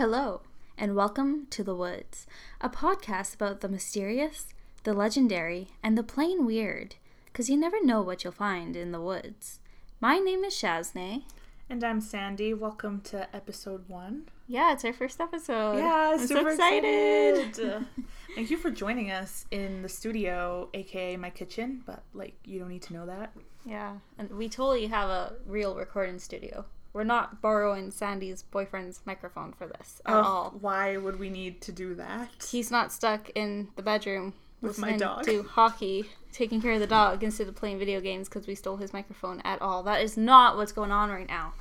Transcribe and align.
Hello, 0.00 0.40
and 0.78 0.96
welcome 0.96 1.46
to 1.50 1.62
The 1.62 1.74
Woods, 1.74 2.26
a 2.58 2.70
podcast 2.70 3.34
about 3.34 3.60
the 3.60 3.68
mysterious, 3.68 4.46
the 4.84 4.94
legendary, 4.94 5.68
and 5.82 5.98
the 5.98 6.02
plain 6.02 6.46
weird, 6.46 6.94
because 7.26 7.50
you 7.50 7.58
never 7.58 7.84
know 7.84 8.00
what 8.00 8.24
you'll 8.24 8.32
find 8.32 8.76
in 8.76 8.92
the 8.92 9.00
woods. 9.02 9.60
My 10.00 10.16
name 10.16 10.42
is 10.42 10.54
Shazne. 10.54 11.24
And 11.68 11.84
I'm 11.84 12.00
Sandy. 12.00 12.54
Welcome 12.54 13.02
to 13.10 13.28
episode 13.36 13.90
one. 13.90 14.30
Yeah, 14.48 14.72
it's 14.72 14.86
our 14.86 14.94
first 14.94 15.20
episode. 15.20 15.76
Yeah, 15.76 16.12
I'm 16.14 16.26
super 16.26 16.44
so 16.44 16.48
excited. 16.48 17.48
excited. 17.48 17.86
Thank 18.34 18.50
you 18.50 18.56
for 18.56 18.70
joining 18.70 19.10
us 19.10 19.44
in 19.50 19.82
the 19.82 19.88
studio, 19.90 20.70
aka 20.72 21.18
my 21.18 21.28
kitchen, 21.28 21.82
but 21.84 22.04
like 22.14 22.36
you 22.46 22.58
don't 22.58 22.70
need 22.70 22.84
to 22.84 22.94
know 22.94 23.04
that. 23.04 23.34
Yeah, 23.66 23.96
and 24.16 24.30
we 24.30 24.48
totally 24.48 24.86
have 24.86 25.10
a 25.10 25.34
real 25.44 25.74
recording 25.74 26.18
studio. 26.18 26.64
We're 26.92 27.04
not 27.04 27.40
borrowing 27.40 27.90
Sandy's 27.92 28.42
boyfriend's 28.42 29.00
microphone 29.04 29.52
for 29.52 29.66
this 29.66 30.02
at 30.06 30.12
Ugh, 30.14 30.24
all. 30.24 30.54
Why 30.60 30.96
would 30.96 31.18
we 31.20 31.30
need 31.30 31.60
to 31.62 31.72
do 31.72 31.94
that? 31.94 32.28
He's 32.50 32.70
not 32.70 32.92
stuck 32.92 33.30
in 33.36 33.68
the 33.76 33.82
bedroom 33.82 34.34
With 34.60 34.76
my 34.78 34.96
dog. 34.96 35.24
to 35.26 35.44
hockey, 35.44 36.06
taking 36.32 36.60
care 36.60 36.72
of 36.72 36.80
the 36.80 36.88
dog 36.88 37.22
instead 37.22 37.46
of 37.46 37.54
playing 37.54 37.78
video 37.78 38.00
games 38.00 38.28
because 38.28 38.46
we 38.48 38.56
stole 38.56 38.76
his 38.76 38.92
microphone 38.92 39.40
at 39.42 39.62
all. 39.62 39.84
That 39.84 40.02
is 40.02 40.16
not 40.16 40.56
what's 40.56 40.72
going 40.72 40.90
on 40.92 41.10
right 41.10 41.28
now. 41.28 41.52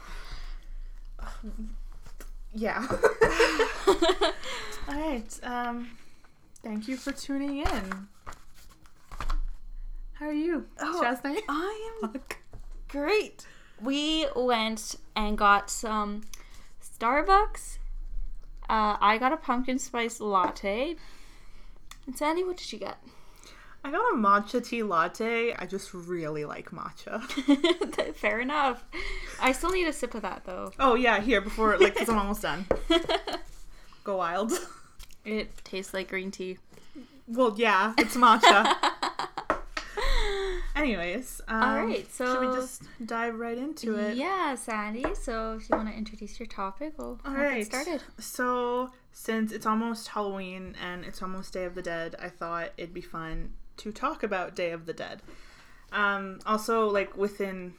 Yeah. 2.52 2.84
All 3.88 4.96
right. 4.96 5.40
Um, 5.44 5.91
thank 6.64 6.88
you 6.88 6.98
for 6.98 7.12
tuning 7.12 7.58
in. 7.60 8.08
How 10.14 10.26
are 10.26 10.34
you, 10.34 10.66
Oh, 10.80 11.00
Chastney? 11.00 11.38
I 11.48 11.91
am 12.04 12.14
great. 12.88 13.46
We 13.82 14.26
went 14.36 14.96
and 15.20 15.37
got 15.37 15.70
some 15.70 16.21
Starbucks. 16.81 17.77
Uh, 18.70 18.95
I 19.01 19.17
got 19.20 19.34
a 19.34 19.37
pumpkin 19.37 19.77
spice 19.77 20.21
latte. 20.21 20.95
And 22.05 22.17
Sandy, 22.17 22.43
what 22.43 22.57
did 22.57 22.71
you 22.71 22.79
get? 22.79 22.98
I 23.84 23.91
got 23.91 24.13
a 24.13 24.15
matcha 24.15 24.65
tea 24.65 24.81
latte. 24.84 25.53
I 25.53 25.65
just 25.65 25.93
really 25.93 26.45
like 26.45 26.71
matcha. 26.71 27.21
Fair 28.15 28.40
enough. 28.40 28.84
I 29.41 29.51
still 29.51 29.71
need 29.71 29.87
a 29.87 29.93
sip 29.93 30.15
of 30.15 30.21
that 30.21 30.43
though. 30.45 30.71
Oh 30.79 30.95
yeah, 30.95 31.20
here 31.20 31.41
before 31.41 31.77
like 31.77 31.93
because 31.93 32.09
I'm 32.09 32.17
almost 32.17 32.41
done. 32.41 32.65
Go 34.03 34.17
wild. 34.17 34.53
It 35.25 35.51
tastes 35.65 35.93
like 35.93 36.07
green 36.09 36.31
tea. 36.31 36.57
Well, 37.27 37.53
yeah, 37.57 37.93
it's 37.97 38.15
matcha. 38.15 38.73
Anyways, 40.80 41.41
um, 41.49 41.63
All 41.63 41.85
right, 41.85 42.08
should 42.16 42.40
we 42.40 42.55
just 42.55 42.84
dive 43.05 43.35
right 43.35 43.58
into 43.58 43.96
it? 43.96 44.16
Yeah, 44.16 44.55
Sandy. 44.55 45.04
So 45.13 45.58
if 45.60 45.70
you 45.70 45.76
want 45.76 45.90
to 45.90 45.96
introduce 45.96 46.40
your 46.40 46.48
topic, 46.48 46.94
we'll, 46.98 47.20
All 47.26 47.34
get 47.34 47.66
started. 47.66 48.02
So, 48.18 48.91
since 49.12 49.52
it's 49.52 49.66
almost 49.66 50.08
Halloween 50.08 50.76
and 50.82 51.04
it's 51.04 51.21
almost 51.21 51.52
Day 51.52 51.66
of 51.66 51.76
the 51.76 51.82
Dead, 51.82 52.16
I 52.21 52.30
thought 52.30 52.71
it'd 52.77 52.94
be 52.94 53.02
fun 53.02 53.54
to 53.77 53.91
talk 53.91 54.24
about 54.24 54.55
Day 54.55 54.71
of 54.71 54.86
the 54.86 54.94
Dead. 54.94 55.21
Um, 55.91 56.40
also, 56.46 56.90
like 56.90 57.18
within 57.18 57.74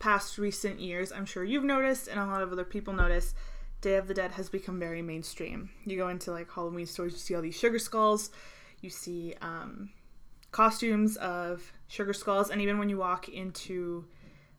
past 0.00 0.36
recent 0.36 0.80
years, 0.80 1.12
I'm 1.12 1.26
sure 1.26 1.44
you've 1.44 1.64
noticed, 1.64 2.08
and 2.08 2.18
a 2.18 2.26
lot 2.26 2.42
of 2.42 2.50
other 2.50 2.64
people 2.64 2.92
notice, 2.92 3.34
Day 3.82 3.94
of 3.94 4.08
the 4.08 4.14
Dead 4.14 4.32
has 4.32 4.48
become 4.48 4.80
very 4.80 5.02
mainstream. 5.02 5.70
You 5.84 5.96
go 5.96 6.08
into 6.08 6.32
like 6.32 6.50
Halloween 6.52 6.86
stores, 6.86 7.12
you 7.12 7.18
see 7.18 7.34
all 7.36 7.42
these 7.42 7.58
sugar 7.58 7.78
skulls, 7.78 8.30
you 8.80 8.90
see 8.90 9.34
um, 9.42 9.90
costumes 10.50 11.16
of 11.16 11.72
sugar 11.92 12.14
skulls, 12.14 12.50
and 12.50 12.60
even 12.62 12.78
when 12.78 12.88
you 12.88 12.96
walk 12.96 13.28
into 13.28 14.06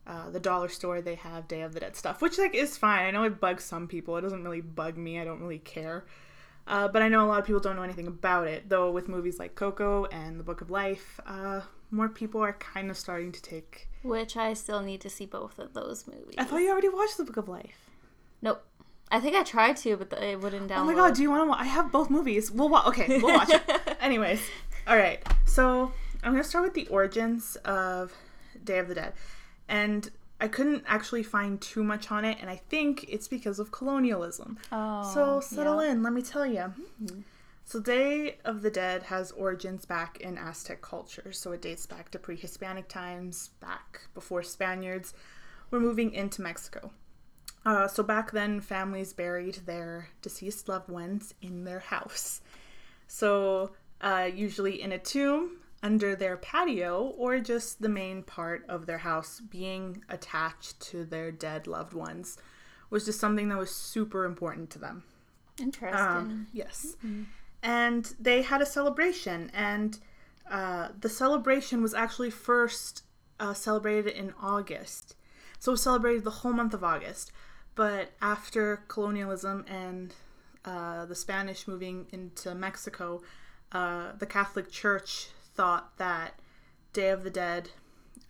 uh, 0.06 0.30
the 0.30 0.38
dollar 0.38 0.68
store, 0.68 1.00
they 1.00 1.16
have 1.16 1.48
Day 1.48 1.62
of 1.62 1.74
the 1.74 1.80
Dead 1.80 1.96
stuff, 1.96 2.22
which 2.22 2.38
like 2.38 2.54
is 2.54 2.78
fine. 2.78 3.06
I 3.06 3.10
know 3.10 3.24
it 3.24 3.40
bugs 3.40 3.64
some 3.64 3.88
people. 3.88 4.16
It 4.16 4.20
doesn't 4.20 4.44
really 4.44 4.60
bug 4.60 4.96
me. 4.96 5.18
I 5.18 5.24
don't 5.24 5.40
really 5.40 5.58
care. 5.58 6.04
Uh, 6.66 6.88
but 6.88 7.02
I 7.02 7.08
know 7.08 7.24
a 7.24 7.28
lot 7.28 7.40
of 7.40 7.46
people 7.46 7.60
don't 7.60 7.76
know 7.76 7.82
anything 7.82 8.06
about 8.06 8.46
it. 8.46 8.68
Though 8.68 8.90
with 8.90 9.08
movies 9.08 9.38
like 9.38 9.54
Coco 9.56 10.06
and 10.06 10.38
The 10.38 10.44
Book 10.44 10.60
of 10.60 10.70
Life, 10.70 11.20
uh, 11.26 11.62
more 11.90 12.08
people 12.08 12.40
are 12.40 12.54
kind 12.54 12.88
of 12.88 12.96
starting 12.96 13.32
to 13.32 13.42
take. 13.42 13.88
Which 14.02 14.36
I 14.36 14.54
still 14.54 14.80
need 14.80 15.00
to 15.00 15.10
see 15.10 15.26
both 15.26 15.58
of 15.58 15.74
those 15.74 16.06
movies. 16.06 16.36
I 16.38 16.44
thought 16.44 16.58
you 16.58 16.70
already 16.70 16.88
watched 16.88 17.16
The 17.16 17.24
Book 17.24 17.36
of 17.36 17.48
Life. 17.48 17.90
Nope. 18.40 18.64
I 19.10 19.20
think 19.20 19.36
I 19.36 19.42
tried 19.42 19.76
to, 19.78 19.96
but 19.96 20.12
it 20.22 20.40
wouldn't 20.40 20.70
download. 20.70 20.78
Oh 20.78 20.84
my 20.84 20.94
god, 20.94 21.14
do 21.14 21.22
you 21.22 21.30
want 21.30 21.42
to? 21.44 21.48
Wa- 21.48 21.56
I 21.58 21.64
have 21.64 21.92
both 21.92 22.08
movies. 22.10 22.50
We'll 22.50 22.68
watch. 22.68 22.86
Okay, 22.86 23.20
we'll 23.20 23.34
watch 23.34 23.50
it. 23.50 23.62
Anyways, 24.00 24.40
all 24.86 24.96
right. 24.96 25.22
So 25.44 25.92
I'm 26.24 26.32
gonna 26.32 26.44
start 26.44 26.64
with 26.64 26.74
the 26.74 26.86
origins 26.88 27.56
of 27.64 28.12
Day 28.64 28.78
of 28.78 28.88
the 28.88 28.94
Dead, 28.94 29.12
and 29.68 30.10
I 30.40 30.48
couldn't 30.48 30.84
actually 30.86 31.22
find 31.22 31.60
too 31.60 31.84
much 31.84 32.10
on 32.10 32.24
it, 32.24 32.38
and 32.40 32.50
I 32.50 32.56
think 32.56 33.04
it's 33.08 33.28
because 33.28 33.58
of 33.58 33.70
colonialism. 33.70 34.58
Oh, 34.72 35.10
So 35.14 35.40
settle 35.40 35.84
yeah. 35.84 35.92
in. 35.92 36.02
Let 36.02 36.12
me 36.12 36.22
tell 36.22 36.46
you. 36.46 36.72
So 37.64 37.80
Day 37.80 38.36
of 38.44 38.62
the 38.62 38.70
Dead 38.70 39.04
has 39.04 39.32
origins 39.32 39.86
back 39.86 40.20
in 40.20 40.36
Aztec 40.36 40.82
culture. 40.82 41.32
So 41.32 41.52
it 41.52 41.62
dates 41.62 41.86
back 41.86 42.10
to 42.10 42.18
pre-Hispanic 42.18 42.88
times, 42.88 43.50
back 43.60 44.02
before 44.12 44.42
Spaniards 44.42 45.14
were 45.70 45.80
moving 45.80 46.12
into 46.12 46.42
Mexico. 46.42 46.90
Uh, 47.64 47.88
so 47.88 48.02
back 48.02 48.32
then, 48.32 48.60
families 48.60 49.14
buried 49.14 49.60
their 49.64 50.08
deceased 50.20 50.68
loved 50.68 50.90
ones 50.90 51.32
in 51.40 51.64
their 51.64 51.78
house. 51.78 52.42
So 53.06 53.72
uh, 54.02 54.28
usually 54.34 54.82
in 54.82 54.92
a 54.92 54.98
tomb 54.98 55.58
under 55.84 56.16
their 56.16 56.38
patio 56.38 57.14
or 57.18 57.38
just 57.38 57.82
the 57.82 57.88
main 57.90 58.22
part 58.22 58.64
of 58.70 58.86
their 58.86 58.98
house 58.98 59.40
being 59.50 60.02
attached 60.08 60.80
to 60.80 61.04
their 61.04 61.30
dead 61.30 61.66
loved 61.66 61.92
ones 61.92 62.38
was 62.88 63.04
just 63.04 63.20
something 63.20 63.50
that 63.50 63.58
was 63.58 63.70
super 63.70 64.24
important 64.24 64.70
to 64.70 64.78
them. 64.78 65.04
Interesting. 65.60 66.00
Um, 66.00 66.46
yes. 66.54 66.96
And 67.62 68.14
they 68.18 68.42
had 68.42 68.62
a 68.62 68.66
celebration, 68.66 69.50
and 69.54 69.98
uh, 70.50 70.88
the 70.98 71.08
celebration 71.08 71.82
was 71.82 71.92
actually 71.92 72.30
first 72.30 73.02
uh, 73.38 73.52
celebrated 73.54 74.14
in 74.14 74.32
August. 74.40 75.16
So 75.58 75.72
it 75.72 75.74
was 75.74 75.82
celebrated 75.82 76.24
the 76.24 76.30
whole 76.30 76.52
month 76.52 76.72
of 76.72 76.82
August. 76.82 77.30
But 77.74 78.12
after 78.22 78.84
colonialism 78.88 79.64
and 79.68 80.14
uh, 80.64 81.04
the 81.06 81.14
Spanish 81.14 81.68
moving 81.68 82.06
into 82.10 82.54
Mexico, 82.54 83.22
uh, 83.72 84.12
the 84.18 84.26
Catholic 84.26 84.70
Church 84.70 85.28
thought 85.54 85.96
that 85.98 86.40
Day 86.92 87.10
of 87.10 87.24
the 87.24 87.30
Dead 87.30 87.70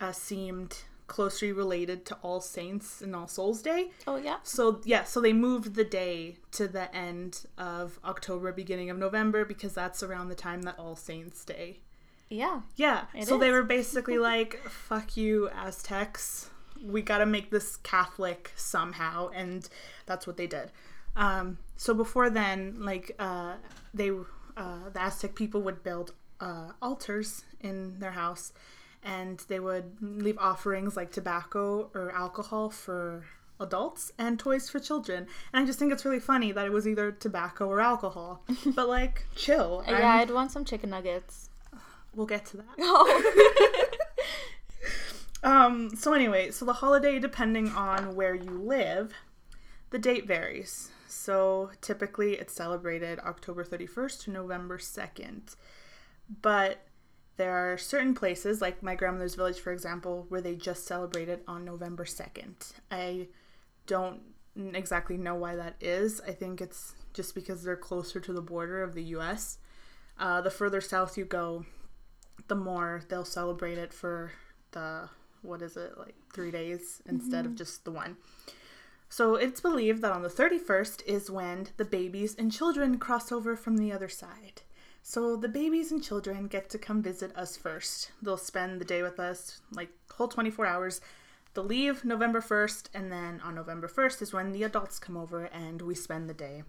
uh, 0.00 0.12
seemed 0.12 0.78
closely 1.06 1.52
related 1.52 2.06
to 2.06 2.16
All 2.22 2.40
Saints 2.40 3.02
and 3.02 3.14
All 3.14 3.28
Souls 3.28 3.60
Day. 3.62 3.90
oh 4.06 4.16
yeah. 4.16 4.38
So 4.42 4.80
yeah, 4.84 5.04
so 5.04 5.20
they 5.20 5.32
moved 5.32 5.74
the 5.74 5.84
day 5.84 6.36
to 6.52 6.66
the 6.66 6.94
end 6.94 7.46
of 7.58 7.98
October, 8.04 8.52
beginning 8.52 8.90
of 8.90 8.98
November, 8.98 9.44
because 9.44 9.74
that's 9.74 10.02
around 10.02 10.28
the 10.28 10.34
time 10.34 10.62
that 10.62 10.78
All 10.78 10.96
Saints 10.96 11.44
Day. 11.44 11.80
Yeah. 12.30 12.62
Yeah. 12.76 13.04
So 13.24 13.38
they 13.38 13.50
were 13.50 13.62
basically 13.62 14.18
like, 14.18 14.58
"Fuck 14.68 15.16
you, 15.16 15.50
Aztecs. 15.50 16.50
We 16.82 17.02
got 17.02 17.18
to 17.18 17.26
make 17.26 17.50
this 17.50 17.76
Catholic 17.76 18.52
somehow," 18.56 19.28
and 19.28 19.68
that's 20.06 20.26
what 20.26 20.36
they 20.36 20.46
did. 20.46 20.72
Um, 21.16 21.58
so 21.76 21.94
before 21.94 22.30
then, 22.30 22.76
like 22.80 23.14
uh, 23.18 23.54
they, 23.92 24.10
uh, 24.56 24.88
the 24.92 25.00
Aztec 25.02 25.34
people 25.34 25.60
would 25.62 25.82
build 25.84 26.12
uh, 26.40 26.72
altars 26.82 27.44
in 27.60 27.98
their 28.00 28.12
house, 28.12 28.52
and 29.02 29.38
they 29.48 29.60
would 29.60 29.96
leave 30.00 30.38
offerings 30.38 30.96
like 30.96 31.10
tobacco 31.12 31.90
or 31.94 32.10
alcohol 32.12 32.70
for 32.70 33.24
adults 33.60 34.12
and 34.18 34.38
toys 34.38 34.68
for 34.68 34.80
children. 34.80 35.26
And 35.52 35.62
I 35.62 35.66
just 35.66 35.78
think 35.78 35.92
it's 35.92 36.04
really 36.04 36.20
funny 36.20 36.52
that 36.52 36.66
it 36.66 36.72
was 36.72 36.88
either 36.88 37.12
tobacco 37.12 37.66
or 37.68 37.80
alcohol. 37.80 38.42
but 38.74 38.88
like, 38.88 39.26
chill. 39.36 39.84
yeah, 39.86 39.94
I'm- 39.94 40.18
I'd 40.20 40.30
want 40.30 40.50
some 40.52 40.64
chicken 40.64 40.90
nuggets. 40.90 41.50
we'll 42.14 42.26
get 42.26 42.44
to 42.46 42.56
that. 42.58 42.66
Oh. 42.78 43.90
Um, 45.42 45.94
so 45.94 46.14
anyway, 46.14 46.50
so 46.50 46.64
the 46.64 46.72
holiday, 46.72 47.18
depending 47.18 47.68
on 47.68 48.14
where 48.14 48.34
you 48.34 48.50
live, 48.50 49.12
the 49.90 49.98
date 49.98 50.26
varies. 50.26 50.88
So 51.06 51.70
typically 51.82 52.32
it's 52.38 52.54
celebrated 52.54 53.18
October 53.20 53.62
31st 53.62 54.22
to 54.24 54.30
November 54.30 54.78
2nd. 54.78 55.54
But 56.42 56.86
there 57.36 57.52
are 57.52 57.76
certain 57.78 58.14
places, 58.14 58.60
like 58.60 58.82
my 58.82 58.94
grandmother's 58.94 59.34
village, 59.34 59.58
for 59.58 59.72
example, 59.72 60.26
where 60.28 60.40
they 60.40 60.54
just 60.54 60.86
celebrated 60.86 61.40
on 61.46 61.64
November 61.64 62.04
2nd. 62.04 62.72
I 62.90 63.28
don't 63.86 64.20
exactly 64.56 65.16
know 65.16 65.34
why 65.34 65.56
that 65.56 65.74
is. 65.80 66.20
I 66.20 66.32
think 66.32 66.60
it's 66.60 66.94
just 67.12 67.34
because 67.34 67.62
they're 67.62 67.76
closer 67.76 68.20
to 68.20 68.32
the 68.32 68.40
border 68.40 68.82
of 68.82 68.94
the 68.94 69.02
US. 69.16 69.58
Uh, 70.18 70.40
the 70.40 70.50
further 70.50 70.80
south 70.80 71.18
you 71.18 71.24
go, 71.24 71.64
the 72.48 72.54
more 72.54 73.02
they'll 73.08 73.24
celebrate 73.24 73.78
it 73.78 73.92
for 73.92 74.32
the 74.72 75.08
what 75.42 75.62
is 75.62 75.76
it 75.76 75.96
like 75.98 76.14
three 76.32 76.50
days 76.50 77.02
instead 77.06 77.46
of 77.46 77.54
just 77.54 77.84
the 77.84 77.90
one 77.90 78.16
so 79.08 79.34
it's 79.34 79.60
believed 79.60 80.02
that 80.02 80.12
on 80.12 80.22
the 80.22 80.28
31st 80.28 81.04
is 81.06 81.30
when 81.30 81.68
the 81.76 81.84
babies 81.84 82.34
and 82.38 82.50
children 82.50 82.98
cross 82.98 83.30
over 83.30 83.54
from 83.54 83.76
the 83.76 83.92
other 83.92 84.08
side 84.08 84.62
so 85.06 85.36
the 85.36 85.48
babies 85.48 85.92
and 85.92 86.02
children 86.02 86.48
get 86.48 86.68
to 86.70 86.78
come 86.78 87.00
visit 87.00 87.36
us 87.36 87.56
first 87.56 88.10
they'll 88.22 88.36
spend 88.36 88.80
the 88.80 88.84
day 88.84 89.02
with 89.02 89.20
us 89.20 89.60
like 89.70 89.90
whole 90.12 90.28
24 90.28 90.66
hours 90.66 91.00
they'll 91.52 91.62
leave 91.62 92.04
november 92.04 92.40
1st 92.40 92.88
and 92.92 93.12
then 93.12 93.40
on 93.44 93.54
november 93.54 93.86
1st 93.86 94.22
is 94.22 94.32
when 94.32 94.50
the 94.50 94.64
adults 94.64 94.98
come 94.98 95.16
over 95.16 95.44
and 95.44 95.82
we 95.82 95.94
spend 95.94 96.28
the 96.28 96.34
day 96.34 96.64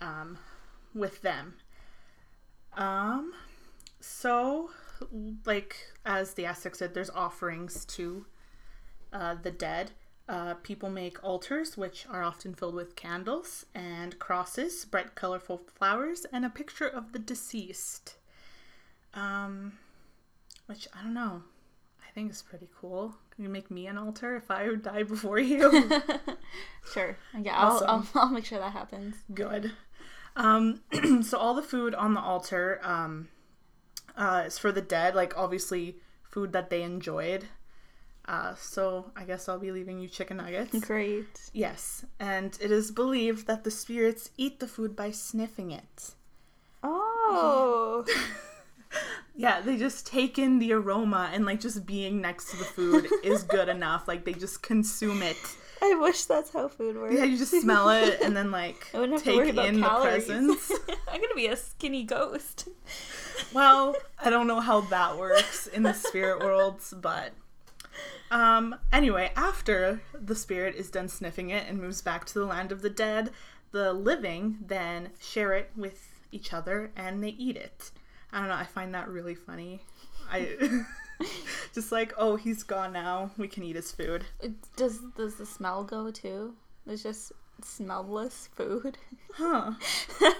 um, 0.00 0.38
with 0.94 1.22
them. 1.22 1.54
Um, 2.74 3.32
so, 4.00 4.70
like 5.44 5.76
as 6.04 6.34
the 6.34 6.46
Aztecs 6.46 6.78
said, 6.78 6.94
there's 6.94 7.10
offerings 7.10 7.84
to 7.86 8.26
uh, 9.12 9.36
the 9.40 9.50
dead. 9.50 9.92
Uh, 10.28 10.54
people 10.54 10.90
make 10.90 11.22
altars, 11.22 11.76
which 11.76 12.04
are 12.10 12.22
often 12.22 12.52
filled 12.52 12.74
with 12.74 12.96
candles 12.96 13.64
and 13.74 14.18
crosses, 14.18 14.84
bright, 14.84 15.14
colorful 15.14 15.62
flowers, 15.76 16.26
and 16.32 16.44
a 16.44 16.50
picture 16.50 16.88
of 16.88 17.12
the 17.12 17.18
deceased. 17.18 18.16
Um, 19.14 19.74
which 20.66 20.88
I 20.92 21.02
don't 21.02 21.14
know. 21.14 21.42
I 22.02 22.10
think 22.12 22.32
is 22.32 22.42
pretty 22.42 22.68
cool. 22.80 23.14
Can 23.30 23.44
you 23.44 23.50
make 23.50 23.70
me 23.70 23.86
an 23.86 23.98
altar 23.98 24.36
if 24.36 24.50
I 24.50 24.74
die 24.74 25.04
before 25.04 25.38
you? 25.38 26.02
sure. 26.92 27.16
Yeah, 27.40 27.56
I'll, 27.56 27.72
Awesome. 27.74 27.88
I'll, 27.88 28.22
I'll 28.22 28.30
make 28.30 28.46
sure 28.46 28.58
that 28.58 28.72
happens. 28.72 29.14
Good. 29.32 29.72
Um, 30.34 30.80
so 31.22 31.38
all 31.38 31.54
the 31.54 31.62
food 31.62 31.94
on 31.94 32.14
the 32.14 32.20
altar 32.20 32.80
um, 32.82 33.28
uh, 34.16 34.44
is 34.46 34.58
for 34.58 34.72
the 34.72 34.82
dead, 34.82 35.14
like 35.14 35.36
obviously 35.36 35.96
food 36.22 36.52
that 36.52 36.68
they 36.68 36.82
enjoyed. 36.82 37.46
Uh, 38.28 38.54
so 38.56 39.12
I 39.16 39.24
guess 39.24 39.48
I'll 39.48 39.58
be 39.58 39.70
leaving 39.70 40.00
you 40.00 40.08
chicken 40.08 40.38
nuggets. 40.38 40.78
Great. 40.80 41.50
Yes, 41.52 42.04
and 42.18 42.58
it 42.60 42.70
is 42.72 42.90
believed 42.90 43.46
that 43.46 43.62
the 43.62 43.70
spirits 43.70 44.30
eat 44.36 44.58
the 44.58 44.66
food 44.66 44.96
by 44.96 45.12
sniffing 45.12 45.70
it. 45.70 46.14
Oh. 46.82 48.04
Yeah, 49.38 49.60
they 49.60 49.76
just 49.76 50.06
take 50.06 50.38
in 50.38 50.58
the 50.58 50.72
aroma 50.72 51.30
and 51.32 51.44
like 51.44 51.60
just 51.60 51.84
being 51.84 52.22
next 52.22 52.50
to 52.50 52.56
the 52.56 52.64
food 52.64 53.06
is 53.22 53.42
good 53.42 53.68
enough. 53.68 54.08
Like 54.08 54.24
they 54.24 54.32
just 54.32 54.62
consume 54.62 55.22
it. 55.22 55.36
I 55.82 55.94
wish 55.96 56.24
that's 56.24 56.50
how 56.54 56.68
food 56.68 56.96
works. 56.96 57.14
Yeah, 57.14 57.24
you 57.24 57.36
just 57.36 57.52
smell 57.60 57.90
it 57.90 58.22
and 58.22 58.34
then 58.34 58.50
like 58.50 58.88
I 58.94 59.00
wouldn't 59.00 59.18
have 59.18 59.24
to 59.24 59.30
take 59.30 59.36
worry 59.36 59.50
about 59.50 59.66
in 59.66 59.80
the 59.80 59.86
calories. 59.86 60.24
presence. 60.24 60.72
I'm 61.08 61.20
gonna 61.20 61.34
be 61.34 61.48
a 61.48 61.56
skinny 61.56 62.04
ghost. 62.04 62.68
Well, 63.52 63.94
I 64.18 64.30
don't 64.30 64.46
know 64.46 64.60
how 64.60 64.80
that 64.82 65.18
works 65.18 65.66
in 65.66 65.82
the 65.82 65.92
spirit 65.92 66.40
worlds, 66.40 66.94
but 66.96 67.32
um 68.30 68.76
anyway, 68.92 69.32
after 69.36 70.02
the 70.12 70.34
spirit 70.34 70.74
is 70.74 70.90
done 70.90 71.08
sniffing 71.08 71.50
it 71.50 71.66
and 71.68 71.78
moves 71.78 72.02
back 72.02 72.24
to 72.26 72.34
the 72.38 72.44
land 72.44 72.72
of 72.72 72.82
the 72.82 72.90
dead, 72.90 73.30
the 73.72 73.92
living 73.92 74.58
then 74.60 75.10
share 75.20 75.52
it 75.54 75.70
with 75.76 76.08
each 76.32 76.52
other 76.52 76.90
and 76.96 77.22
they 77.22 77.30
eat 77.30 77.56
it. 77.56 77.90
I 78.32 78.40
don't 78.40 78.48
know, 78.48 78.54
I 78.54 78.64
find 78.64 78.94
that 78.94 79.08
really 79.08 79.34
funny. 79.34 79.80
I 80.30 80.56
just 81.74 81.92
like, 81.92 82.12
oh, 82.18 82.36
he's 82.36 82.62
gone 82.62 82.92
now. 82.92 83.30
We 83.36 83.48
can 83.48 83.62
eat 83.62 83.76
his 83.76 83.92
food. 83.92 84.24
Does 84.76 85.00
does 85.16 85.36
the 85.36 85.46
smell 85.46 85.84
go 85.84 86.10
too? 86.10 86.54
There's 86.84 87.02
just 87.02 87.32
smellless 87.62 88.48
food. 88.48 88.98
Huh. 89.34 89.72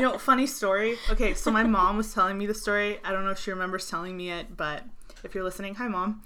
You 0.00 0.06
know, 0.06 0.16
funny 0.16 0.46
story. 0.46 0.96
Okay, 1.10 1.34
so 1.34 1.50
my 1.50 1.62
mom 1.62 1.98
was 1.98 2.14
telling 2.14 2.38
me 2.38 2.46
the 2.46 2.54
story. 2.54 2.98
I 3.04 3.12
don't 3.12 3.22
know 3.22 3.32
if 3.32 3.38
she 3.38 3.50
remembers 3.50 3.90
telling 3.90 4.16
me 4.16 4.30
it, 4.30 4.56
but 4.56 4.82
if 5.24 5.34
you're 5.34 5.44
listening, 5.44 5.74
hi 5.74 5.88
mom. 5.88 6.22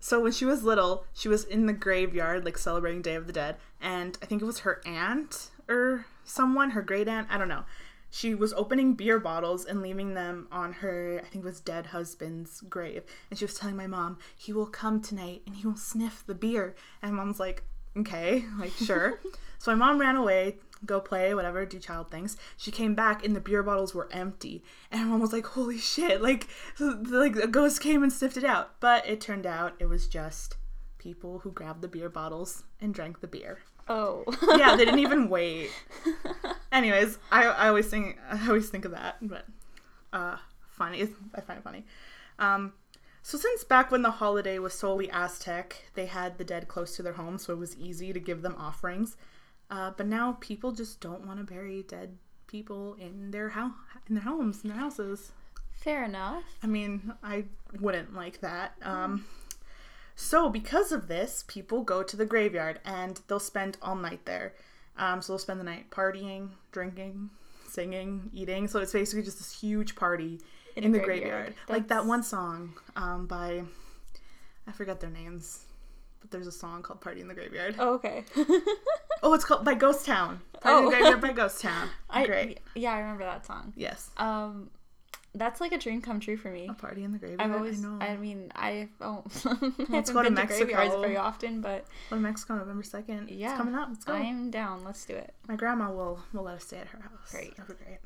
So 0.00 0.20
when 0.20 0.32
she 0.32 0.46
was 0.46 0.64
little, 0.64 1.04
she 1.12 1.28
was 1.28 1.44
in 1.44 1.66
the 1.66 1.74
graveyard, 1.74 2.44
like 2.44 2.56
celebrating 2.56 3.02
Day 3.02 3.14
of 3.14 3.26
the 3.26 3.32
Dead, 3.32 3.56
and 3.80 4.16
I 4.22 4.26
think 4.26 4.40
it 4.40 4.46
was 4.46 4.60
her 4.60 4.80
aunt 4.86 5.50
or 5.68 6.06
someone, 6.24 6.70
her 6.70 6.82
great 6.82 7.06
aunt, 7.06 7.28
I 7.30 7.36
don't 7.38 7.48
know. 7.48 7.64
She 8.10 8.34
was 8.34 8.52
opening 8.54 8.94
beer 8.94 9.20
bottles 9.20 9.64
and 9.64 9.82
leaving 9.82 10.14
them 10.14 10.48
on 10.50 10.72
her, 10.74 11.20
I 11.22 11.28
think 11.28 11.44
it 11.44 11.48
was 11.48 11.60
dead 11.60 11.86
husband's 11.86 12.60
grave. 12.62 13.04
And 13.30 13.38
she 13.38 13.44
was 13.44 13.54
telling 13.54 13.76
my 13.76 13.86
mom, 13.86 14.18
he 14.36 14.52
will 14.52 14.66
come 14.66 15.00
tonight 15.00 15.42
and 15.46 15.54
he 15.54 15.66
will 15.66 15.76
sniff 15.76 16.24
the 16.26 16.34
beer. 16.34 16.74
And 17.02 17.14
mom's 17.14 17.38
like, 17.38 17.62
okay, 17.96 18.44
like 18.58 18.72
sure. 18.72 19.20
so 19.58 19.70
my 19.70 19.76
mom 19.76 20.00
ran 20.00 20.16
away, 20.16 20.56
go 20.84 21.00
play, 21.00 21.34
whatever, 21.34 21.64
do 21.66 21.78
child 21.78 22.10
things. 22.10 22.36
She 22.56 22.70
came 22.70 22.94
back 22.94 23.24
and 23.24 23.34
the 23.34 23.40
beer 23.40 23.62
bottles 23.62 23.94
were 23.94 24.08
empty. 24.12 24.62
And 24.90 25.08
mom 25.08 25.20
was 25.20 25.32
like, 25.32 25.46
holy 25.46 25.78
shit, 25.78 26.22
like, 26.22 26.48
like 26.78 27.36
a 27.36 27.46
ghost 27.46 27.80
came 27.80 28.02
and 28.02 28.12
sniffed 28.12 28.36
it 28.36 28.44
out. 28.44 28.80
But 28.80 29.06
it 29.06 29.20
turned 29.20 29.46
out 29.46 29.74
it 29.78 29.86
was 29.86 30.06
just 30.06 30.56
people 30.98 31.40
who 31.40 31.50
grabbed 31.50 31.82
the 31.82 31.88
beer 31.88 32.08
bottles 32.08 32.64
and 32.80 32.94
drank 32.94 33.20
the 33.20 33.26
beer. 33.26 33.60
Oh. 33.88 34.24
Yeah, 34.56 34.76
they 34.76 34.84
didn't 34.84 35.00
even 35.00 35.28
wait. 35.30 35.70
Anyways, 36.70 37.18
I, 37.32 37.46
I 37.46 37.68
always 37.68 37.88
think 37.88 38.18
I 38.30 38.46
always 38.46 38.68
think 38.68 38.84
of 38.84 38.92
that, 38.92 39.16
but 39.20 39.46
uh, 40.12 40.36
funny. 40.68 41.02
I 41.34 41.40
find 41.40 41.58
it 41.58 41.64
funny. 41.64 41.84
Um, 42.38 42.72
so 43.22 43.36
since 43.36 43.64
back 43.64 43.90
when 43.90 44.02
the 44.02 44.12
holiday 44.12 44.58
was 44.58 44.74
solely 44.74 45.10
Aztec, 45.10 45.90
they 45.94 46.06
had 46.06 46.38
the 46.38 46.44
dead 46.44 46.68
close 46.68 46.96
to 46.96 47.02
their 47.02 47.14
home, 47.14 47.38
so 47.38 47.52
it 47.52 47.58
was 47.58 47.76
easy 47.76 48.12
to 48.12 48.20
give 48.20 48.42
them 48.42 48.54
offerings. 48.56 49.16
Uh, 49.70 49.92
but 49.96 50.06
now 50.06 50.36
people 50.40 50.72
just 50.72 51.00
don't 51.00 51.24
want 51.26 51.38
to 51.38 51.44
bury 51.44 51.84
dead 51.84 52.16
people 52.48 52.96
in 52.98 53.30
their 53.30 53.50
house, 53.50 53.72
in 54.08 54.16
their 54.16 54.24
homes, 54.24 54.62
in 54.64 54.70
their 54.70 54.78
houses. 54.78 55.30
Fair 55.72 56.04
enough. 56.04 56.42
I 56.62 56.66
mean, 56.66 57.12
I 57.22 57.44
wouldn't 57.80 58.14
like 58.14 58.40
that. 58.40 58.74
Um, 58.82 59.24
so, 60.16 60.50
because 60.50 60.92
of 60.92 61.08
this, 61.08 61.44
people 61.46 61.82
go 61.82 62.02
to 62.02 62.16
the 62.16 62.26
graveyard 62.26 62.80
and 62.84 63.20
they'll 63.28 63.38
spend 63.38 63.78
all 63.80 63.94
night 63.96 64.26
there. 64.26 64.52
Um, 64.98 65.22
so, 65.22 65.32
they'll 65.32 65.38
spend 65.38 65.60
the 65.60 65.64
night 65.64 65.90
partying, 65.90 66.48
drinking, 66.72 67.30
singing, 67.68 68.28
eating. 68.34 68.66
So, 68.68 68.80
it's 68.80 68.92
basically 68.92 69.22
just 69.22 69.38
this 69.38 69.58
huge 69.60 69.94
party 69.94 70.40
in, 70.76 70.84
In 70.84 70.92
the 70.92 70.98
graveyard. 70.98 71.30
graveyard. 71.30 71.54
Like 71.68 71.88
that 71.88 72.04
one 72.04 72.22
song 72.24 72.74
um, 72.96 73.26
by, 73.26 73.62
I 74.66 74.72
forget 74.72 75.00
their 75.00 75.10
names, 75.10 75.64
but 76.20 76.30
there's 76.30 76.46
a 76.46 76.52
song 76.52 76.82
called 76.82 77.00
Party 77.00 77.20
in 77.20 77.28
the 77.28 77.34
Graveyard. 77.34 77.76
Oh, 77.78 77.94
okay. 77.94 78.24
Oh, 79.22 79.34
it's 79.34 79.44
called 79.44 79.66
by 79.66 79.74
Ghost 79.74 80.06
Town. 80.06 80.40
Party 80.62 80.78
in 80.78 80.84
Oh. 80.86 80.90
the 80.90 80.96
Graveyard 80.96 81.20
by 81.20 81.32
Ghost 81.32 81.60
Town. 81.60 81.90
I, 82.10 82.24
Great. 82.24 82.60
Yeah, 82.74 82.94
I 82.94 83.00
remember 83.00 83.24
that 83.24 83.44
song. 83.44 83.74
Yes. 83.76 84.08
Um, 84.16 84.70
that's 85.34 85.60
like 85.60 85.72
a 85.72 85.78
dream 85.78 86.00
come 86.00 86.20
true 86.20 86.38
for 86.38 86.50
me. 86.50 86.68
A 86.70 86.72
Party 86.72 87.04
in 87.04 87.12
the 87.12 87.18
Graveyard. 87.18 87.42
I've 87.42 87.54
always, 87.54 87.84
I 87.84 87.88
know. 87.88 87.98
I 88.00 88.16
mean, 88.16 88.50
I 88.56 88.88
oh, 89.02 89.22
I 89.44 89.48
haven't 89.48 89.66
go 90.14 90.22
to 90.22 90.30
been 90.30 90.36
to 90.36 90.46
graveyards 90.46 90.94
very 90.94 91.18
often, 91.18 91.60
but 91.60 91.84
Go 92.08 92.16
to 92.16 92.22
Mexico 92.22 92.56
November 92.56 92.82
2nd. 92.82 93.26
yeah, 93.28 93.50
It's 93.50 93.58
coming 93.58 93.74
up. 93.74 93.88
Let's 93.90 94.04
go. 94.04 94.14
I'm 94.14 94.50
down. 94.50 94.84
Let's 94.84 95.04
do 95.04 95.14
it. 95.16 95.34
My 95.46 95.54
grandma 95.56 95.90
will 95.92 96.20
will 96.32 96.44
let 96.44 96.54
us 96.56 96.64
stay 96.64 96.78
at 96.78 96.86
her 96.88 97.00
house. 97.00 97.30
Great. 97.30 97.54
That'll 97.58 97.74
be 97.74 97.84
great. 97.84 97.98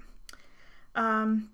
Um, 0.96 1.50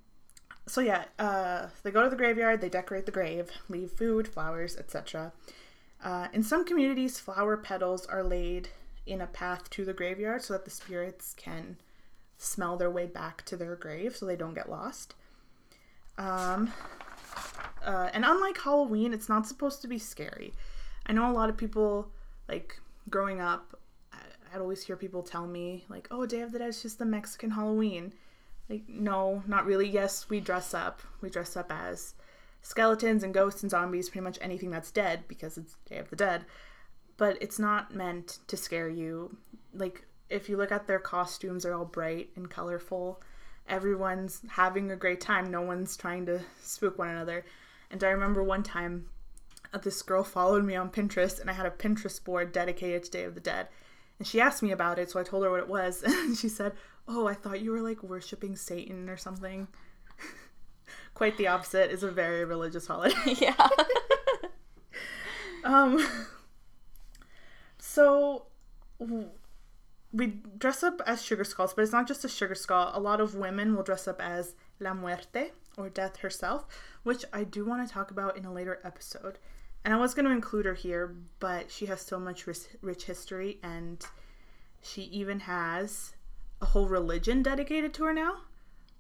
so 0.66 0.80
yeah, 0.80 1.04
uh, 1.18 1.66
they 1.82 1.90
go 1.90 2.02
to 2.02 2.08
the 2.08 2.16
graveyard. 2.16 2.62
They 2.62 2.68
decorate 2.70 3.04
the 3.04 3.12
grave, 3.12 3.50
leave 3.68 3.90
food, 3.90 4.26
flowers, 4.26 4.76
etc. 4.78 5.32
Uh, 6.02 6.28
in 6.32 6.42
some 6.42 6.64
communities, 6.64 7.18
flower 7.18 7.56
petals 7.56 8.06
are 8.06 8.22
laid 8.22 8.68
in 9.06 9.20
a 9.20 9.26
path 9.26 9.68
to 9.70 9.84
the 9.84 9.92
graveyard 9.92 10.42
so 10.42 10.54
that 10.54 10.64
the 10.64 10.70
spirits 10.70 11.34
can 11.36 11.76
smell 12.38 12.76
their 12.76 12.90
way 12.90 13.06
back 13.06 13.44
to 13.44 13.56
their 13.56 13.76
grave, 13.76 14.16
so 14.16 14.24
they 14.24 14.36
don't 14.36 14.54
get 14.54 14.70
lost. 14.70 15.14
Um, 16.16 16.72
uh, 17.84 18.08
and 18.12 18.24
unlike 18.24 18.58
Halloween, 18.60 19.12
it's 19.12 19.28
not 19.28 19.46
supposed 19.46 19.82
to 19.82 19.88
be 19.88 19.98
scary. 19.98 20.52
I 21.06 21.12
know 21.12 21.30
a 21.30 21.32
lot 21.32 21.50
of 21.50 21.56
people 21.56 22.10
like 22.48 22.80
growing 23.08 23.40
up 23.40 23.80
I'd 24.52 24.60
always 24.60 24.82
hear 24.82 24.96
people 24.96 25.22
tell 25.22 25.46
me, 25.46 25.84
like, 25.88 26.08
oh, 26.10 26.26
Day 26.26 26.40
of 26.40 26.52
the 26.52 26.58
Dead 26.58 26.68
is 26.68 26.82
just 26.82 26.98
the 26.98 27.04
Mexican 27.04 27.50
Halloween. 27.50 28.12
Like, 28.68 28.88
no, 28.88 29.42
not 29.46 29.64
really. 29.64 29.88
Yes, 29.88 30.28
we 30.28 30.40
dress 30.40 30.74
up. 30.74 31.02
We 31.20 31.30
dress 31.30 31.56
up 31.56 31.70
as 31.70 32.14
skeletons 32.62 33.22
and 33.22 33.34
ghosts 33.34 33.62
and 33.62 33.70
zombies, 33.70 34.08
pretty 34.08 34.24
much 34.24 34.38
anything 34.40 34.70
that's 34.70 34.90
dead 34.90 35.24
because 35.28 35.56
it's 35.56 35.76
Day 35.88 35.98
of 35.98 36.10
the 36.10 36.16
Dead. 36.16 36.44
But 37.16 37.38
it's 37.40 37.58
not 37.58 37.94
meant 37.94 38.38
to 38.48 38.56
scare 38.56 38.88
you. 38.88 39.36
Like, 39.74 40.04
if 40.28 40.48
you 40.48 40.56
look 40.56 40.72
at 40.72 40.86
their 40.86 40.98
costumes, 40.98 41.62
they're 41.62 41.74
all 41.74 41.84
bright 41.84 42.30
and 42.36 42.48
colorful. 42.48 43.20
Everyone's 43.68 44.42
having 44.48 44.90
a 44.90 44.96
great 44.96 45.20
time. 45.20 45.50
No 45.50 45.60
one's 45.60 45.96
trying 45.96 46.26
to 46.26 46.40
spook 46.62 46.98
one 46.98 47.08
another. 47.08 47.44
And 47.90 48.02
I 48.02 48.08
remember 48.08 48.42
one 48.42 48.62
time 48.62 49.06
uh, 49.72 49.78
this 49.78 50.02
girl 50.02 50.24
followed 50.24 50.64
me 50.64 50.76
on 50.76 50.90
Pinterest, 50.90 51.40
and 51.40 51.50
I 51.50 51.54
had 51.54 51.66
a 51.66 51.70
Pinterest 51.70 52.22
board 52.22 52.52
dedicated 52.52 53.04
to 53.04 53.10
Day 53.10 53.24
of 53.24 53.34
the 53.34 53.40
Dead. 53.40 53.68
And 54.18 54.26
she 54.26 54.40
asked 54.40 54.62
me 54.62 54.70
about 54.70 54.98
it, 54.98 55.10
so 55.10 55.18
I 55.18 55.24
told 55.24 55.44
her 55.44 55.50
what 55.50 55.60
it 55.60 55.68
was. 55.68 56.02
And 56.06 56.36
she 56.36 56.48
said, 56.48 56.72
Oh, 57.08 57.26
I 57.26 57.34
thought 57.34 57.60
you 57.60 57.72
were 57.72 57.80
like 57.80 58.02
worshiping 58.02 58.54
Satan 58.54 59.08
or 59.08 59.16
something. 59.16 59.68
Quite 61.20 61.36
the 61.36 61.48
opposite. 61.48 61.90
is 61.90 62.02
a 62.02 62.10
very 62.10 62.46
religious 62.46 62.86
holiday. 62.86 63.14
yeah. 63.26 63.54
Um, 65.62 66.02
so 67.78 68.46
we 70.10 70.26
dress 70.56 70.82
up 70.82 71.02
as 71.04 71.22
sugar 71.22 71.44
skulls, 71.44 71.74
but 71.74 71.82
it's 71.82 71.92
not 71.92 72.08
just 72.08 72.24
a 72.24 72.28
sugar 72.30 72.54
skull. 72.54 72.90
A 72.94 72.98
lot 72.98 73.20
of 73.20 73.34
women 73.34 73.76
will 73.76 73.82
dress 73.82 74.08
up 74.08 74.22
as 74.22 74.54
La 74.80 74.94
Muerte 74.94 75.50
or 75.76 75.90
Death 75.90 76.16
herself, 76.20 76.64
which 77.02 77.26
I 77.30 77.44
do 77.44 77.66
want 77.66 77.86
to 77.86 77.92
talk 77.92 78.10
about 78.10 78.38
in 78.38 78.46
a 78.46 78.52
later 78.54 78.80
episode. 78.82 79.38
And 79.84 79.92
I 79.92 79.98
was 79.98 80.14
going 80.14 80.24
to 80.24 80.32
include 80.32 80.64
her 80.64 80.72
here, 80.72 81.14
but 81.38 81.70
she 81.70 81.84
has 81.84 82.00
so 82.00 82.18
much 82.18 82.46
rich, 82.46 82.60
rich 82.80 83.04
history, 83.04 83.58
and 83.62 84.02
she 84.80 85.02
even 85.02 85.40
has 85.40 86.14
a 86.62 86.64
whole 86.64 86.88
religion 86.88 87.42
dedicated 87.42 87.92
to 87.92 88.04
her 88.04 88.14
now. 88.14 88.36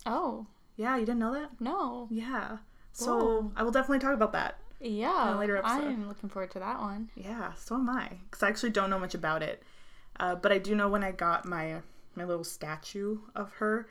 Oh 0.04 0.46
Yeah, 0.76 0.96
you 0.96 1.04
didn't 1.06 1.18
know 1.20 1.34
that? 1.34 1.50
no. 1.60 2.08
Yeah. 2.10 2.58
So 2.92 3.16
Whoa. 3.16 3.52
I 3.56 3.62
will 3.62 3.70
definitely 3.70 4.00
talk 4.00 4.14
about 4.14 4.32
that. 4.32 4.58
Yeah. 4.80 5.30
In 5.30 5.36
a 5.36 5.38
later 5.40 5.56
episode. 5.58 5.84
I'm 5.84 6.08
looking 6.08 6.28
forward 6.28 6.50
to 6.52 6.58
that 6.58 6.80
one. 6.80 7.10
Yeah, 7.14 7.52
so 7.54 7.76
am 7.76 7.88
I. 7.88 8.08
Because 8.30 8.42
I 8.42 8.48
actually 8.48 8.70
don't 8.70 8.90
know 8.90 8.98
much 8.98 9.14
about 9.14 9.42
it. 9.42 9.62
Uh, 10.18 10.34
but 10.34 10.52
I 10.52 10.58
do 10.58 10.74
know 10.74 10.88
when 10.88 11.04
I 11.04 11.12
got 11.12 11.44
my 11.44 11.76
my 12.16 12.24
little 12.24 12.44
statue 12.44 13.18
of 13.36 13.52
her, 13.54 13.88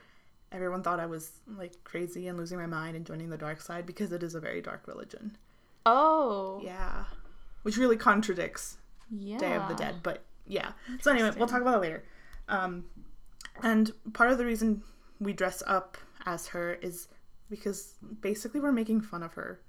everyone 0.52 0.82
thought 0.82 1.00
I 1.00 1.06
was 1.06 1.30
like 1.56 1.82
crazy 1.84 2.28
and 2.28 2.36
losing 2.36 2.58
my 2.58 2.66
mind 2.66 2.94
and 2.96 3.06
joining 3.06 3.30
the 3.30 3.38
dark 3.38 3.60
side 3.60 3.86
because 3.86 4.12
it 4.12 4.22
is 4.22 4.34
a 4.34 4.40
very 4.40 4.60
dark 4.60 4.86
religion. 4.86 5.36
Oh. 5.86 6.60
Yeah. 6.62 7.04
Which 7.62 7.76
really 7.78 7.96
contradicts 7.96 8.76
Yeah. 9.10 9.38
Day 9.38 9.54
of 9.54 9.68
the 9.68 9.74
Dead, 9.74 9.96
but 10.02 10.24
yeah. 10.46 10.72
So 11.00 11.10
anyway, 11.10 11.32
we'll 11.38 11.48
talk 11.48 11.62
about 11.62 11.76
it 11.76 11.80
later. 11.80 12.04
Um, 12.48 12.84
and 13.62 13.92
part 14.12 14.30
of 14.30 14.38
the 14.38 14.44
reason 14.44 14.82
we 15.18 15.32
dress 15.32 15.62
up 15.66 15.96
as 16.26 16.48
her 16.48 16.74
is 16.74 17.08
because 17.48 17.94
basically 18.20 18.60
we're 18.60 18.72
making 18.72 19.00
fun 19.00 19.22
of 19.22 19.34
her 19.34 19.60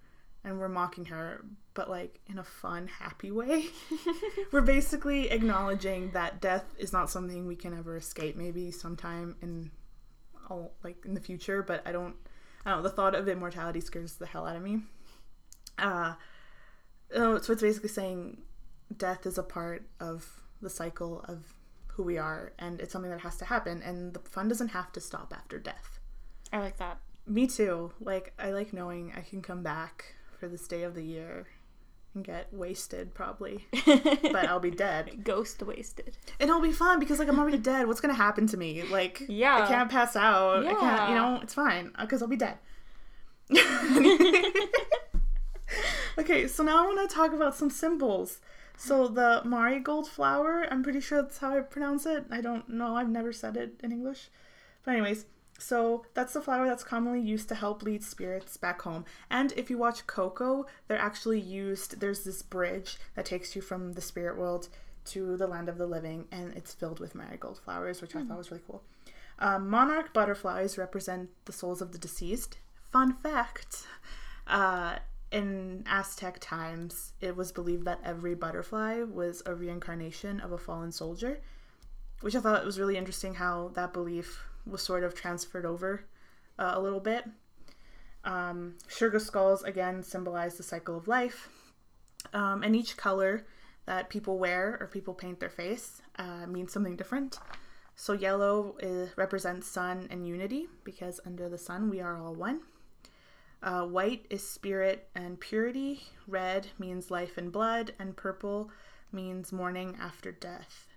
and 0.43 0.59
we're 0.59 0.69
mocking 0.69 1.05
her, 1.05 1.45
but 1.73 1.89
like 1.89 2.19
in 2.27 2.39
a 2.39 2.43
fun, 2.43 2.87
happy 2.87 3.31
way. 3.31 3.65
we're 4.51 4.61
basically 4.61 5.29
acknowledging 5.29 6.11
that 6.11 6.41
death 6.41 6.65
is 6.77 6.91
not 6.91 7.09
something 7.09 7.45
we 7.45 7.55
can 7.55 7.77
ever 7.77 7.95
escape. 7.95 8.35
Maybe 8.35 8.71
sometime 8.71 9.35
in, 9.41 9.71
all 10.49 10.73
like 10.83 10.97
in 11.05 11.13
the 11.13 11.21
future, 11.21 11.61
but 11.61 11.85
I 11.85 11.91
don't. 11.91 12.15
I 12.65 12.69
don't 12.69 12.79
know. 12.79 12.83
The 12.83 12.95
thought 12.95 13.15
of 13.15 13.27
immortality 13.27 13.81
scares 13.81 14.15
the 14.15 14.27
hell 14.27 14.45
out 14.45 14.55
of 14.55 14.61
me. 14.61 14.81
Uh, 15.79 16.13
oh, 17.15 17.39
so 17.39 17.53
it's 17.53 17.61
basically 17.61 17.89
saying 17.89 18.37
death 18.95 19.25
is 19.25 19.39
a 19.39 19.43
part 19.43 19.87
of 19.99 20.43
the 20.61 20.69
cycle 20.69 21.25
of 21.27 21.55
who 21.87 22.03
we 22.03 22.17
are, 22.17 22.53
and 22.59 22.79
it's 22.79 22.93
something 22.93 23.09
that 23.09 23.21
has 23.21 23.37
to 23.37 23.45
happen, 23.45 23.81
and 23.81 24.13
the 24.13 24.19
fun 24.19 24.47
doesn't 24.47 24.69
have 24.69 24.91
to 24.91 24.99
stop 24.99 25.33
after 25.35 25.57
death. 25.57 26.00
I 26.51 26.59
like 26.59 26.77
that. 26.77 26.99
Me 27.27 27.47
too. 27.47 27.91
Like 27.99 28.33
I 28.39 28.51
like 28.51 28.73
knowing 28.73 29.13
I 29.15 29.21
can 29.21 29.41
come 29.41 29.63
back 29.63 30.15
for 30.39 30.47
this 30.47 30.67
day 30.67 30.83
of 30.83 30.95
the 30.95 31.03
year 31.03 31.47
and 32.13 32.25
get 32.25 32.53
wasted 32.53 33.13
probably, 33.13 33.67
but 33.85 34.47
I'll 34.47 34.59
be 34.59 34.71
dead. 34.71 35.23
Ghost 35.23 35.61
wasted. 35.63 36.17
And 36.39 36.49
it'll 36.49 36.61
be 36.61 36.73
fun 36.73 36.99
because 36.99 37.19
like 37.19 37.29
I'm 37.29 37.39
already 37.39 37.57
dead. 37.71 37.87
What's 37.87 38.01
gonna 38.01 38.13
happen 38.13 38.47
to 38.47 38.57
me? 38.57 38.83
Like 38.83 39.23
Yeah. 39.27 39.63
I 39.63 39.67
can't 39.67 39.89
pass 39.89 40.15
out. 40.15 40.65
I 40.65 40.73
can't. 40.73 41.09
You 41.09 41.15
know, 41.15 41.39
it's 41.41 41.53
fine 41.53 41.91
uh, 41.95 42.01
because 42.01 42.21
I'll 42.21 42.27
be 42.27 42.37
dead. 42.37 42.57
okay, 46.17 46.47
so 46.47 46.63
now 46.63 46.83
I 46.83 46.87
want 46.87 47.09
to 47.09 47.13
talk 47.13 47.33
about 47.33 47.55
some 47.55 47.69
symbols. 47.69 48.39
So 48.77 49.07
the 49.07 49.41
marigold 49.45 50.07
flower, 50.07 50.65
I'm 50.71 50.83
pretty 50.83 51.01
sure 51.01 51.21
that's 51.21 51.37
how 51.37 51.55
I 51.55 51.59
pronounce 51.59 52.05
it. 52.05 52.25
I 52.31 52.41
don't 52.41 52.67
know. 52.67 52.95
I've 52.95 53.09
never 53.09 53.31
said 53.31 53.55
it 53.57 53.79
in 53.83 53.91
English. 53.91 54.29
But 54.83 54.93
anyways, 54.93 55.25
so 55.61 56.03
that's 56.15 56.33
the 56.33 56.41
flower 56.41 56.67
that's 56.67 56.83
commonly 56.83 57.21
used 57.21 57.47
to 57.49 57.55
help 57.55 57.83
lead 57.83 58.03
spirits 58.03 58.57
back 58.57 58.81
home. 58.81 59.05
And 59.29 59.53
if 59.55 59.69
you 59.69 59.77
watch 59.77 60.07
Coco, 60.07 60.65
they're 60.87 60.97
actually 60.97 61.39
used. 61.39 61.99
There's 61.99 62.23
this 62.23 62.41
bridge 62.41 62.97
that 63.15 63.25
takes 63.25 63.55
you 63.55 63.61
from 63.61 63.93
the 63.93 64.01
spirit 64.01 64.37
world 64.37 64.69
to 65.05 65.37
the 65.37 65.47
land 65.47 65.69
of 65.69 65.77
the 65.77 65.85
living, 65.85 66.25
and 66.31 66.51
it's 66.53 66.73
filled 66.73 66.99
with 66.99 67.13
marigold 67.13 67.59
flowers, 67.59 68.01
which 68.01 68.15
I 68.15 68.23
thought 68.23 68.39
was 68.39 68.49
really 68.49 68.63
cool. 68.65 68.81
Um, 69.37 69.69
monarch 69.69 70.13
butterflies 70.13 70.79
represent 70.79 71.29
the 71.45 71.53
souls 71.53 71.81
of 71.81 71.91
the 71.91 71.99
deceased. 71.99 72.57
Fun 72.91 73.13
fact: 73.13 73.85
uh, 74.47 74.95
in 75.31 75.83
Aztec 75.85 76.39
times, 76.39 77.13
it 77.21 77.35
was 77.35 77.51
believed 77.51 77.85
that 77.85 78.01
every 78.03 78.33
butterfly 78.33 79.03
was 79.03 79.43
a 79.45 79.53
reincarnation 79.53 80.39
of 80.39 80.51
a 80.51 80.57
fallen 80.57 80.91
soldier, 80.91 81.39
which 82.21 82.35
I 82.35 82.39
thought 82.39 82.65
was 82.65 82.79
really 82.79 82.97
interesting 82.97 83.35
how 83.35 83.69
that 83.75 83.93
belief 83.93 84.43
was 84.71 84.81
sort 84.81 85.03
of 85.03 85.13
transferred 85.13 85.65
over 85.65 86.05
uh, 86.57 86.71
a 86.75 86.81
little 86.81 86.99
bit. 86.99 87.25
Um, 88.23 88.75
sugar 88.87 89.19
skulls 89.19 89.63
again 89.63 90.03
symbolize 90.03 90.55
the 90.55 90.63
cycle 90.63 90.95
of 90.95 91.07
life, 91.07 91.49
um, 92.33 92.63
and 92.63 92.75
each 92.75 92.97
color 92.97 93.45
that 93.85 94.09
people 94.09 94.37
wear 94.37 94.77
or 94.79 94.87
people 94.87 95.13
paint 95.13 95.39
their 95.39 95.49
face 95.49 96.01
uh, 96.17 96.45
means 96.47 96.71
something 96.71 96.95
different. 96.95 97.39
So 97.95 98.13
yellow 98.13 98.77
is, 98.79 99.09
represents 99.17 99.67
sun 99.67 100.07
and 100.09 100.27
unity 100.27 100.67
because 100.83 101.19
under 101.25 101.49
the 101.49 101.57
sun 101.57 101.89
we 101.89 101.99
are 101.99 102.17
all 102.17 102.33
one. 102.35 102.61
Uh, 103.63 103.85
white 103.85 104.25
is 104.29 104.47
spirit 104.47 105.07
and 105.13 105.39
purity. 105.39 106.03
Red 106.27 106.67
means 106.79 107.11
life 107.11 107.37
and 107.37 107.51
blood, 107.51 107.93
and 107.99 108.17
purple 108.17 108.71
means 109.11 109.51
mourning 109.51 109.97
after 110.01 110.31
death. 110.31 110.87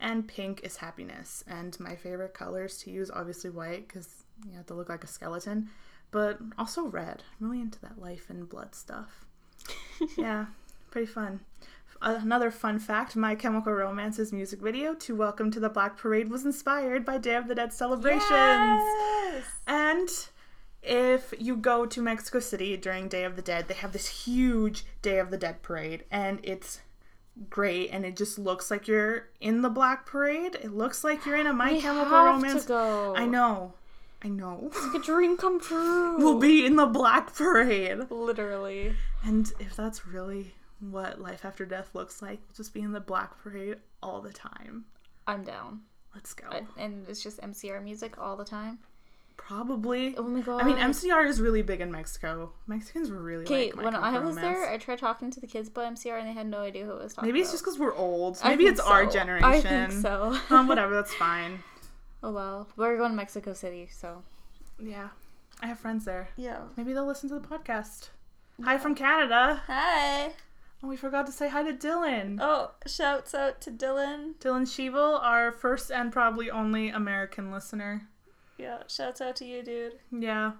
And 0.00 0.28
pink 0.28 0.60
is 0.62 0.76
happiness. 0.76 1.42
And 1.46 1.78
my 1.80 1.96
favorite 1.96 2.34
colors 2.34 2.78
to 2.78 2.90
use, 2.90 3.10
obviously 3.10 3.50
white, 3.50 3.88
because 3.88 4.24
you 4.48 4.56
have 4.56 4.66
to 4.66 4.74
look 4.74 4.88
like 4.88 5.04
a 5.04 5.08
skeleton, 5.08 5.70
but 6.10 6.38
also 6.58 6.84
red. 6.84 7.22
I'm 7.40 7.50
really 7.50 7.62
into 7.62 7.80
that 7.80 8.00
life 8.00 8.28
and 8.28 8.48
blood 8.48 8.74
stuff. 8.74 9.24
yeah, 10.18 10.46
pretty 10.90 11.06
fun. 11.06 11.40
Uh, 12.02 12.18
another 12.20 12.50
fun 12.50 12.78
fact 12.78 13.16
My 13.16 13.34
Chemical 13.34 13.72
Romance's 13.72 14.32
music 14.32 14.60
video 14.60 14.94
to 14.94 15.16
Welcome 15.16 15.50
to 15.52 15.60
the 15.60 15.70
Black 15.70 15.96
Parade 15.96 16.28
was 16.28 16.44
inspired 16.44 17.06
by 17.06 17.16
Day 17.16 17.36
of 17.36 17.48
the 17.48 17.54
Dead 17.54 17.72
celebrations. 17.72 18.22
Yes! 18.30 19.44
And 19.66 20.08
if 20.82 21.32
you 21.38 21.56
go 21.56 21.86
to 21.86 22.02
Mexico 22.02 22.38
City 22.38 22.76
during 22.76 23.08
Day 23.08 23.24
of 23.24 23.34
the 23.34 23.42
Dead, 23.42 23.66
they 23.66 23.74
have 23.74 23.92
this 23.92 24.24
huge 24.24 24.84
Day 25.02 25.18
of 25.18 25.30
the 25.30 25.38
Dead 25.38 25.62
parade, 25.62 26.04
and 26.10 26.38
it's 26.42 26.80
great. 27.50 27.90
And 27.90 28.04
it 28.04 28.16
just 28.16 28.38
looks 28.38 28.70
like 28.70 28.88
you're 28.88 29.28
in 29.40 29.62
the 29.62 29.68
Black 29.70 30.06
Parade. 30.06 30.54
It 30.56 30.72
looks 30.72 31.04
like 31.04 31.24
you're 31.26 31.36
in 31.36 31.46
a 31.46 31.52
My 31.52 31.72
We 31.72 31.80
Chemical 31.80 32.04
have 32.10 32.34
Romance. 32.36 32.62
to 32.62 32.68
go. 32.68 33.14
I 33.16 33.26
know. 33.26 33.74
I 34.22 34.28
know. 34.28 34.60
it's 34.72 34.82
Like 34.86 34.94
a 35.02 35.04
dream 35.04 35.36
come 35.36 35.60
true. 35.68 36.16
we'll 36.18 36.38
be 36.38 36.64
in 36.64 36.76
the 36.76 36.86
Black 36.86 37.34
Parade. 37.34 38.10
literally. 38.10 38.94
And 39.24 39.52
if 39.60 39.76
that's 39.76 40.06
really 40.06 40.54
what 40.80 41.20
life 41.20 41.44
after 41.44 41.64
death 41.66 41.90
looks 41.94 42.22
like, 42.22 42.40
we'll 42.46 42.54
just 42.56 42.72
be 42.74 42.80
in 42.80 42.92
the 42.92 43.00
Black 43.00 43.38
Parade 43.42 43.76
all 44.02 44.20
the 44.20 44.32
time. 44.32 44.84
I'm 45.26 45.42
down. 45.44 45.80
Let's 46.14 46.32
go. 46.32 46.46
I- 46.50 46.62
and 46.78 47.06
it's 47.08 47.22
just 47.22 47.40
MCR 47.40 47.82
music 47.82 48.18
all 48.18 48.36
the 48.36 48.44
time. 48.44 48.78
Probably. 49.36 50.16
Oh 50.16 50.22
my 50.22 50.40
god. 50.40 50.62
I 50.62 50.64
mean, 50.64 50.76
MCR 50.76 51.26
is 51.26 51.40
really 51.40 51.62
big 51.62 51.80
in 51.80 51.90
Mexico. 51.92 52.52
Mexicans 52.66 53.10
were 53.10 53.22
really 53.22 53.44
Okay, 53.44 53.70
like 53.72 53.84
when 53.84 53.94
I 53.94 54.10
Chemical 54.10 54.26
was 54.28 54.36
Romance. 54.36 54.58
there, 54.58 54.68
I 54.70 54.76
tried 54.78 54.98
talking 54.98 55.30
to 55.30 55.40
the 55.40 55.46
kids 55.46 55.68
about 55.68 55.94
MCR 55.94 56.18
and 56.18 56.28
they 56.28 56.32
had 56.32 56.46
no 56.48 56.60
idea 56.60 56.84
who 56.84 56.92
it 56.92 57.02
was 57.02 57.14
talking 57.14 57.28
Maybe 57.28 57.40
it's 57.40 57.48
about. 57.50 57.54
just 57.54 57.64
because 57.64 57.78
we're 57.78 57.94
old. 57.94 58.38
I 58.42 58.50
Maybe 58.50 58.64
think 58.64 58.78
it's 58.78 58.86
our 58.86 59.06
generation. 59.06 59.46
I 59.48 59.60
think 59.60 59.92
so. 59.92 60.36
um, 60.50 60.66
whatever, 60.68 60.94
that's 60.94 61.14
fine. 61.14 61.60
oh 62.22 62.32
well. 62.32 62.68
We're 62.76 62.96
going 62.96 63.10
to 63.12 63.16
Mexico 63.16 63.52
City, 63.52 63.88
so. 63.92 64.22
Yeah. 64.80 65.08
I 65.62 65.66
have 65.68 65.78
friends 65.78 66.04
there. 66.04 66.28
Yeah. 66.36 66.62
Maybe 66.76 66.92
they'll 66.92 67.06
listen 67.06 67.28
to 67.30 67.38
the 67.38 67.46
podcast. 67.46 68.08
Hi 68.64 68.78
from 68.78 68.94
Canada. 68.94 69.62
Hi. 69.66 70.32
Oh, 70.82 70.88
we 70.88 70.96
forgot 70.96 71.24
to 71.26 71.32
say 71.32 71.48
hi 71.48 71.62
to 71.62 71.72
Dylan. 71.72 72.38
Oh, 72.40 72.72
shouts 72.86 73.34
out 73.34 73.60
to 73.62 73.70
Dylan. 73.70 74.34
Dylan 74.40 74.62
Sheevel, 74.62 75.22
our 75.22 75.52
first 75.52 75.90
and 75.90 76.12
probably 76.12 76.50
only 76.50 76.88
American 76.90 77.50
listener. 77.50 78.08
Yeah, 78.58 78.78
shouts 78.88 79.20
out 79.20 79.36
to 79.36 79.44
you, 79.44 79.62
dude. 79.62 79.98
Yeah. 80.10 80.52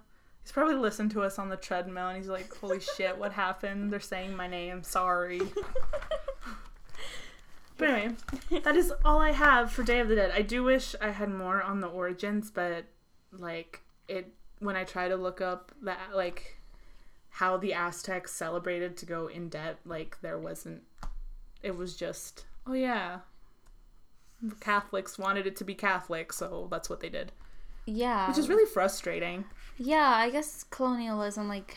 He's 0.42 0.52
probably 0.52 0.76
listened 0.76 1.10
to 1.12 1.22
us 1.22 1.38
on 1.38 1.48
the 1.48 1.56
treadmill 1.56 2.08
and 2.08 2.16
he's 2.16 2.28
like, 2.28 2.54
holy 2.54 2.80
shit, 2.96 3.18
what 3.18 3.32
happened? 3.32 3.92
They're 3.92 4.00
saying 4.00 4.36
my 4.36 4.46
name. 4.46 4.82
Sorry. 4.82 5.40
But 7.78 7.90
anyway, 7.90 8.14
that 8.62 8.76
is 8.76 8.92
all 9.04 9.20
I 9.20 9.32
have 9.32 9.70
for 9.70 9.82
Day 9.82 10.00
of 10.00 10.08
the 10.08 10.14
Dead. 10.14 10.32
I 10.34 10.42
do 10.42 10.64
wish 10.64 10.94
I 11.00 11.10
had 11.10 11.28
more 11.28 11.62
on 11.62 11.80
the 11.80 11.88
origins, 11.88 12.50
but 12.50 12.84
like 13.32 13.82
it 14.08 14.32
when 14.60 14.76
I 14.76 14.84
try 14.84 15.08
to 15.08 15.16
look 15.16 15.40
up 15.40 15.72
that 15.82 15.98
like 16.14 16.58
how 17.28 17.58
the 17.58 17.74
Aztecs 17.74 18.32
celebrated 18.32 18.96
to 18.98 19.06
go 19.06 19.26
in 19.26 19.50
debt, 19.50 19.78
like 19.84 20.18
there 20.22 20.38
wasn't 20.38 20.82
it 21.62 21.76
was 21.76 21.96
just 21.96 22.46
oh 22.66 22.72
yeah. 22.72 23.18
The 24.40 24.54
Catholics 24.54 25.18
wanted 25.18 25.46
it 25.46 25.56
to 25.56 25.64
be 25.64 25.74
Catholic, 25.74 26.32
so 26.32 26.68
that's 26.70 26.88
what 26.88 27.00
they 27.00 27.08
did. 27.08 27.32
Yeah. 27.86 28.28
Which 28.28 28.38
is 28.38 28.48
really 28.48 28.66
frustrating. 28.66 29.44
Yeah, 29.78 30.12
I 30.14 30.30
guess 30.30 30.64
colonialism, 30.64 31.48
like 31.48 31.76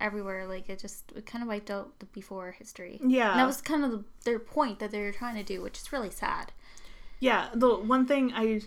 everywhere, 0.00 0.46
like 0.46 0.68
it 0.68 0.78
just 0.78 1.12
it 1.14 1.26
kind 1.26 1.42
of 1.42 1.48
wiped 1.48 1.70
out 1.70 1.98
the 1.98 2.06
before 2.06 2.52
history. 2.52 3.00
Yeah. 3.04 3.32
And 3.32 3.40
that 3.40 3.46
was 3.46 3.60
kind 3.60 3.84
of 3.84 3.90
the, 3.90 4.04
their 4.24 4.38
point 4.38 4.78
that 4.78 4.90
they 4.90 5.00
were 5.00 5.12
trying 5.12 5.36
to 5.36 5.42
do, 5.42 5.62
which 5.62 5.78
is 5.78 5.92
really 5.92 6.10
sad. 6.10 6.52
Yeah, 7.20 7.48
the 7.54 7.76
one 7.76 8.06
thing 8.06 8.32
I 8.34 8.62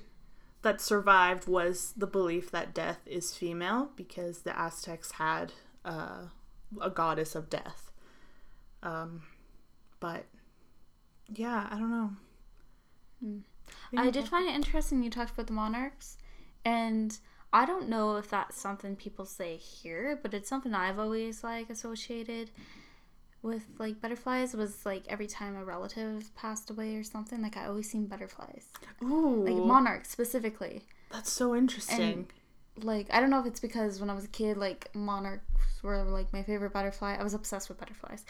that 0.61 0.81
survived 0.81 1.47
was 1.47 1.93
the 1.95 2.07
belief 2.07 2.51
that 2.51 2.73
death 2.73 2.99
is 3.05 3.35
female 3.35 3.91
because 3.95 4.39
the 4.39 4.59
Aztecs 4.59 5.13
had 5.13 5.53
uh, 5.85 6.25
a 6.81 6.89
goddess 6.89 7.35
of 7.35 7.49
death. 7.49 7.91
Um, 8.83 9.23
but 9.99 10.25
yeah, 11.33 11.67
I 11.69 11.77
don't 11.77 11.91
know. 11.91 13.41
I 13.95 14.09
did 14.09 14.27
find 14.27 14.47
it 14.47 14.55
interesting 14.55 15.03
you 15.03 15.09
talked 15.09 15.31
about 15.31 15.47
the 15.47 15.53
monarchs, 15.53 16.17
and 16.65 17.17
I 17.53 17.65
don't 17.65 17.87
know 17.89 18.17
if 18.17 18.29
that's 18.29 18.59
something 18.59 18.95
people 18.95 19.25
say 19.25 19.55
here, 19.57 20.19
but 20.21 20.33
it's 20.33 20.49
something 20.49 20.73
I've 20.73 20.99
always 20.99 21.43
like 21.43 21.69
associated 21.69 22.51
with 23.41 23.63
like 23.77 24.01
butterflies 24.01 24.53
was 24.53 24.85
like 24.85 25.03
every 25.07 25.27
time 25.27 25.55
a 25.55 25.63
relative 25.63 26.33
passed 26.35 26.69
away 26.69 26.95
or 26.95 27.03
something, 27.03 27.41
like 27.41 27.55
I 27.55 27.65
always 27.67 27.89
seen 27.89 28.05
butterflies. 28.07 28.67
Ooh, 29.03 29.43
Like 29.45 29.55
monarchs 29.63 30.09
specifically. 30.09 30.83
that's 31.11 31.31
so 31.31 31.55
interesting. 31.55 32.27
Like 32.83 33.07
I 33.11 33.19
don't 33.19 33.29
know 33.29 33.39
if 33.39 33.45
it's 33.45 33.59
because 33.59 33.99
when 33.99 34.09
I 34.09 34.13
was 34.13 34.25
a 34.25 34.29
kid, 34.29 34.57
like 34.57 34.93
monarchs 34.95 35.43
were 35.83 36.03
like 36.03 36.31
my 36.33 36.43
favorite 36.43 36.73
butterfly. 36.73 37.15
I 37.19 37.23
was 37.23 37.33
obsessed 37.33 37.69
with 37.69 37.79
butterflies, 37.79 38.25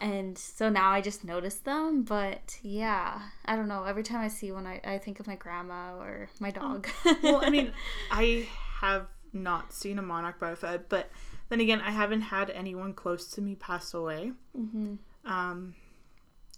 and 0.00 0.36
so 0.36 0.68
now 0.68 0.90
I 0.90 1.00
just 1.00 1.24
notice 1.24 1.56
them. 1.56 2.02
But 2.02 2.58
yeah, 2.62 3.20
I 3.44 3.56
don't 3.56 3.68
know. 3.68 3.84
Every 3.84 4.02
time 4.02 4.20
I 4.20 4.28
see 4.28 4.52
one, 4.52 4.66
I, 4.66 4.80
I 4.84 4.98
think 4.98 5.20
of 5.20 5.26
my 5.26 5.36
grandma 5.36 5.96
or 5.98 6.28
my 6.38 6.50
dog. 6.50 6.88
well, 7.22 7.40
I 7.44 7.50
mean, 7.50 7.72
I 8.10 8.46
have 8.80 9.06
not 9.32 9.72
seen 9.72 9.98
a 9.98 10.02
monarch 10.02 10.38
butterfly, 10.40 10.78
but 10.88 11.10
then 11.48 11.60
again, 11.60 11.80
I 11.80 11.90
haven't 11.90 12.22
had 12.22 12.50
anyone 12.50 12.94
close 12.94 13.26
to 13.32 13.40
me 13.42 13.54
pass 13.54 13.94
away. 13.94 14.32
hmm 14.54 14.94
Um, 15.24 15.74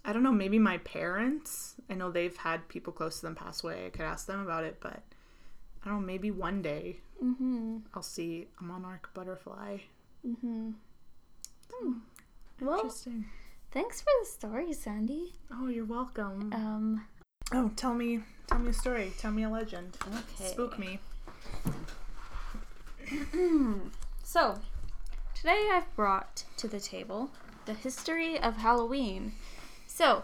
I 0.04 0.12
don't 0.12 0.22
know. 0.22 0.32
Maybe 0.32 0.58
my 0.58 0.78
parents. 0.78 1.74
I 1.88 1.94
know 1.94 2.10
they've 2.10 2.36
had 2.36 2.68
people 2.68 2.92
close 2.92 3.16
to 3.20 3.26
them 3.26 3.34
pass 3.34 3.62
away. 3.62 3.86
I 3.86 3.90
could 3.90 4.02
ask 4.02 4.26
them 4.26 4.40
about 4.40 4.64
it, 4.64 4.78
but 4.80 5.02
I 5.84 5.88
don't 5.88 6.00
know. 6.00 6.06
Maybe 6.06 6.30
one 6.30 6.62
day 6.62 6.98
hmm 7.22 7.78
I'll 7.94 8.02
see 8.02 8.48
a 8.60 8.64
monarch 8.64 9.08
butterfly. 9.14 9.78
hmm 10.24 10.70
Well, 12.60 12.76
Interesting. 12.78 13.26
thanks 13.70 14.00
for 14.00 14.10
the 14.20 14.26
story, 14.28 14.72
Sandy. 14.72 15.32
Oh, 15.52 15.68
you're 15.68 15.84
welcome. 15.84 16.52
Um, 16.52 17.04
Oh, 17.52 17.70
tell 17.76 17.94
me, 17.94 18.20
tell 18.48 18.58
me 18.58 18.70
a 18.70 18.72
story. 18.72 19.12
Tell 19.18 19.30
me 19.30 19.42
a 19.44 19.48
legend. 19.50 19.96
okay. 20.08 20.50
Spook 20.50 20.78
me. 20.78 20.98
So, 24.24 24.58
today 25.34 25.68
I've 25.72 25.94
brought 25.94 26.44
to 26.56 26.66
the 26.68 26.80
table 26.80 27.30
the 27.66 27.74
history 27.74 28.40
of 28.40 28.56
Halloween. 28.56 29.32
So, 29.86 30.22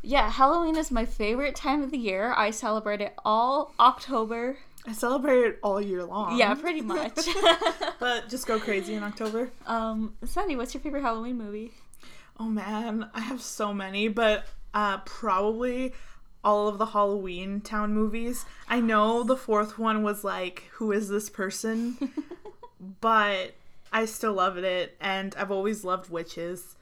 yeah, 0.00 0.30
Halloween 0.30 0.76
is 0.76 0.90
my 0.90 1.04
favorite 1.04 1.54
time 1.54 1.82
of 1.82 1.90
the 1.90 1.98
year. 1.98 2.32
I 2.34 2.50
celebrate 2.50 3.02
it 3.02 3.14
all 3.24 3.74
October. 3.78 4.56
I 4.86 4.92
celebrate 4.92 5.40
it 5.40 5.58
all 5.62 5.80
year 5.80 6.04
long. 6.04 6.36
Yeah, 6.36 6.54
pretty 6.54 6.80
much. 6.80 7.18
but 8.00 8.28
just 8.28 8.46
go 8.46 8.58
crazy 8.58 8.94
in 8.94 9.02
October. 9.02 9.50
um, 9.66 10.14
Sunny, 10.24 10.56
what's 10.56 10.74
your 10.74 10.82
favorite 10.82 11.02
Halloween 11.02 11.38
movie? 11.38 11.72
Oh 12.38 12.48
man, 12.48 13.08
I 13.14 13.20
have 13.20 13.40
so 13.40 13.72
many, 13.72 14.08
but 14.08 14.46
uh, 14.74 14.98
probably 14.98 15.92
all 16.42 16.66
of 16.66 16.78
the 16.78 16.86
Halloweentown 16.86 17.90
movies. 17.90 18.44
I 18.68 18.80
know 18.80 19.22
the 19.22 19.36
fourth 19.36 19.78
one 19.78 20.02
was 20.02 20.24
like, 20.24 20.64
who 20.72 20.90
is 20.90 21.08
this 21.08 21.30
person? 21.30 21.96
but 23.00 23.54
I 23.92 24.06
still 24.06 24.32
loved 24.32 24.58
it, 24.58 24.96
and 25.00 25.34
I've 25.36 25.52
always 25.52 25.84
loved 25.84 26.10
witches. 26.10 26.74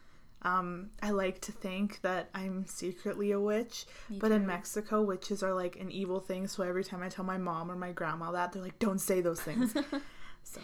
Um, 0.43 0.91
I 1.03 1.11
like 1.11 1.41
to 1.43 1.53
think 1.53 2.01
that 2.01 2.31
I'm 2.35 2.65
secretly 2.67 3.31
a 3.33 3.39
witch, 3.41 3.85
but 4.09 4.33
in. 4.33 4.47
Mexico, 4.47 5.03
witches 5.03 5.43
are 5.43 5.53
like 5.53 5.77
an 5.77 5.91
evil 5.93 6.19
thing. 6.21 6.47
So 6.49 6.63
every 6.63 6.83
time 6.83 7.03
I 7.03 7.09
tell 7.11 7.25
my 7.25 7.37
mom 7.37 7.71
or 7.71 7.77
my 7.77 7.93
grandma 7.93 8.33
that, 8.33 8.53
they're 8.53 8.63
like, 8.63 8.79
"Don't 8.79 9.01
say 9.01 9.21
those 9.21 9.41
things." 9.41 9.75
so 10.43 10.61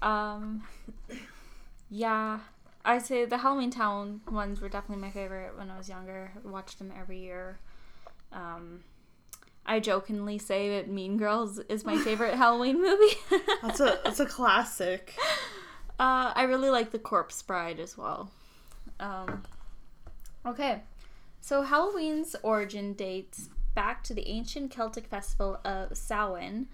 Um, 0.00 0.62
yeah, 1.90 2.40
I 2.84 2.98
say 2.98 3.24
the 3.24 3.36
Halloweentown 3.36 4.30
ones 4.30 4.60
were 4.60 4.68
definitely 4.68 5.02
my 5.02 5.10
favorite 5.10 5.56
when 5.56 5.70
I 5.70 5.76
was 5.76 5.88
younger. 5.88 6.32
I 6.44 6.48
watched 6.48 6.78
them 6.78 6.92
every 6.98 7.18
year. 7.18 7.58
Um, 8.32 8.84
I 9.66 9.80
jokingly 9.80 10.38
say 10.38 10.76
that 10.76 10.88
Mean 10.90 11.16
Girls 11.16 11.58
is 11.68 11.84
my 11.84 11.96
favorite 11.98 12.34
Halloween 12.44 12.80
movie. 12.82 13.16
that's 13.62 13.80
a 13.80 14.00
that's 14.04 14.20
a 14.20 14.26
classic. 14.26 15.14
Uh, 15.96 16.32
I 16.34 16.42
really 16.42 16.70
like 16.70 16.90
The 16.90 16.98
Corpse 16.98 17.40
Bride 17.42 17.78
as 17.78 17.96
well. 17.96 18.28
Um, 19.00 19.42
okay, 20.46 20.82
so 21.40 21.62
Halloween's 21.62 22.36
origin 22.42 22.94
dates 22.94 23.48
back 23.74 24.02
to 24.04 24.14
the 24.14 24.28
ancient 24.28 24.70
Celtic 24.70 25.06
festival 25.06 25.60
of 25.64 25.96
Samhain, 25.96 26.68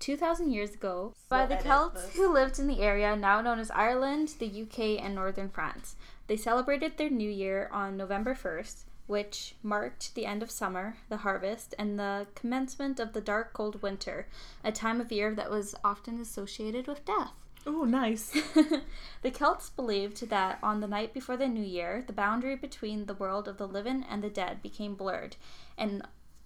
2,000 0.00 0.50
years 0.50 0.74
ago, 0.74 1.14
by 1.28 1.46
the 1.46 1.56
Celts 1.56 2.02
this. 2.02 2.16
who 2.16 2.32
lived 2.32 2.58
in 2.58 2.66
the 2.66 2.80
area 2.80 3.14
now 3.16 3.40
known 3.40 3.58
as 3.58 3.70
Ireland, 3.70 4.34
the 4.38 4.62
UK, 4.62 5.02
and 5.02 5.14
northern 5.14 5.50
France. 5.50 5.96
They 6.26 6.36
celebrated 6.36 6.96
their 6.96 7.10
new 7.10 7.30
year 7.30 7.68
on 7.72 7.96
November 7.96 8.34
1st, 8.34 8.84
which 9.06 9.54
marked 9.62 10.14
the 10.14 10.24
end 10.24 10.42
of 10.42 10.50
summer, 10.50 10.96
the 11.08 11.18
harvest, 11.18 11.74
and 11.78 11.98
the 11.98 12.28
commencement 12.34 12.98
of 12.98 13.12
the 13.12 13.20
dark, 13.20 13.52
cold 13.52 13.82
winter, 13.82 14.26
a 14.64 14.72
time 14.72 15.00
of 15.00 15.12
year 15.12 15.34
that 15.34 15.50
was 15.50 15.74
often 15.84 16.20
associated 16.20 16.86
with 16.86 17.04
death. 17.04 17.32
Oh, 17.66 17.84
nice. 17.84 18.30
the 19.22 19.30
Celts 19.30 19.70
believed 19.70 20.28
that 20.30 20.58
on 20.62 20.80
the 20.80 20.88
night 20.88 21.12
before 21.12 21.36
the 21.36 21.48
new 21.48 21.62
year, 21.62 22.02
the 22.06 22.12
boundary 22.12 22.56
between 22.56 23.06
the 23.06 23.14
world 23.14 23.48
of 23.48 23.58
the 23.58 23.68
living 23.68 24.04
and 24.08 24.22
the 24.22 24.30
dead 24.30 24.62
became 24.62 24.94
blurred, 24.94 25.36
and 25.76 26.02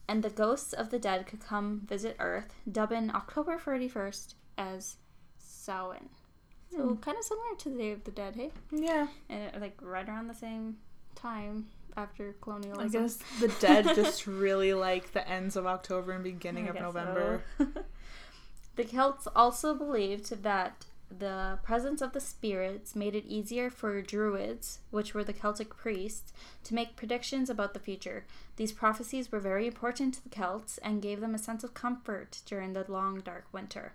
and 0.08 0.22
the 0.22 0.30
ghosts 0.30 0.72
of 0.72 0.90
the 0.90 0.98
dead 0.98 1.26
could 1.26 1.40
come 1.40 1.82
visit 1.86 2.16
Earth, 2.18 2.54
dubbing 2.70 3.10
October 3.10 3.56
31st 3.56 4.34
as 4.58 4.96
Samhain. 5.38 6.10
So 6.70 6.98
kind 7.00 7.16
of 7.16 7.24
similar 7.24 7.54
to 7.58 7.70
the 7.70 7.76
Day 7.78 7.92
of 7.92 8.04
the 8.04 8.10
Dead, 8.10 8.34
hey? 8.36 8.50
Yeah. 8.70 9.06
And 9.30 9.54
uh, 9.56 9.60
like 9.60 9.78
right 9.80 10.06
around 10.08 10.26
the 10.26 10.34
same 10.34 10.76
time 11.14 11.66
after 11.96 12.30
I 12.30 12.34
colonialism. 12.42 13.02
guess 13.02 13.16
the 13.40 13.48
dead 13.60 13.86
just 13.94 14.26
really 14.26 14.74
like 14.74 15.12
the 15.12 15.26
ends 15.28 15.56
of 15.56 15.66
October 15.66 16.12
and 16.12 16.24
beginning 16.24 16.66
I 16.66 16.70
of 16.70 16.74
November. 16.80 17.42
so. 17.56 17.66
the 18.76 18.84
Celts 18.84 19.28
also 19.34 19.74
believed 19.74 20.42
that 20.42 20.84
the 21.18 21.58
presence 21.62 22.00
of 22.00 22.12
the 22.12 22.20
spirits 22.20 22.94
made 22.96 23.14
it 23.14 23.26
easier 23.26 23.70
for 23.70 24.00
druids, 24.02 24.80
which 24.90 25.14
were 25.14 25.24
the 25.24 25.32
Celtic 25.32 25.76
priests, 25.76 26.32
to 26.64 26.74
make 26.74 26.96
predictions 26.96 27.48
about 27.50 27.74
the 27.74 27.80
future. 27.80 28.26
These 28.56 28.72
prophecies 28.72 29.30
were 29.30 29.40
very 29.40 29.66
important 29.66 30.14
to 30.14 30.22
the 30.22 30.30
Celts 30.30 30.78
and 30.78 31.02
gave 31.02 31.20
them 31.20 31.34
a 31.34 31.38
sense 31.38 31.64
of 31.64 31.74
comfort 31.74 32.42
during 32.46 32.72
the 32.72 32.84
long, 32.90 33.20
dark 33.20 33.46
winter. 33.52 33.94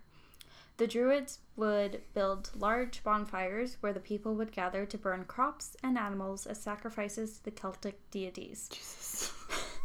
The 0.77 0.87
druids 0.87 1.39
would 1.55 2.01
build 2.13 2.51
large 2.55 3.03
bonfires 3.03 3.77
where 3.81 3.93
the 3.93 3.99
people 3.99 4.35
would 4.35 4.51
gather 4.51 4.85
to 4.85 4.97
burn 4.97 5.25
crops 5.25 5.75
and 5.83 5.97
animals 5.97 6.47
as 6.47 6.61
sacrifices 6.61 7.37
to 7.37 7.43
the 7.45 7.51
Celtic 7.51 7.99
deities. 8.11 8.69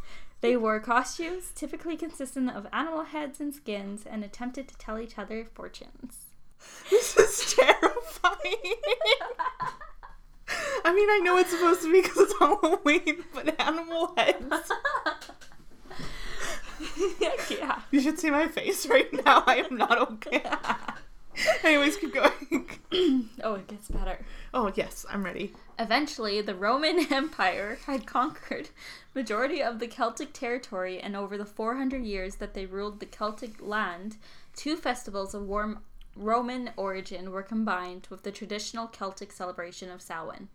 They 0.45 0.59
wore 0.59 0.79
costumes, 0.79 1.53
typically 1.55 1.97
consisting 1.97 2.51
of 2.51 2.67
animal 2.71 3.05
heads 3.05 3.41
and 3.41 3.55
skins, 3.55 4.05
and 4.05 4.23
attempted 4.23 4.69
to 4.69 4.77
tell 4.77 4.99
each 4.99 5.17
other 5.17 5.47
fortunes. 5.47 6.24
This 6.91 7.17
is 7.17 7.55
terrifying. 7.55 8.75
I 10.85 10.93
mean, 10.95 11.09
I 11.11 11.21
know 11.25 11.39
it's 11.39 11.51
supposed 11.51 11.83
to 11.83 11.93
be 11.93 12.03
because 12.03 12.19
it's 12.19 12.39
Halloween, 12.39 13.25
but 13.33 13.61
animal 13.61 14.15
heads. 14.17 14.71
yeah. 17.51 17.81
You 17.91 18.01
should 18.01 18.19
see 18.19 18.31
my 18.31 18.49
face 18.49 18.87
right 18.87 19.13
now. 19.25 19.43
I 19.47 19.57
am 19.57 19.77
not 19.77 19.99
okay. 20.13 20.43
Anyways, 21.65 21.97
keep 21.97 22.15
going. 22.15 22.69
Oh, 23.43 23.55
it 23.55 23.67
gets 23.67 23.89
better. 23.89 24.25
Oh, 24.53 24.71
yes, 24.75 25.05
I'm 25.11 25.25
ready. 25.25 25.53
Eventually, 25.79 26.41
the 26.41 26.55
Roman 26.55 27.07
Empire 27.13 27.79
had 27.87 28.07
conquered 28.07 28.69
majority 29.15 29.63
of 29.63 29.79
the 29.81 29.89
Celtic 29.89 30.33
territory, 30.33 31.01
and 31.01 31.17
over 31.17 31.37
the 31.37 31.45
400 31.45 32.05
years 32.05 32.37
that 32.37 32.55
they 32.55 32.67
ruled 32.67 33.01
the 33.01 33.07
Celtic 33.07 33.61
land, 33.61 34.17
two 34.55 34.77
festivals 34.77 35.35
of 35.35 35.43
warm 35.43 35.81
Roman 36.17 36.71
origin 36.77 37.31
were 37.31 37.43
combined 37.43 38.07
with 38.11 38.23
the 38.23 38.33
traditional 38.33 38.87
Celtic 38.87 39.33
celebration 39.33 39.91
of 39.91 40.03
Samhain. 40.03 40.49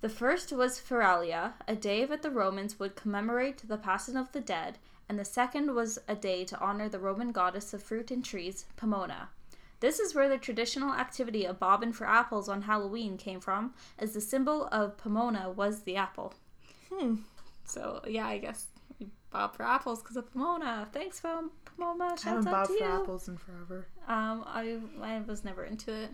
The 0.00 0.08
first 0.08 0.52
was 0.52 0.78
Feralia, 0.78 1.54
a 1.66 1.74
day 1.74 2.04
that 2.04 2.22
the 2.22 2.30
Romans 2.30 2.78
would 2.78 2.96
commemorate 2.96 3.66
the 3.66 3.76
passing 3.76 4.16
of 4.16 4.32
the 4.32 4.40
dead, 4.40 4.78
and 5.08 5.18
the 5.18 5.24
second 5.24 5.74
was 5.74 5.98
a 6.06 6.14
day 6.14 6.44
to 6.44 6.60
honor 6.60 6.88
the 6.88 6.98
Roman 6.98 7.32
goddess 7.32 7.74
of 7.74 7.82
fruit 7.82 8.10
and 8.10 8.24
trees, 8.24 8.64
Pomona. 8.76 9.30
This 9.80 9.98
is 9.98 10.14
where 10.14 10.28
the 10.28 10.38
traditional 10.38 10.92
activity 10.92 11.44
of 11.44 11.58
bobbing 11.58 11.92
for 11.92 12.06
apples 12.06 12.48
on 12.48 12.62
Halloween 12.62 13.16
came 13.16 13.40
from, 13.40 13.74
as 13.98 14.12
the 14.12 14.20
symbol 14.20 14.66
of 14.72 14.96
Pomona 14.96 15.50
was 15.50 15.82
the 15.82 15.96
apple. 15.96 16.34
Hmm. 16.92 17.16
So, 17.64 18.00
yeah, 18.06 18.26
I 18.26 18.38
guess 18.38 18.66
bob 19.30 19.54
for 19.56 19.62
apples 19.64 20.02
because 20.02 20.16
of 20.16 20.32
Pomona. 20.32 20.88
Thanks, 20.92 21.20
Pom- 21.20 21.50
Pomona. 21.76 22.04
I 22.04 22.08
Shouts 22.10 22.22
haven't 22.24 22.48
out 22.48 22.52
bobbed 22.52 22.70
to 22.70 22.78
for 22.78 22.84
you. 22.84 22.90
apples 23.02 23.28
in 23.28 23.36
forever. 23.36 23.86
Um, 24.06 24.44
I, 24.46 24.78
I 25.02 25.20
was 25.20 25.44
never 25.44 25.64
into 25.64 25.92
it. 25.94 26.10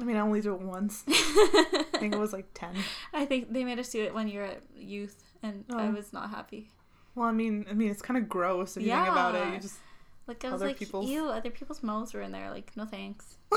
I 0.00 0.04
mean, 0.04 0.16
I 0.16 0.20
only 0.20 0.40
do 0.42 0.54
it 0.54 0.60
once. 0.60 1.04
I 1.08 1.84
think 1.98 2.12
it 2.14 2.18
was 2.18 2.32
like 2.32 2.46
10. 2.54 2.74
I 3.14 3.24
think 3.24 3.52
they 3.52 3.64
made 3.64 3.78
us 3.78 3.88
do 3.90 4.02
it 4.02 4.14
when 4.14 4.28
you 4.28 4.40
were 4.40 4.44
at 4.46 4.62
youth, 4.76 5.22
and 5.42 5.64
I 5.72 5.86
Oh. 5.86 5.90
was 5.92 6.12
not 6.12 6.28
happy. 6.30 6.68
Well, 7.14 7.26
I 7.28 7.32
mean, 7.32 7.64
I 7.70 7.72
mean, 7.72 7.90
it's 7.90 8.02
kind 8.02 8.18
of 8.18 8.28
gross 8.28 8.76
if 8.76 8.82
you 8.82 8.90
think 8.90 9.08
about 9.08 9.34
it. 9.34 9.38
Yeah. 9.38 9.54
You 9.54 9.60
just 9.60 9.78
Like 10.26 10.44
I 10.44 10.50
was 10.52 10.60
like, 10.60 10.78
people's- 10.78 11.08
ew, 11.08 11.28
other 11.28 11.50
people's 11.50 11.82
mouths 11.82 12.12
were 12.12 12.20
in 12.20 12.30
there. 12.32 12.50
Like, 12.50 12.76
no 12.76 12.84
thanks. 12.84 13.38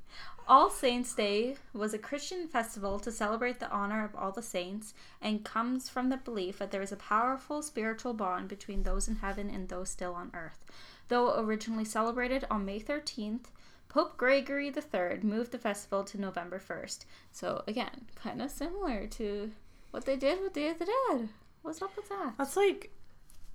All 0.48 0.70
Saints 0.70 1.14
Day 1.14 1.56
was 1.74 1.92
a 1.92 1.98
Christian 1.98 2.48
festival 2.48 2.98
to 3.00 3.12
celebrate 3.12 3.60
the 3.60 3.70
honor 3.70 4.02
of 4.02 4.16
all 4.16 4.32
the 4.32 4.40
saints 4.40 4.94
and 5.20 5.44
comes 5.44 5.90
from 5.90 6.08
the 6.08 6.16
belief 6.16 6.58
that 6.58 6.70
there 6.70 6.80
is 6.80 6.90
a 6.90 6.96
powerful 6.96 7.60
spiritual 7.60 8.14
bond 8.14 8.48
between 8.48 8.82
those 8.82 9.08
in 9.08 9.16
heaven 9.16 9.50
and 9.50 9.68
those 9.68 9.90
still 9.90 10.14
on 10.14 10.30
earth. 10.32 10.64
Though 11.08 11.38
originally 11.38 11.84
celebrated 11.84 12.46
on 12.50 12.64
May 12.64 12.80
13th, 12.80 13.48
Pope 13.90 14.16
Gregory 14.16 14.68
III 14.68 15.18
moved 15.20 15.52
the 15.52 15.58
festival 15.58 16.02
to 16.04 16.18
November 16.18 16.58
1st. 16.58 17.04
So, 17.30 17.62
again, 17.66 18.06
kind 18.14 18.40
of 18.40 18.50
similar 18.50 19.06
to 19.06 19.50
what 19.90 20.06
they 20.06 20.16
did 20.16 20.40
with 20.40 20.54
Day 20.54 20.68
of 20.68 20.78
the 20.78 20.86
Dead. 20.86 21.28
What's 21.60 21.82
up 21.82 21.94
with 21.94 22.08
that? 22.08 22.32
That's 22.38 22.56
like, 22.56 22.90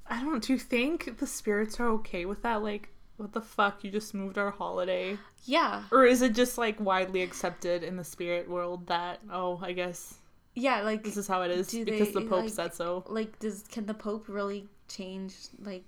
I 0.06 0.22
don't. 0.22 0.44
Do 0.44 0.54
you 0.54 0.60
think 0.60 1.18
the 1.18 1.26
spirits 1.26 1.80
are 1.80 1.90
okay 1.90 2.26
with 2.26 2.44
that? 2.44 2.62
Like, 2.62 2.93
what 3.18 3.34
the 3.34 3.42
fuck? 3.42 3.84
You 3.84 3.92
just 3.92 4.14
moved 4.14 4.38
our 4.38 4.52
holiday. 4.52 5.18
Yeah. 5.46 5.84
Or 5.92 6.06
is 6.06 6.22
it 6.22 6.34
just 6.36 6.58
like 6.58 6.80
widely 6.80 7.22
accepted 7.22 7.84
in 7.84 7.98
the 7.98 8.04
spirit 8.04 8.50
world 8.50 8.88
that 8.88 9.20
oh, 9.32 9.60
I 9.62 9.74
guess 9.74 10.16
Yeah, 10.56 10.82
like 10.82 11.04
this 11.04 11.18
is 11.18 11.28
how 11.28 11.42
it 11.44 11.52
is 11.52 11.72
because 11.74 12.14
they, 12.14 12.22
the 12.22 12.28
Pope 12.28 12.44
like- 12.46 12.50
said 12.50 12.74
so. 12.74 13.04
like 13.08 13.40
does 13.40 13.64
can 13.70 13.86
the 13.86 13.94
Pope 13.94 14.26
really 14.28 14.68
change 14.88 15.36
like 15.60 15.86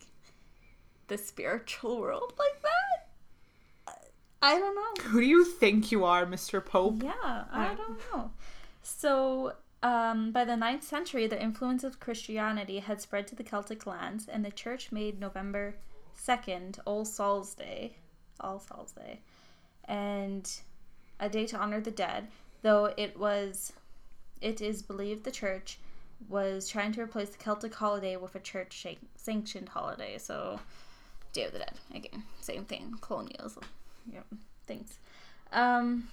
the 1.08 1.18
spiritual 1.18 2.00
world 2.00 2.34
like 2.38 2.62
that? 2.62 4.02
I 4.42 4.60
don't 4.60 4.76
know. 4.76 5.04
Who 5.10 5.22
do 5.22 5.26
you 5.26 5.44
think 5.44 5.92
you 5.92 6.04
are, 6.04 6.26
Mr. 6.26 6.64
Pope? 6.64 7.02
Yeah, 7.04 7.46
I 7.52 7.74
don't 7.76 8.00
know. 8.14 8.32
So, 8.84 9.54
um, 9.82 10.32
by 10.32 10.46
the 10.46 10.54
9th 10.54 10.84
century, 10.84 11.26
the 11.26 11.42
influence 11.42 11.84
of 11.84 12.00
Christianity 12.00 12.78
had 12.80 13.02
spread 13.02 13.26
to 13.28 13.36
the 13.36 13.44
Celtic 13.44 13.88
lands, 13.88 14.28
and 14.28 14.46
the 14.46 14.52
church 14.52 14.92
made 14.92 15.20
November 15.20 15.76
2nd 16.18 16.80
All 16.86 17.06
Souls 17.06 17.54
Day, 17.56 17.96
All 18.40 18.60
Souls 18.60 18.92
Day, 18.92 19.20
and 19.86 20.50
a 21.20 21.30
day 21.30 21.46
to 21.48 21.58
honor 21.58 21.82
the 21.82 21.92
dead, 21.92 22.28
though 22.62 22.94
it 22.98 23.18
was, 23.18 23.74
it 24.42 24.62
is 24.62 24.82
believed 24.82 25.24
the 25.24 25.32
church 25.32 25.80
was 26.30 26.68
trying 26.68 26.92
to 26.94 27.02
replace 27.02 27.30
the 27.30 27.38
Celtic 27.38 27.74
holiday 27.74 28.16
with 28.16 28.36
a 28.36 28.40
church 28.40 28.86
sanctioned 29.16 29.70
holiday. 29.70 30.18
So, 30.18 30.60
Day 31.34 31.44
of 31.44 31.52
the 31.52 31.60
Dead, 31.60 31.74
again, 31.94 32.24
same 32.42 32.66
thing, 32.66 32.96
colonialism, 33.02 33.64
yeah, 34.12 34.22
things. 34.66 34.98
Um, 35.52 36.08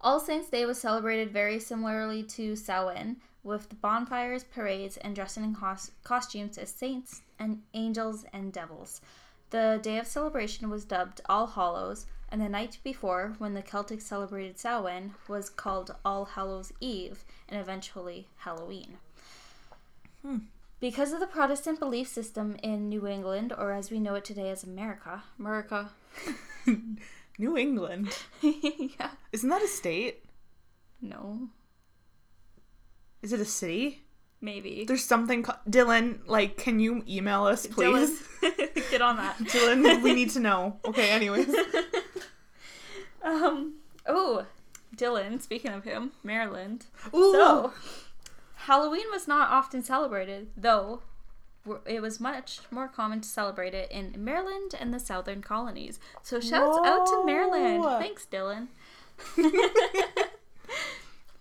all 0.00 0.18
Saints' 0.18 0.50
Day 0.50 0.66
was 0.66 0.80
celebrated 0.80 1.30
very 1.30 1.60
similarly 1.60 2.24
to 2.24 2.56
Samhain, 2.56 3.18
with 3.44 3.68
the 3.68 3.74
bonfires, 3.76 4.44
parades, 4.44 4.96
and 4.98 5.14
dressing 5.14 5.44
in 5.44 5.54
cos- 5.54 5.90
costumes 6.04 6.58
as 6.58 6.70
saints 6.70 7.22
and 7.38 7.62
angels 7.74 8.24
and 8.32 8.52
devils. 8.52 9.00
The 9.50 9.80
day 9.82 9.98
of 9.98 10.06
celebration 10.06 10.70
was 10.70 10.84
dubbed 10.84 11.20
All 11.28 11.46
Hallows, 11.46 12.06
and 12.30 12.40
the 12.40 12.48
night 12.48 12.78
before, 12.82 13.34
when 13.38 13.52
the 13.54 13.62
Celtics 13.62 14.02
celebrated 14.02 14.58
Samhain, 14.58 15.14
was 15.28 15.50
called 15.50 15.94
All 16.04 16.24
Hallows 16.24 16.72
Eve, 16.80 17.24
and 17.48 17.60
eventually 17.60 18.28
Halloween. 18.38 18.96
Hmm. 20.22 20.38
Because 20.80 21.12
of 21.12 21.20
the 21.20 21.26
Protestant 21.26 21.78
belief 21.78 22.08
system 22.08 22.56
in 22.62 22.88
New 22.88 23.06
England, 23.06 23.52
or 23.56 23.72
as 23.72 23.90
we 23.90 24.00
know 24.00 24.14
it 24.14 24.24
today 24.24 24.50
as 24.50 24.64
America, 24.64 25.22
America, 25.38 25.90
New 27.38 27.56
England. 27.56 28.16
yeah, 28.40 29.10
Isn't 29.32 29.50
that 29.50 29.62
a 29.62 29.68
state? 29.68 30.24
no, 31.00 31.48
Is 33.22 33.32
it 33.32 33.40
a 33.40 33.44
city? 33.44 34.02
maybe. 34.42 34.84
There's 34.86 35.04
something 35.04 35.44
ca- 35.44 35.60
Dylan, 35.70 36.18
like 36.26 36.58
can 36.58 36.80
you 36.80 37.02
email 37.08 37.44
us 37.44 37.66
please? 37.66 38.20
Dylan, 38.42 38.90
get 38.90 39.00
on 39.00 39.16
that. 39.16 39.38
Dylan, 39.38 40.02
we 40.02 40.12
need 40.12 40.30
to 40.30 40.40
know. 40.40 40.80
Okay, 40.84 41.10
anyways. 41.10 41.48
um. 43.22 43.74
Oh, 44.06 44.44
Dylan. 44.96 45.40
Speaking 45.40 45.70
of 45.70 45.84
him, 45.84 46.10
Maryland. 46.24 46.86
Ooh. 47.14 47.32
So, 47.32 47.72
Halloween 48.56 49.06
was 49.12 49.28
not 49.28 49.50
often 49.50 49.82
celebrated, 49.82 50.48
though. 50.56 51.02
It 51.86 52.02
was 52.02 52.18
much 52.18 52.58
more 52.72 52.88
common 52.88 53.20
to 53.20 53.28
celebrate 53.28 53.72
it 53.72 53.88
in 53.92 54.12
Maryland 54.18 54.74
and 54.78 54.92
the 54.92 54.98
southern 54.98 55.40
colonies. 55.42 56.00
So 56.20 56.40
shouts 56.40 56.76
out 56.84 57.06
to 57.06 57.24
Maryland. 57.24 57.84
Thanks, 58.00 58.26
Dylan. 58.30 58.66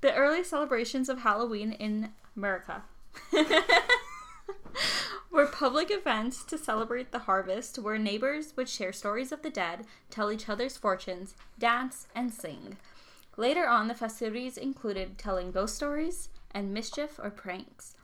The 0.01 0.13
early 0.13 0.43
celebrations 0.43 1.09
of 1.09 1.19
Halloween 1.19 1.73
in 1.73 2.09
America 2.35 2.83
were 5.31 5.45
public 5.45 5.91
events 5.91 6.43
to 6.43 6.57
celebrate 6.57 7.11
the 7.11 7.19
harvest 7.19 7.79
where 7.79 7.97
neighbors 7.97 8.53
would 8.57 8.67
share 8.67 8.91
stories 8.91 9.31
of 9.31 9.41
the 9.41 9.49
dead, 9.49 9.85
tell 10.09 10.31
each 10.31 10.49
other's 10.49 10.77
fortunes, 10.77 11.35
dance, 11.57 12.07
and 12.15 12.33
sing. 12.33 12.77
Later 13.37 13.67
on, 13.67 13.87
the 13.87 13.95
festivities 13.95 14.57
included 14.57 15.17
telling 15.17 15.51
ghost 15.51 15.75
stories 15.75 16.29
and 16.51 16.73
mischief 16.73 17.19
or 17.21 17.29
pranks. 17.29 17.95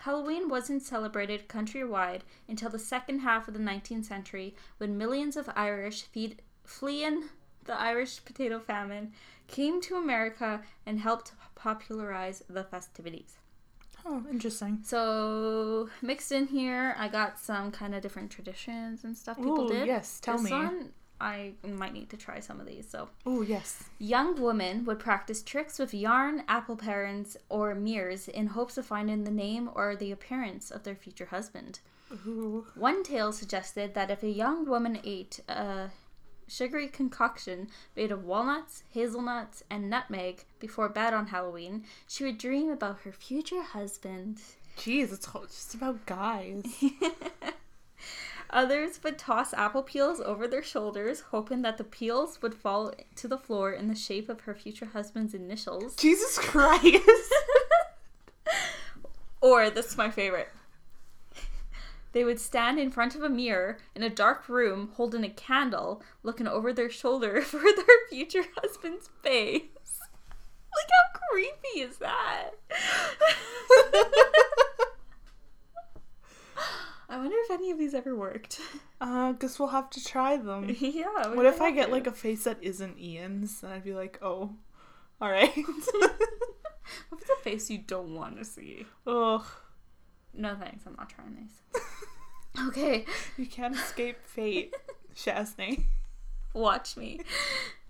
Halloween 0.00 0.48
wasn't 0.48 0.82
celebrated 0.82 1.48
countrywide 1.48 2.22
until 2.48 2.70
the 2.70 2.78
second 2.78 3.20
half 3.20 3.48
of 3.48 3.54
the 3.54 3.60
19th 3.60 4.04
century 4.04 4.54
when 4.78 4.98
millions 4.98 5.36
of 5.36 5.48
Irish 5.56 6.02
feed, 6.02 6.42
fleeing 6.64 7.24
the 7.64 7.78
Irish 7.78 8.24
potato 8.24 8.58
famine 8.58 9.12
came 9.58 9.80
to 9.86 9.92
America 9.96 10.50
and 10.86 10.96
helped 11.08 11.32
popularize 11.54 12.38
the 12.56 12.64
festivities. 12.64 13.32
Oh, 14.06 14.22
interesting. 14.30 14.80
So, 14.84 15.88
mixed 16.02 16.30
in 16.38 16.46
here, 16.48 16.94
I 16.98 17.06
got 17.08 17.38
some 17.38 17.70
kind 17.70 17.94
of 17.94 18.02
different 18.02 18.30
traditions 18.30 19.04
and 19.04 19.16
stuff 19.16 19.36
people 19.38 19.64
Ooh, 19.64 19.68
did. 19.74 19.86
yes, 19.86 20.20
tell 20.20 20.36
This 20.38 20.44
me. 20.50 20.52
one, 20.52 20.92
I 21.20 21.52
might 21.66 21.94
need 21.94 22.10
to 22.10 22.18
try 22.18 22.40
some 22.40 22.60
of 22.60 22.66
these. 22.66 22.86
So, 22.94 23.08
Oh, 23.24 23.40
yes. 23.42 23.84
Young 23.98 24.30
women 24.48 24.84
would 24.84 24.98
practice 24.98 25.42
tricks 25.42 25.78
with 25.78 25.94
yarn, 25.94 26.42
apple 26.48 26.76
parings, 26.76 27.36
or 27.48 27.74
mirrors 27.74 28.28
in 28.28 28.48
hopes 28.48 28.76
of 28.76 28.84
finding 28.84 29.24
the 29.24 29.30
name 29.46 29.70
or 29.74 29.96
the 29.96 30.12
appearance 30.12 30.70
of 30.70 30.82
their 30.82 30.96
future 30.96 31.26
husband. 31.36 31.80
Ooh. 32.26 32.66
One 32.74 33.02
tale 33.04 33.32
suggested 33.32 33.94
that 33.94 34.10
if 34.10 34.22
a 34.22 34.28
young 34.28 34.66
woman 34.66 35.00
ate 35.04 35.40
a 35.48 35.90
sugary 36.46 36.88
concoction 36.88 37.68
made 37.96 38.12
of 38.12 38.24
walnuts, 38.24 38.84
hazelnuts, 38.90 39.62
and 39.70 39.88
nutmeg 39.88 40.44
before 40.58 40.88
bed 40.88 41.14
on 41.14 41.28
Halloween, 41.28 41.84
she 42.06 42.24
would 42.24 42.38
dream 42.38 42.70
about 42.70 43.00
her 43.00 43.12
future 43.12 43.62
husband. 43.62 44.40
Jeez, 44.76 45.12
it's 45.12 45.28
all 45.34 45.42
just 45.42 45.74
about 45.74 46.04
guys. 46.06 46.64
Others 48.50 49.00
would 49.02 49.18
toss 49.18 49.52
apple 49.54 49.82
peels 49.82 50.20
over 50.20 50.46
their 50.46 50.62
shoulders, 50.62 51.20
hoping 51.30 51.62
that 51.62 51.76
the 51.76 51.84
peels 51.84 52.40
would 52.40 52.54
fall 52.54 52.92
to 53.16 53.26
the 53.26 53.38
floor 53.38 53.72
in 53.72 53.88
the 53.88 53.94
shape 53.94 54.28
of 54.28 54.42
her 54.42 54.54
future 54.54 54.86
husband's 54.86 55.34
initials. 55.34 55.96
Jesus 55.96 56.38
Christ. 56.38 57.00
Or, 59.44 59.68
this 59.68 59.88
is 59.88 59.98
my 59.98 60.10
favorite. 60.10 60.48
They 62.14 62.24
would 62.24 62.38
stand 62.40 62.78
in 62.78 62.92
front 62.92 63.16
of 63.16 63.22
a 63.22 63.28
mirror 63.28 63.76
in 63.94 64.04
a 64.04 64.08
dark 64.08 64.48
room 64.48 64.92
holding 64.94 65.24
a 65.24 65.28
candle, 65.28 66.00
looking 66.22 66.46
over 66.46 66.72
their 66.72 66.88
shoulder 66.88 67.42
for 67.42 67.60
their 67.60 68.08
future 68.08 68.44
husband's 68.56 69.10
face. 69.20 69.64
Like, 70.76 70.90
how 70.90 71.18
creepy 71.28 71.80
is 71.80 71.98
that? 71.98 72.50
I 77.08 77.18
wonder 77.18 77.36
if 77.44 77.50
any 77.50 77.70
of 77.72 77.78
these 77.78 77.94
ever 77.94 78.14
worked. 78.16 78.60
uh, 79.00 79.32
guess 79.32 79.58
we'll 79.58 79.68
have 79.68 79.90
to 79.90 80.04
try 80.04 80.36
them. 80.36 80.74
yeah. 80.80 81.28
What 81.34 81.46
if 81.46 81.60
I 81.60 81.72
get 81.72 81.90
like 81.90 82.06
a 82.06 82.12
face 82.12 82.44
that 82.44 82.58
isn't 82.62 82.98
Ian's? 82.98 83.62
And 83.62 83.72
I'd 83.72 83.84
be 83.84 83.92
like, 83.92 84.18
oh, 84.22 84.54
all 85.20 85.30
right. 85.30 85.52
What's 87.08 87.28
a 87.30 87.42
face 87.42 87.70
you 87.70 87.78
don't 87.78 88.14
want 88.14 88.38
to 88.38 88.44
see? 88.44 88.86
Ugh, 89.06 89.44
No 90.36 90.54
thanks, 90.56 90.84
I'm 90.86 90.96
not 90.96 91.10
trying 91.10 91.36
these. 91.36 91.82
okay, 92.68 93.04
you 93.36 93.46
can't 93.46 93.74
escape 93.74 94.24
fate, 94.26 94.74
Chasney. 95.14 95.86
watch 96.52 96.96
me. 96.96 97.20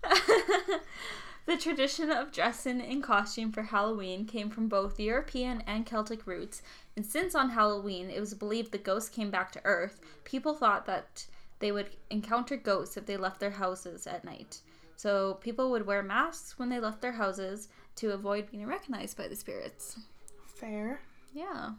the 1.45 1.57
tradition 1.57 2.11
of 2.11 2.31
dressing 2.31 2.79
in 2.79 3.01
costume 3.01 3.51
for 3.51 3.63
Halloween 3.63 4.25
came 4.25 4.49
from 4.49 4.67
both 4.67 4.99
European 4.99 5.63
and 5.65 5.85
Celtic 5.85 6.27
roots, 6.27 6.61
and 6.95 7.05
since 7.05 7.33
on 7.35 7.49
Halloween 7.51 8.09
it 8.09 8.19
was 8.19 8.33
believed 8.33 8.71
the 8.71 8.77
ghosts 8.77 9.09
came 9.09 9.31
back 9.31 9.51
to 9.53 9.61
Earth, 9.65 9.99
people 10.23 10.53
thought 10.53 10.85
that 10.85 11.25
they 11.59 11.71
would 11.71 11.89
encounter 12.09 12.57
ghosts 12.57 12.97
if 12.97 13.05
they 13.05 13.17
left 13.17 13.39
their 13.39 13.51
houses 13.51 14.05
at 14.05 14.25
night. 14.25 14.59
So 14.95 15.35
people 15.35 15.71
would 15.71 15.85
wear 15.85 16.03
masks 16.03 16.57
when 16.57 16.69
they 16.69 16.79
left 16.79 17.01
their 17.01 17.13
houses 17.13 17.69
to 17.97 18.11
avoid 18.13 18.51
being 18.51 18.65
recognized 18.67 19.17
by 19.17 19.27
the 19.27 19.35
spirits. 19.35 19.99
Fair. 20.45 21.01
Yeah. 21.33 21.71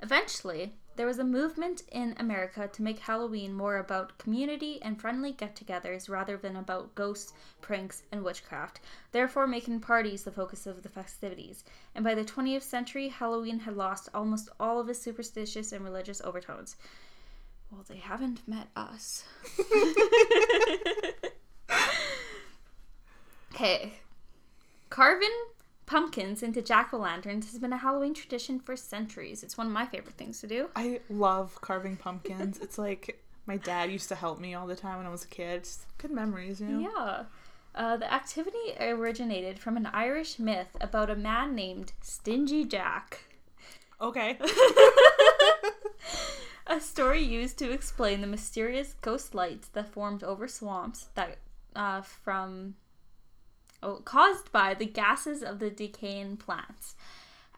Eventually, 0.00 0.72
there 0.96 1.06
was 1.06 1.18
a 1.18 1.24
movement 1.24 1.82
in 1.90 2.14
America 2.18 2.68
to 2.72 2.82
make 2.82 2.98
Halloween 3.00 3.52
more 3.52 3.78
about 3.78 4.16
community 4.18 4.80
and 4.82 5.00
friendly 5.00 5.32
get 5.32 5.56
togethers 5.56 6.08
rather 6.08 6.36
than 6.36 6.56
about 6.56 6.94
ghosts, 6.94 7.32
pranks, 7.60 8.02
and 8.12 8.22
witchcraft, 8.22 8.80
therefore 9.12 9.46
making 9.46 9.80
parties 9.80 10.22
the 10.22 10.30
focus 10.30 10.66
of 10.66 10.82
the 10.82 10.88
festivities. 10.88 11.64
And 11.94 12.04
by 12.04 12.14
the 12.14 12.24
20th 12.24 12.62
century, 12.62 13.08
Halloween 13.08 13.60
had 13.60 13.76
lost 13.76 14.08
almost 14.14 14.48
all 14.60 14.78
of 14.78 14.88
its 14.88 15.00
superstitious 15.00 15.72
and 15.72 15.84
religious 15.84 16.20
overtones. 16.22 16.76
Well, 17.70 17.84
they 17.88 17.96
haven't 17.96 18.46
met 18.46 18.68
us. 18.76 19.24
Okay. 23.54 23.92
Carving 24.90 25.32
pumpkins 25.86 26.42
into 26.42 26.62
jack 26.62 26.92
o' 26.92 26.98
lanterns 26.98 27.50
has 27.50 27.58
been 27.58 27.72
a 27.72 27.78
Halloween 27.78 28.14
tradition 28.14 28.58
for 28.58 28.76
centuries. 28.76 29.42
It's 29.42 29.58
one 29.58 29.66
of 29.66 29.72
my 29.72 29.86
favorite 29.86 30.16
things 30.16 30.40
to 30.40 30.46
do. 30.46 30.68
I 30.74 31.00
love 31.10 31.60
carving 31.60 31.96
pumpkins. 31.96 32.58
it's 32.60 32.78
like 32.78 33.22
my 33.46 33.56
dad 33.58 33.90
used 33.90 34.08
to 34.08 34.14
help 34.14 34.40
me 34.40 34.54
all 34.54 34.66
the 34.66 34.76
time 34.76 34.98
when 34.98 35.06
I 35.06 35.10
was 35.10 35.24
a 35.24 35.28
kid. 35.28 35.64
Just 35.64 35.86
good 35.98 36.10
memories, 36.10 36.60
you 36.60 36.68
know? 36.68 36.80
Yeah. 36.80 37.24
Uh, 37.74 37.96
the 37.96 38.12
activity 38.12 38.74
originated 38.80 39.58
from 39.58 39.76
an 39.76 39.86
Irish 39.86 40.38
myth 40.38 40.76
about 40.80 41.10
a 41.10 41.16
man 41.16 41.54
named 41.54 41.92
Stingy 42.00 42.64
Jack. 42.64 43.24
Okay. 44.00 44.38
a 46.66 46.80
story 46.80 47.22
used 47.22 47.58
to 47.58 47.70
explain 47.70 48.20
the 48.20 48.26
mysterious 48.26 48.94
ghost 49.00 49.34
lights 49.34 49.68
that 49.68 49.88
formed 49.88 50.22
over 50.22 50.46
swamps 50.46 51.08
that 51.14 51.38
uh, 51.74 52.00
from 52.00 52.74
caused 54.04 54.50
by 54.52 54.74
the 54.74 54.86
gases 54.86 55.42
of 55.42 55.58
the 55.58 55.70
decaying 55.70 56.36
plants. 56.38 56.94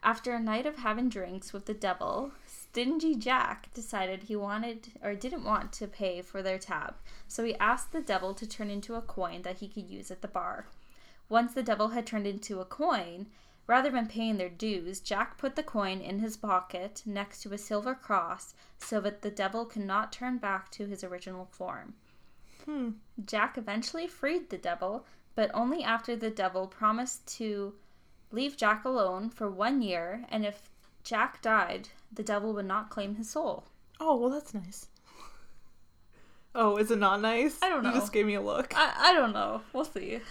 After 0.03 0.33
a 0.33 0.39
night 0.39 0.65
of 0.65 0.77
having 0.77 1.09
drinks 1.09 1.51
with 1.51 1.65
the 1.65 1.73
devil, 1.73 2.31
Stingy 2.45 3.15
Jack 3.15 3.73
decided 3.73 4.23
he 4.23 4.35
wanted 4.35 4.91
or 5.01 5.15
didn't 5.15 5.43
want 5.43 5.73
to 5.73 5.87
pay 5.87 6.21
for 6.21 6.43
their 6.43 6.59
tab, 6.59 6.95
so 7.27 7.43
he 7.43 7.55
asked 7.55 7.91
the 7.91 8.01
devil 8.01 8.33
to 8.35 8.47
turn 8.47 8.69
into 8.69 8.95
a 8.95 9.01
coin 9.01 9.41
that 9.41 9.57
he 9.57 9.67
could 9.67 9.89
use 9.89 10.11
at 10.11 10.21
the 10.21 10.27
bar. 10.27 10.67
Once 11.29 11.53
the 11.53 11.63
devil 11.63 11.89
had 11.89 12.05
turned 12.05 12.27
into 12.27 12.61
a 12.61 12.65
coin, 12.65 13.27
rather 13.65 13.89
than 13.89 14.07
paying 14.07 14.37
their 14.37 14.49
dues, 14.49 14.99
Jack 14.99 15.37
put 15.37 15.55
the 15.55 15.63
coin 15.63 15.99
in 15.99 16.19
his 16.19 16.37
pocket 16.37 17.01
next 17.05 17.41
to 17.41 17.53
a 17.53 17.57
silver 17.57 17.95
cross 17.95 18.53
so 18.77 19.01
that 19.01 19.23
the 19.23 19.31
devil 19.31 19.65
could 19.65 19.83
not 19.83 20.13
turn 20.13 20.37
back 20.37 20.71
to 20.71 20.85
his 20.85 21.03
original 21.03 21.45
form. 21.51 21.95
Hmm. 22.65 22.91
Jack 23.25 23.57
eventually 23.57 24.07
freed 24.07 24.49
the 24.49 24.57
devil, 24.57 25.05
but 25.37 25.51
only 25.53 25.83
after 25.83 26.15
the 26.15 26.31
devil 26.31 26.65
promised 26.65 27.27
to 27.37 27.75
leave 28.31 28.57
Jack 28.57 28.83
alone 28.83 29.29
for 29.29 29.47
one 29.51 29.83
year, 29.83 30.25
and 30.29 30.43
if 30.43 30.67
Jack 31.03 31.43
died, 31.43 31.89
the 32.11 32.23
devil 32.23 32.53
would 32.55 32.65
not 32.65 32.89
claim 32.89 33.13
his 33.17 33.29
soul. 33.29 33.65
Oh, 33.99 34.15
well, 34.15 34.31
that's 34.31 34.53
nice. 34.55 34.87
Oh, 36.55 36.77
is 36.77 36.89
it 36.89 36.97
not 36.97 37.21
nice? 37.21 37.59
I 37.61 37.69
don't 37.69 37.83
You 37.83 37.91
know. 37.91 37.95
just 37.99 38.11
gave 38.11 38.25
me 38.25 38.33
a 38.33 38.41
look. 38.41 38.73
I, 38.75 38.91
I 38.97 39.13
don't 39.13 39.31
know. 39.31 39.61
We'll 39.73 39.85
see. 39.85 40.21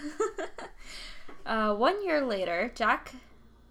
uh, 1.47 1.73
one 1.77 2.05
year 2.05 2.21
later, 2.27 2.73
Jack 2.75 3.13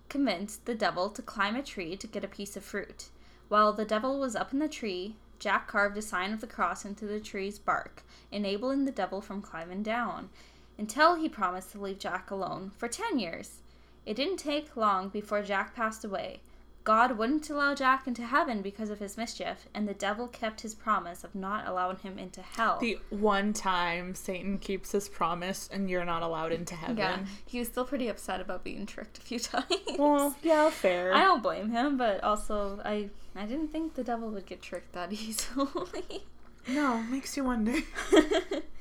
convinced 0.08 0.63
the 0.65 0.76
devil 0.76 1.10
to 1.10 1.21
climb 1.21 1.58
a 1.58 1.62
tree 1.63 1.98
to 1.98 2.08
get 2.08 2.24
a 2.24 2.30
piece 2.30 2.56
of 2.56 2.63
fruit. 2.63 3.10
While 3.50 3.74
the 3.74 3.84
devil 3.84 4.17
was 4.21 4.38
up 4.38 4.54
in 4.54 4.60
the 4.60 4.69
tree, 4.69 5.17
Jack 5.38 5.67
carved 5.67 5.98
a 5.98 6.02
sign 6.02 6.32
of 6.32 6.39
the 6.39 6.48
cross 6.48 6.86
into 6.86 7.06
the 7.06 7.19
tree's 7.19 7.60
bark, 7.60 8.04
enabling 8.32 8.86
the 8.86 8.91
devil 8.91 9.19
from 9.19 9.41
climbing 9.41 9.84
down, 9.84 10.30
until 10.77 11.15
he 11.15 11.29
promised 11.29 11.71
to 11.71 11.81
leave 11.81 11.99
Jack 11.99 12.31
alone 12.31 12.71
for 12.77 12.88
10 12.88 13.19
years. 13.19 13.61
It 14.05 14.15
didn't 14.15 14.38
take 14.38 14.75
long 14.75 15.09
before 15.09 15.41
Jack 15.41 15.75
passed 15.75 16.03
away. 16.03 16.41
God 16.85 17.17
wouldn't 17.17 17.49
allow 17.49 17.73
Jack 17.73 18.05
into 18.05 18.23
heaven 18.23 18.61
because 18.61 18.91
of 18.91 18.99
his 18.99 19.17
mischief, 19.17 19.67
and 19.73 19.88
the 19.88 19.95
devil 19.95 20.27
kept 20.27 20.61
his 20.61 20.75
promise 20.75 21.23
of 21.23 21.33
not 21.33 21.67
allowing 21.67 21.97
him 21.97 22.19
into 22.19 22.43
hell. 22.43 22.77
The 22.79 22.99
one 23.09 23.53
time 23.53 24.13
Satan 24.13 24.59
keeps 24.59 24.91
his 24.91 25.09
promise 25.09 25.67
and 25.73 25.89
you're 25.89 26.05
not 26.05 26.21
allowed 26.21 26.51
into 26.51 26.75
heaven. 26.75 26.97
Yeah, 26.97 27.17
he 27.43 27.57
was 27.57 27.69
still 27.69 27.85
pretty 27.85 28.07
upset 28.07 28.39
about 28.39 28.63
being 28.63 28.85
tricked 28.85 29.17
a 29.17 29.21
few 29.21 29.39
times. 29.51 29.65
Well, 29.97 30.35
yeah, 30.43 30.69
fair. 30.69 31.11
I 31.11 31.23
don't 31.23 31.41
blame 31.41 31.71
him, 31.71 31.97
but 31.97 32.23
also 32.23 32.79
I 32.85 33.09
I 33.35 33.47
didn't 33.47 33.69
think 33.69 33.95
the 33.95 34.03
devil 34.03 34.29
would 34.29 34.45
get 34.45 34.61
tricked 34.61 34.93
that 34.93 35.11
easily. 35.13 36.23
No, 36.67 37.01
makes 37.01 37.35
you 37.35 37.45
wonder. 37.45 37.79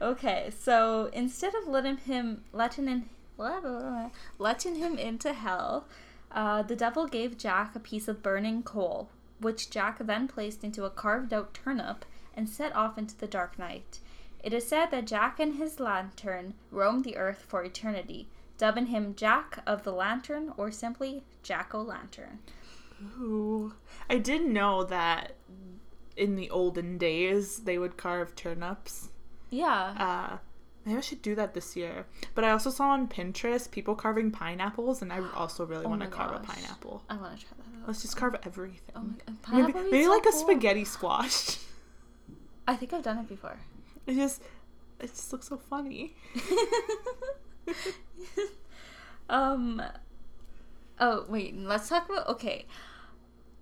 okay, 0.00 0.50
so 0.58 1.10
instead 1.12 1.54
of 1.54 1.68
letting 1.68 1.98
him 1.98 2.44
letting 2.52 2.88
in 2.88 3.08
blah, 3.36 3.60
blah, 3.60 3.80
blah, 3.80 4.10
letting 4.38 4.76
him 4.76 4.98
into 4.98 5.32
hell, 5.32 5.86
uh, 6.32 6.62
the 6.62 6.76
devil 6.76 7.06
gave 7.06 7.38
Jack 7.38 7.74
a 7.74 7.80
piece 7.80 8.08
of 8.08 8.22
burning 8.22 8.62
coal, 8.62 9.08
which 9.40 9.70
Jack 9.70 9.98
then 9.98 10.28
placed 10.28 10.64
into 10.64 10.84
a 10.84 10.90
carved 10.90 11.32
out 11.32 11.54
turnip 11.54 12.04
and 12.36 12.48
set 12.48 12.74
off 12.74 12.98
into 12.98 13.16
the 13.16 13.26
dark 13.26 13.58
night. 13.58 13.98
It 14.42 14.52
is 14.52 14.66
said 14.66 14.90
that 14.90 15.06
Jack 15.06 15.40
and 15.40 15.54
his 15.54 15.80
lantern 15.80 16.54
roamed 16.70 17.04
the 17.04 17.16
earth 17.16 17.44
for 17.48 17.64
eternity, 17.64 18.28
dubbing 18.58 18.86
him 18.86 19.14
Jack 19.14 19.62
of 19.66 19.84
the 19.84 19.92
Lantern 19.92 20.52
or 20.56 20.70
simply 20.70 21.22
Jack 21.42 21.74
o' 21.74 21.80
Lantern. 21.80 22.40
Ooh. 23.18 23.74
I 24.08 24.18
did 24.18 24.42
know 24.46 24.84
that 24.84 25.34
in 26.16 26.36
the 26.36 26.50
olden 26.50 26.98
days 26.98 27.60
they 27.60 27.78
would 27.78 27.96
carve 27.96 28.36
turnips. 28.36 29.08
Yeah. 29.54 29.82
Uh, 29.96 30.38
maybe 30.84 30.98
I 30.98 31.00
should 31.00 31.22
do 31.22 31.34
that 31.36 31.54
this 31.54 31.76
year. 31.76 32.06
But 32.34 32.44
I 32.44 32.50
also 32.50 32.70
saw 32.70 32.90
on 32.90 33.08
Pinterest 33.08 33.70
people 33.70 33.94
carving 33.94 34.30
pineapples, 34.30 35.00
and 35.00 35.12
I 35.12 35.20
also 35.34 35.64
really 35.64 35.86
Oh 35.86 35.88
want 35.88 36.02
to 36.02 36.08
carve 36.08 36.32
a 36.32 36.40
pineapple. 36.40 37.02
I 37.08 37.16
want 37.16 37.38
to 37.38 37.46
try 37.46 37.56
that 37.56 37.80
out. 37.82 37.86
Let's 37.86 38.02
just 38.02 38.16
carve 38.16 38.34
everything. 38.44 38.80
Oh 38.96 39.02
my 39.02 39.14
god. 39.14 39.28
maybe 39.28 39.38
Pineapple 39.42 39.82
would 39.82 39.90
be 39.90 39.92
maybe 39.92 40.04
so 40.04 40.10
like 40.10 40.26
a 40.26 40.32
spaghetti 40.32 40.84
squash. 40.84 41.58
I 42.66 42.76
think 42.76 42.92
I've 42.92 43.02
done 43.02 43.18
it 43.18 43.28
before. 43.28 43.58
It 44.06 44.14
just 44.14 44.42
it 45.00 45.08
just 45.08 45.32
looks 45.32 45.48
so 45.48 45.56
funny. 45.56 46.16
um 49.30 49.80
oh 51.00 51.24
wait 51.30 51.56
let's 51.56 51.88
talk 51.88 52.08
about 52.10 52.28
okay 52.28 52.66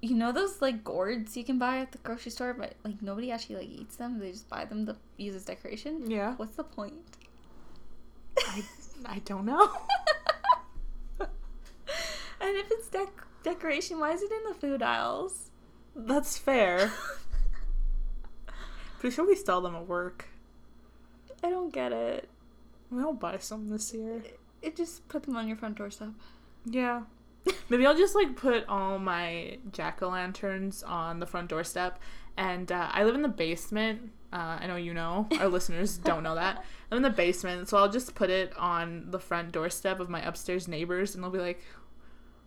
you 0.05 0.17
know 0.17 0.33
those 0.33 0.61
like 0.61 0.83
gourds 0.83 1.37
you 1.37 1.45
can 1.45 1.59
buy 1.59 1.79
at 1.79 1.93
the 1.93 1.99
grocery 1.99 2.33
store 2.33 2.53
but 2.53 2.75
like 2.85 3.01
nobody 3.01 3.31
actually 3.31 3.55
like 3.57 3.69
eats 3.69 3.97
them 3.97 4.19
they 4.19 4.33
just 4.33 4.49
buy 4.49 4.65
them 4.65 4.85
to 4.85 4.97
use 5.17 5.35
as 5.37 5.45
decoration 5.45 6.11
Yeah. 6.11 6.35
what's 6.37 6.57
the 6.57 6.65
point 6.65 6.95
I 8.37 8.63
I 9.07 9.19
don't 9.25 9.45
know. 9.47 9.71
and 11.21 11.29
if 12.41 12.67
it's 12.71 12.89
dec- 12.89 13.25
decoration 13.45 14.01
why 14.01 14.13
is 14.13 14.23
it 14.23 14.33
in 14.33 14.45
the 14.49 14.55
food 14.55 14.83
aisles 14.83 15.51
That's 15.95 16.37
fair. 16.39 16.91
Pretty 18.99 19.15
sure 19.15 19.27
we 19.27 19.37
sell 19.37 19.61
them 19.61 19.75
at 19.77 19.87
work. 19.87 20.29
i 21.45 21.51
don't 21.51 21.73
get 21.73 21.93
it 21.93 22.29
Maybe 22.91 23.05
I'll 23.05 23.15
buy 23.15 23.39
some 23.39 23.69
this 23.69 23.95
year. 23.95 24.23
it 24.61 24.77
just 24.77 25.07
put 25.09 25.23
them 25.23 25.37
on 25.37 25.47
your 25.49 25.57
front 25.57 25.79
doorstep 25.79 26.11
Yeah. 26.65 27.03
Maybe 27.69 27.87
I'll 27.87 27.97
just 27.97 28.15
like 28.15 28.37
put 28.37 28.67
all 28.69 28.99
my 28.99 29.59
jack 29.73 30.03
o' 30.03 30.09
lanterns 30.09 30.83
on 30.83 31.21
the 31.21 31.27
front 31.27 31.49
doorstep. 31.49 31.99
And 32.37 32.71
uh, 32.73 32.89
I 32.93 33.05
live 33.05 33.15
in 33.15 33.23
the 33.23 33.29
basement. 33.29 34.11
Uh, 34.33 34.59
I 34.61 34.67
know 34.67 34.77
you 34.77 34.95
know. 34.95 35.29
Our 35.39 35.49
listeners 35.57 35.99
don't 35.99 36.23
know 36.23 36.35
that. 36.35 36.65
I'm 36.91 36.97
in 36.97 37.03
the 37.03 37.11
basement, 37.11 37.69
so 37.69 37.77
I'll 37.77 37.91
just 37.91 38.15
put 38.15 38.31
it 38.31 38.57
on 38.57 39.11
the 39.11 39.19
front 39.19 39.53
doorstep 39.53 40.01
of 40.01 40.09
my 40.09 40.21
upstairs 40.27 40.69
neighbors, 40.69 41.15
and 41.15 41.23
they'll 41.23 41.31
be 41.31 41.39
like, 41.39 41.63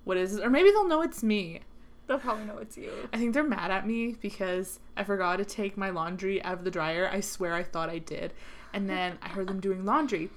"What 0.03 0.17
is 0.17 0.35
it?" 0.37 0.43
Or 0.43 0.49
maybe 0.49 0.69
they'll 0.71 0.87
know 0.87 1.01
it's 1.01 1.21
me. 1.23 1.61
they'll 2.07 2.19
probably 2.19 2.45
know 2.45 2.57
it's 2.59 2.77
you 2.77 2.91
I 3.11 3.17
think 3.17 3.33
they're 3.33 3.43
mad 3.43 3.71
at 3.71 3.85
me 3.87 4.15
because 4.21 4.79
I 4.95 5.03
forgot 5.03 5.37
to 5.37 5.45
take 5.45 5.75
my 5.77 5.89
laundry 5.89 6.43
out 6.43 6.53
of 6.59 6.63
the 6.63 6.71
dryer. 6.71 7.09
I 7.11 7.19
swear 7.19 7.53
I 7.53 7.63
thought 7.63 7.89
I 7.89 7.97
did. 7.99 8.33
And 8.73 8.89
then 8.89 9.17
I 9.21 9.29
heard 9.29 9.47
them 9.47 9.59
doing 9.59 9.85
laundry. 9.85 10.29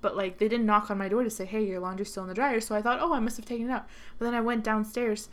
But 0.00 0.16
like 0.16 0.38
they 0.38 0.48
didn't 0.48 0.66
knock 0.66 0.90
on 0.90 0.98
my 0.98 1.08
door 1.08 1.24
to 1.24 1.30
say, 1.30 1.44
"Hey, 1.44 1.64
your 1.64 1.80
laundry's 1.80 2.10
still 2.10 2.22
in 2.22 2.28
the 2.28 2.34
dryer." 2.34 2.60
So 2.60 2.74
I 2.74 2.82
thought, 2.82 2.98
"Oh, 3.00 3.12
I 3.14 3.20
must 3.20 3.36
have 3.36 3.46
taken 3.46 3.68
it 3.68 3.72
out." 3.72 3.86
But 4.18 4.26
then 4.26 4.34
I 4.34 4.40
went 4.40 4.62
downstairs 4.64 5.28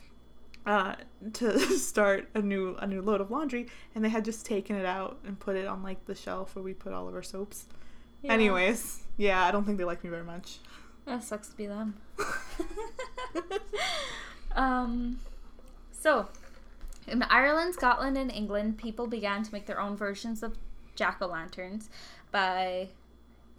uh, 0.65 0.95
to 1.33 1.59
start 1.77 2.29
a 2.33 2.41
new 2.41 2.75
a 2.79 2.87
new 2.87 3.01
load 3.01 3.21
of 3.21 3.29
laundry, 3.31 3.67
and 3.93 4.03
they 4.03 4.09
had 4.09 4.25
just 4.25 4.45
taken 4.45 4.75
it 4.75 4.85
out 4.85 5.19
and 5.25 5.39
put 5.39 5.55
it 5.55 5.67
on 5.67 5.83
like 5.83 6.05
the 6.05 6.15
shelf 6.15 6.55
where 6.55 6.63
we 6.63 6.73
put 6.73 6.93
all 6.93 7.07
of 7.07 7.13
our 7.15 7.23
soaps. 7.23 7.65
Yeah. 8.21 8.31
Anyways, 8.33 9.01
yeah, 9.17 9.43
I 9.43 9.51
don't 9.51 9.65
think 9.65 9.77
they 9.77 9.83
like 9.83 10.03
me 10.03 10.09
very 10.09 10.23
much. 10.23 10.59
that 11.05 11.23
sucks 11.23 11.49
to 11.49 11.57
be 11.57 11.65
them 11.67 11.95
Um, 14.55 15.19
so, 15.91 16.27
in 17.07 17.23
Ireland, 17.23 17.73
Scotland, 17.73 18.17
and 18.17 18.31
England, 18.31 18.77
people 18.77 19.07
began 19.07 19.43
to 19.43 19.51
make 19.51 19.65
their 19.65 19.79
own 19.79 19.95
versions 19.97 20.43
of 20.43 20.57
jack 20.95 21.17
o' 21.21 21.27
lanterns 21.27 21.89
by 22.31 22.89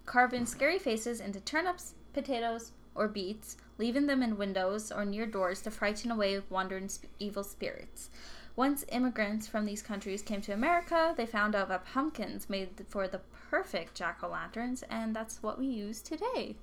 carving 0.06 0.46
scary 0.46 0.78
faces 0.78 1.20
into 1.20 1.40
turnips, 1.40 1.94
potatoes, 2.12 2.72
or 2.94 3.08
beets, 3.08 3.56
leaving 3.78 4.06
them 4.06 4.22
in 4.22 4.36
windows 4.36 4.92
or 4.92 5.04
near 5.04 5.26
doors 5.26 5.60
to 5.62 5.70
frighten 5.70 6.10
away 6.10 6.40
wandering 6.48 6.88
sp- 6.88 7.10
evil 7.18 7.42
spirits. 7.42 8.10
Once 8.56 8.84
immigrants 8.92 9.48
from 9.48 9.64
these 9.64 9.82
countries 9.82 10.22
came 10.22 10.40
to 10.40 10.52
America, 10.52 11.12
they 11.16 11.26
found 11.26 11.56
out 11.56 11.68
that 11.68 11.84
pumpkins 11.84 12.48
made 12.48 12.68
for 12.88 13.08
the 13.08 13.20
perfect 13.50 13.94
jack 13.94 14.20
o' 14.22 14.28
lanterns, 14.28 14.84
and 14.88 15.14
that's 15.14 15.42
what 15.42 15.58
we 15.58 15.66
use 15.66 16.00
today. 16.00 16.54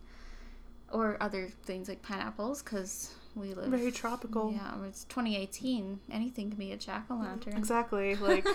Or 0.89 1.17
other 1.19 1.49
things 1.63 1.89
like 1.89 2.01
pineapples, 2.01 2.63
because 2.63 3.13
we 3.35 3.53
live 3.53 3.67
Very 3.69 3.91
tropical. 3.91 4.51
yeah, 4.51 4.73
it's 4.87 5.03
2018. 5.05 5.99
Anything 6.11 6.49
can 6.49 6.59
be 6.59 6.71
a 6.71 6.77
jack 6.77 7.05
o' 7.09 7.15
lantern. 7.15 7.57
Exactly. 7.57 8.15
Like 8.21 8.45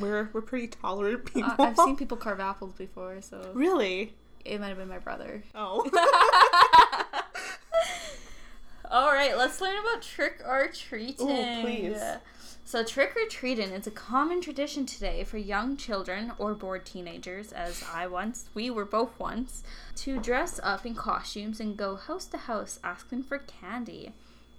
we're 0.00 0.30
we're 0.32 0.40
pretty 0.42 0.68
tolerant 0.68 1.24
people. 1.26 1.50
Uh, 1.58 1.64
I've 1.64 1.76
seen 1.76 1.96
people 1.96 2.16
carve 2.16 2.40
apples 2.40 2.72
before, 2.76 3.20
so 3.22 3.50
Really? 3.54 4.14
it 4.44 4.60
might 4.60 4.68
have 4.68 4.78
been 4.78 4.88
my 4.88 4.98
brother. 4.98 5.42
Oh. 5.54 5.88
All 8.90 9.12
right, 9.12 9.36
let's 9.36 9.60
learn 9.60 9.76
about 9.78 10.00
trick 10.02 10.40
or 10.46 10.68
treating. 10.68 11.28
Ooh, 11.28 11.62
please. 11.62 12.00
So, 12.66 12.82
trick 12.82 13.14
or 13.16 13.28
treating 13.28 13.70
is 13.70 13.86
a 13.86 13.92
common 13.92 14.40
tradition 14.40 14.86
today 14.86 15.22
for 15.22 15.38
young 15.38 15.76
children 15.76 16.32
or 16.36 16.52
bored 16.52 16.84
teenagers, 16.84 17.52
as 17.52 17.84
I 17.94 18.08
once, 18.08 18.48
we 18.54 18.70
were 18.70 18.84
both 18.84 19.16
once, 19.20 19.62
to 19.98 20.18
dress 20.18 20.58
up 20.64 20.84
in 20.84 20.96
costumes 20.96 21.60
and 21.60 21.76
go 21.76 21.94
house 21.94 22.26
to 22.26 22.38
house 22.38 22.80
asking 22.82 23.22
for 23.22 23.38
candy. 23.38 24.14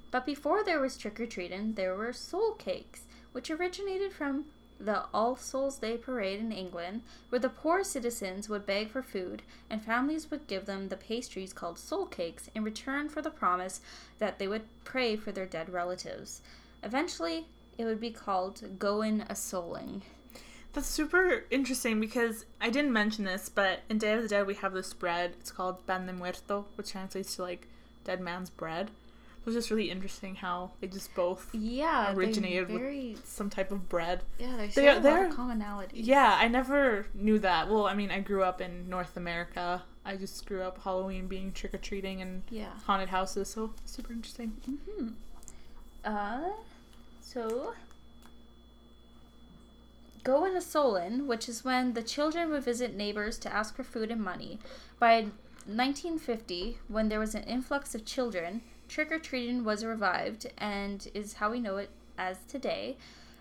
But 0.09 0.25
before 0.25 0.63
there 0.63 0.79
was 0.79 0.95
trick 0.95 1.19
or 1.19 1.25
treating, 1.25 1.73
there 1.73 1.97
were 1.97 2.13
soul 2.13 2.53
cakes, 2.53 3.01
which 3.33 3.51
originated 3.51 4.13
from 4.13 4.45
the 4.79 5.03
All 5.13 5.35
Souls 5.35 5.77
Day 5.77 5.97
parade 5.97 6.39
in 6.39 6.53
England, 6.53 7.01
where 7.27 7.39
the 7.39 7.49
poor 7.49 7.83
citizens 7.83 8.47
would 8.47 8.65
beg 8.65 8.89
for 8.89 9.03
food 9.03 9.41
and 9.69 9.83
families 9.83 10.31
would 10.31 10.47
give 10.47 10.65
them 10.65 10.87
the 10.87 10.95
pastries 10.95 11.51
called 11.51 11.77
soul 11.77 12.05
cakes 12.05 12.49
in 12.55 12.63
return 12.63 13.09
for 13.09 13.21
the 13.21 13.29
promise 13.29 13.81
that 14.19 14.39
they 14.39 14.47
would 14.47 14.63
pray 14.85 15.17
for 15.17 15.33
their 15.33 15.45
dead 15.45 15.69
relatives. 15.69 16.41
Eventually, 16.81 17.47
it 17.77 17.85
would 17.85 17.99
be 17.99 18.11
called 18.11 18.79
Goin' 18.79 19.21
a 19.29 19.33
Souling. 19.33 20.01
That's 20.73 20.87
super 20.87 21.43
interesting 21.49 21.99
because 21.99 22.45
I 22.61 22.69
didn't 22.69 22.93
mention 22.93 23.23
this, 23.25 23.49
but 23.49 23.79
in 23.89 23.97
Day 23.97 24.13
of 24.13 24.21
the 24.21 24.27
Dead 24.27 24.45
we 24.45 24.53
have 24.55 24.73
this 24.73 24.93
bread. 24.93 25.33
It's 25.39 25.51
called 25.51 25.85
pan 25.87 26.05
de 26.05 26.13
muerto, 26.13 26.65
which 26.75 26.91
translates 26.91 27.35
to 27.37 27.41
like 27.43 27.67
dead 28.03 28.21
man's 28.21 28.49
bread. 28.49 28.91
It 29.39 29.45
was 29.45 29.55
just 29.55 29.71
really 29.71 29.89
interesting 29.89 30.35
how 30.35 30.71
they 30.81 30.87
just 30.87 31.15
both 31.15 31.49
Yeah, 31.53 32.13
Originated 32.13 32.69
with- 32.69 33.25
some 33.25 33.49
type 33.49 33.71
of 33.71 33.87
bread. 33.87 34.23
yeah. 34.37 34.57
They 34.57 34.67
They 34.67 34.87
a 34.89 34.99
lot 34.99 35.25
of 35.25 35.33
commonalities. 35.33 35.91
Yeah, 35.93 36.37
I 36.39 36.47
never 36.49 37.07
knew 37.13 37.39
that. 37.39 37.69
Well, 37.69 37.87
I 37.87 37.93
mean, 37.95 38.11
I 38.11 38.19
grew 38.19 38.43
up 38.43 38.59
in 38.61 38.89
North 38.89 39.15
America. 39.15 39.83
I 40.05 40.17
just 40.17 40.45
grew 40.45 40.61
up 40.63 40.83
Halloween 40.83 41.27
being 41.27 41.53
trick 41.53 41.73
or 41.73 41.77
treating 41.77 42.21
and 42.21 42.43
Yeah. 42.49 42.71
haunted 42.85 43.09
houses, 43.09 43.49
so 43.49 43.73
super 43.85 44.11
interesting. 44.13 44.49
hmm 44.65 45.07
Uh, 46.03 46.49
so 47.27 47.73
go 50.23 50.45
in 50.45 50.55
a 50.55 50.61
Solon, 50.61 51.27
which 51.27 51.49
is 51.49 51.65
when 51.65 51.93
the 51.93 52.01
children 52.01 52.49
would 52.49 52.63
visit 52.63 52.95
neighbors 52.95 53.37
to 53.39 53.53
ask 53.53 53.75
for 53.75 53.83
food 53.83 54.11
and 54.11 54.21
money. 54.21 54.59
By 54.97 55.27
1950, 55.65 56.77
when 56.87 57.09
there 57.09 57.19
was 57.19 57.35
an 57.35 57.43
influx 57.43 57.93
of 57.93 58.05
children, 58.05 58.61
trick 58.87 59.11
or 59.11 59.19
treating 59.19 59.65
was 59.65 59.83
revived 59.83 60.47
and 60.57 61.09
is 61.13 61.33
how 61.33 61.51
we 61.51 61.59
know 61.59 61.75
it 61.75 61.89
as 62.17 62.37
today. 62.47 62.95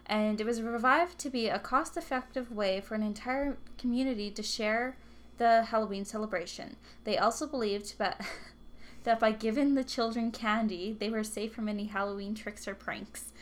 And 0.07 0.40
it 0.40 0.46
was 0.46 0.62
revived 0.62 1.18
to 1.20 1.31
be 1.31 1.49
a 1.49 1.61
cost 1.61 1.96
effective 1.96 2.51
way 2.51 2.81
for 2.81 2.96
an 2.96 3.05
entire 3.05 3.57
community 3.79 4.33
to 4.33 4.42
share 4.42 4.96
the 5.38 5.62
Halloween 5.62 6.05
celebration. 6.05 6.75
They 7.05 7.18
also 7.18 7.46
believed 7.46 7.99
that, 7.99 8.27
that 9.05 9.20
by 9.20 9.31
giving 9.31 9.75
the 9.77 9.85
children 9.85 10.33
candy, 10.33 10.96
they 10.99 11.09
were 11.09 11.22
safe 11.22 11.53
from 11.53 11.68
any 11.68 11.85
Halloween 11.85 12.35
tricks 12.35 12.66
or 12.66 12.75
pranks. 12.75 13.33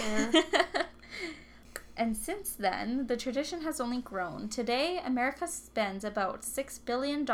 And 1.96 2.16
since 2.16 2.52
then, 2.52 3.08
the 3.08 3.16
tradition 3.18 3.60
has 3.60 3.78
only 3.78 4.00
grown. 4.00 4.48
Today, 4.48 5.00
America 5.04 5.46
spends 5.46 6.02
about 6.02 6.40
$6 6.40 6.84
billion 6.86 7.26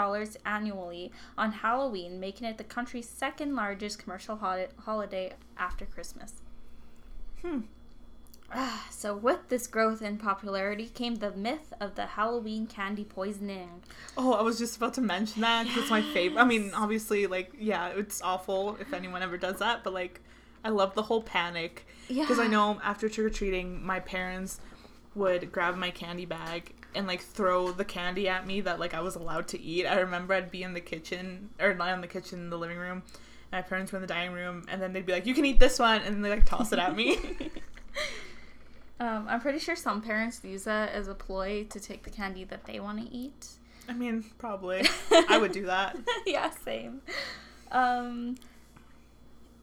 annually 0.44 1.12
on 1.38 1.52
Halloween, 1.52 2.18
making 2.18 2.48
it 2.48 2.58
the 2.58 2.64
country's 2.64 3.08
second 3.08 3.54
largest 3.54 4.00
commercial 4.00 4.34
hol- 4.36 4.66
holiday 4.84 5.34
after 5.56 5.86
Christmas. 5.86 6.40
Hmm. 7.42 7.60
Ah, 8.52 8.88
so, 8.90 9.14
with 9.14 9.48
this 9.50 9.68
growth 9.68 10.02
in 10.02 10.16
popularity 10.18 10.86
came 10.86 11.16
the 11.16 11.30
myth 11.32 11.72
of 11.80 11.94
the 11.94 12.06
Halloween 12.06 12.66
candy 12.66 13.04
poisoning. 13.04 13.82
Oh, 14.16 14.32
I 14.32 14.42
was 14.42 14.58
just 14.58 14.76
about 14.76 14.94
to 14.94 15.00
mention 15.00 15.42
that 15.42 15.66
'cause 15.68 15.76
it's 15.76 15.90
my 15.90 16.02
favorite. 16.02 16.40
I 16.40 16.44
mean, 16.44 16.72
obviously, 16.74 17.28
like, 17.28 17.52
yeah, 17.56 17.88
it's 17.88 18.20
awful 18.20 18.76
if 18.80 18.92
anyone 18.92 19.22
ever 19.22 19.36
does 19.36 19.58
that, 19.60 19.84
but 19.84 19.92
like, 19.92 20.20
I 20.66 20.70
love 20.70 20.96
the 20.96 21.02
whole 21.02 21.22
panic 21.22 21.86
because 22.08 22.40
I 22.40 22.48
know 22.48 22.80
after 22.82 23.08
trick 23.08 23.26
or 23.28 23.30
treating, 23.30 23.86
my 23.86 24.00
parents 24.00 24.60
would 25.14 25.52
grab 25.52 25.76
my 25.76 25.92
candy 25.92 26.24
bag 26.24 26.74
and 26.92 27.06
like 27.06 27.20
throw 27.20 27.70
the 27.70 27.84
candy 27.84 28.28
at 28.28 28.48
me 28.48 28.62
that 28.62 28.80
like 28.80 28.92
I 28.92 29.00
was 29.00 29.14
allowed 29.14 29.46
to 29.48 29.60
eat. 29.60 29.86
I 29.86 30.00
remember 30.00 30.34
I'd 30.34 30.50
be 30.50 30.64
in 30.64 30.74
the 30.74 30.80
kitchen 30.80 31.50
or 31.60 31.72
not 31.72 31.94
in 31.94 32.00
the 32.00 32.08
kitchen, 32.08 32.40
in 32.40 32.50
the 32.50 32.58
living 32.58 32.78
room. 32.78 33.04
And 33.52 33.52
my 33.52 33.62
parents 33.62 33.92
were 33.92 33.98
in 33.98 34.02
the 34.02 34.08
dining 34.08 34.32
room, 34.32 34.64
and 34.68 34.82
then 34.82 34.92
they'd 34.92 35.06
be 35.06 35.12
like, 35.12 35.24
"You 35.24 35.34
can 35.34 35.44
eat 35.44 35.60
this 35.60 35.78
one," 35.78 36.00
and 36.00 36.24
they 36.24 36.30
like 36.30 36.44
toss 36.44 36.72
it 36.72 36.80
at 36.80 36.96
me. 36.96 37.16
um, 38.98 39.26
I'm 39.28 39.40
pretty 39.40 39.60
sure 39.60 39.76
some 39.76 40.02
parents 40.02 40.40
use 40.42 40.64
that 40.64 40.90
as 40.90 41.06
a 41.06 41.14
ploy 41.14 41.62
to 41.70 41.78
take 41.78 42.02
the 42.02 42.10
candy 42.10 42.42
that 42.42 42.64
they 42.64 42.80
want 42.80 43.06
to 43.06 43.16
eat. 43.16 43.50
I 43.88 43.92
mean, 43.92 44.24
probably 44.38 44.84
I 45.28 45.38
would 45.38 45.52
do 45.52 45.66
that. 45.66 45.96
yeah, 46.26 46.50
same. 46.64 47.02
Um, 47.70 48.34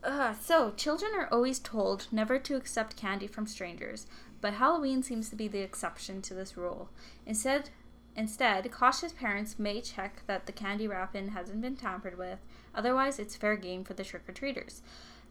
uh, 0.04 0.34
so, 0.34 0.72
children 0.72 1.12
are 1.16 1.30
always 1.32 1.60
told 1.60 2.08
never 2.12 2.38
to 2.38 2.56
accept 2.56 2.98
candy 2.98 3.28
from 3.28 3.48
strangers, 3.48 4.06
but 4.42 4.56
Halloween 4.56 5.02
seems 5.02 5.30
to 5.30 5.36
be 5.36 5.48
the 5.48 5.62
exception 5.62 6.22
to 6.24 6.34
this 6.34 6.58
rule. 6.58 6.90
Instead, 7.26 7.70
instead, 8.16 8.70
cautious 8.72 9.14
parents 9.14 9.58
may 9.58 9.80
check 9.80 10.24
that 10.28 10.46
the 10.46 10.52
candy 10.52 10.88
wrapping 10.88 11.30
hasn't 11.30 11.62
been 11.62 11.78
tampered 11.78 12.18
with. 12.18 12.40
Otherwise, 12.76 13.20
it's 13.20 13.36
fair 13.36 13.56
game 13.56 13.84
for 13.84 13.94
the 13.94 14.04
trick 14.04 14.28
or 14.28 14.34
treaters. 14.34 14.82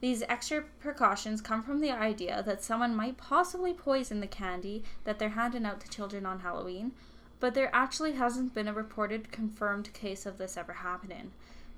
These 0.01 0.25
extra 0.29 0.63
precautions 0.81 1.41
come 1.41 1.63
from 1.63 1.81
the 1.81 1.93
idea 1.93 2.43
that 2.45 2.65
someone 2.65 2.97
might 2.97 3.17
possibly 3.19 3.73
poison 3.73 4.21
the 4.21 4.27
candy 4.27 4.83
that 5.05 5.19
they're 5.19 5.29
handing 5.31 5.67
out 5.67 5.81
to 5.83 5.91
children 5.91 6.27
on 6.27 6.41
Halloween, 6.41 6.93
but 7.39 7.55
there 7.55 7.71
actually 7.73 8.13
hasn't 8.13 8.55
been 8.55 8.69
a 8.69 8.73
reported 8.73 9.31
confirmed 9.31 9.93
case 9.93 10.27
of 10.27 10.39
this 10.39 10.57
ever 10.57 10.73
happening. 10.73 11.33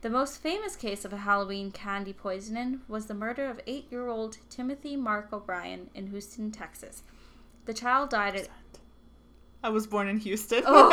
The 0.05 0.11
most 0.11 0.43
famous 0.43 0.77
case 0.77 1.07
of 1.07 1.15
a 1.15 1.25
Halloween 1.25 1.71
candy 1.71 2.13
poisoning 2.13 2.83
was 2.89 3.07
the 3.07 3.15
murder 3.15 3.49
of 3.49 3.59
eight 3.67 3.91
year 3.91 4.07
old 4.07 4.37
Timothy 4.51 4.97
Marc 4.97 5.33
O'Bryan 5.33 5.89
in 5.95 6.09
Houston, 6.09 6.51
Texas. 6.51 7.03
The 7.65 7.73
child 7.73 8.11
died 8.11 8.37
at. 8.37 8.49
I 9.63 9.71
was 9.71 9.87
born 9.87 10.09
in 10.09 10.19
Houston. 10.19 10.63
Oh! 10.67 10.91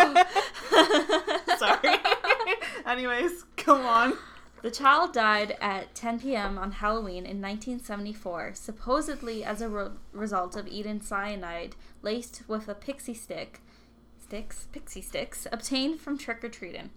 Sorry. 1.60 1.98
Anyways, 2.86 3.44
come 3.58 3.86
on. 3.86 4.14
The 4.62 4.72
child 4.72 5.12
died 5.12 5.58
at 5.60 5.94
10 5.94 6.22
p.m. 6.22 6.58
on 6.58 6.72
Halloween 6.72 7.26
in 7.26 7.42
1974, 7.42 8.54
supposedly 8.54 9.44
as 9.44 9.60
a 9.60 9.68
re- 9.68 9.90
result 10.14 10.56
of 10.56 10.70
eating 10.70 11.02
cyanide 11.02 11.76
laced 12.02 12.44
with 12.48 12.70
a 12.70 12.76
pixie 12.76 13.14
stick, 13.14 13.60
sticks, 14.18 14.70
pixie 14.72 15.02
sticks, 15.02 15.48
obtained 15.52 16.00
from 16.00 16.18
trick 16.18 16.46
or 16.46 16.50
treating. 16.50 16.92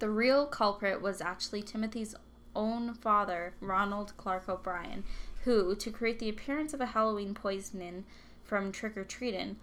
The 0.00 0.10
real 0.10 0.46
culprit 0.46 1.00
was 1.00 1.20
actually 1.20 1.62
Timothy's 1.62 2.14
own 2.56 2.94
father, 2.94 3.54
Ronald 3.60 4.12
Clark 4.16 4.48
O'Bryan, 4.48 5.04
who, 5.44 5.74
to 5.76 5.90
create 5.90 6.18
the 6.18 6.28
appearance 6.28 6.74
of 6.74 6.80
a 6.80 6.86
Halloween 6.86 7.34
poisoning 7.34 8.04
from 8.42 8.72
trick 8.72 8.96
or 8.96 9.04
treating, 9.04 9.56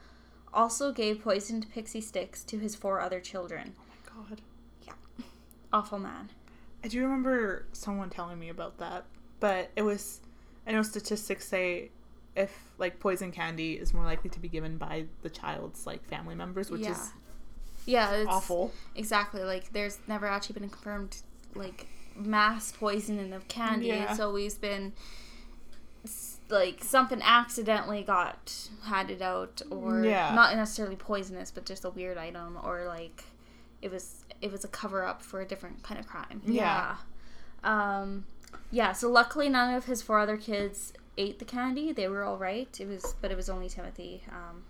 also 0.54 0.92
gave 0.94 1.22
poisoned 1.22 1.70
pixie 1.72 2.02
sticks 2.02 2.44
to 2.46 2.58
his 2.60 2.76
four 2.76 3.00
other 3.02 3.20
children. 3.20 3.74
Oh 3.78 3.84
my 3.90 4.26
god. 4.30 4.42
Yeah. 4.84 4.94
Awful 5.74 6.00
man. 6.00 6.30
I 6.84 6.88
do 6.88 7.02
remember 7.04 7.66
someone 7.74 8.10
telling 8.10 8.40
me 8.40 8.50
about 8.50 8.78
that, 8.78 9.06
but 9.40 9.72
it 9.76 9.82
was. 9.82 10.22
I 10.66 10.72
know 10.72 10.82
statistics 10.84 11.48
say 11.48 11.92
if 12.36 12.56
like 12.78 13.00
poison 13.00 13.32
candy 13.32 13.74
is 13.74 13.94
more 13.94 14.06
likely 14.06 14.30
to 14.30 14.40
be 14.40 14.48
given 14.48 14.78
by 14.78 15.06
the 15.24 15.30
child's 15.30 15.88
like 15.88 16.06
family 16.06 16.36
members, 16.36 16.70
which 16.70 16.82
Yeah. 16.82 16.92
is 16.92 17.12
Yeah, 17.88 18.12
it's 18.16 18.30
awful. 18.30 18.72
Exactly. 18.96 19.44
Like, 19.44 19.72
there's 19.74 19.98
never 20.08 20.28
actually 20.28 20.54
been 20.54 20.66
a 20.66 20.70
confirmed 20.70 21.18
like 21.56 21.88
mass 22.16 22.72
poisoning 22.72 23.34
of 23.34 23.48
candy. 23.48 23.88
Yeah. 23.88 24.12
It's 24.12 24.20
always 24.20 24.56
been 24.56 24.94
like 26.50 26.84
something 26.84 27.22
accidentally 27.22 28.04
got 28.04 28.70
handed 28.84 29.22
out, 29.22 29.62
or 29.70 30.04
Yeah. 30.04 30.34
not 30.34 30.56
necessarily 30.56 30.96
poisonous, 30.96 31.52
but 31.52 31.66
just 31.66 31.84
a 31.84 31.90
weird 31.90 32.18
item, 32.18 32.58
or 32.64 32.86
like 32.88 33.24
it 33.82 33.92
was 33.92 34.24
it 34.42 34.52
was 34.52 34.64
a 34.64 34.68
cover 34.68 35.04
up 35.04 35.22
for 35.24 35.42
a 35.42 35.46
different 35.46 35.82
kind 35.84 36.00
of 36.00 36.08
crime. 36.08 36.42
Yeah. 36.46 36.96
Yeah. 37.64 37.98
Um, 38.00 38.26
yeah. 38.72 38.92
So 38.94 39.10
luckily, 39.10 39.50
none 39.50 39.74
of 39.74 39.86
his 39.86 40.02
four 40.02 40.20
other 40.20 40.38
kids 40.38 40.94
ate 41.18 41.40
the 41.40 41.46
candy. 41.46 41.92
They 41.92 42.08
were 42.08 42.24
all 42.24 42.38
right. 42.38 42.70
It 42.80 42.88
was, 42.88 43.16
but 43.22 43.32
it 43.32 43.36
was 43.36 43.50
only 43.50 43.68
Timothy. 43.68 44.24
Um, 44.30 44.64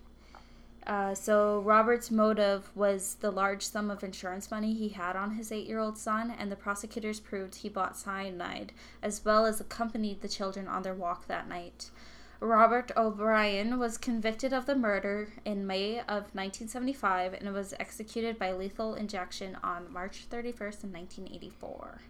uh, 0.88 1.14
so 1.14 1.60
Robert's 1.60 2.10
motive 2.10 2.72
was 2.74 3.16
the 3.16 3.30
large 3.30 3.64
sum 3.64 3.92
of 3.92 4.06
insurance 4.06 4.50
money 4.50 4.74
he 4.74 4.90
had 4.90 5.18
on 5.18 5.32
his 5.32 5.52
eight-year-old 5.52 5.98
son, 5.98 6.34
and 6.40 6.50
the 6.50 6.56
prosecutors 6.56 7.20
proved 7.20 7.56
he 7.56 7.68
bought 7.68 7.98
cyanide, 7.98 8.72
as 9.04 9.26
well 9.26 9.46
as 9.46 9.60
accompanied 9.60 10.22
the 10.22 10.30
children 10.30 10.66
on 10.66 10.84
their 10.84 10.94
walk 10.94 11.28
that 11.28 11.50
night. 11.50 11.92
Robert 12.40 12.92
O'Bryan 12.96 13.80
was 13.80 13.98
convicted 13.98 14.54
of 14.54 14.66
the 14.66 14.76
murder 14.76 15.34
in 15.44 15.68
May 15.68 16.00
of 16.00 16.34
1975 16.34 17.34
and 17.34 17.54
was 17.54 17.74
executed 17.80 18.40
by 18.40 18.54
lethal 18.54 18.96
injection 18.96 19.58
on 19.62 19.92
March 19.92 20.28
31st 20.30 20.86
in 20.86 20.94
1984. 20.94 22.02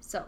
So, 0.00 0.24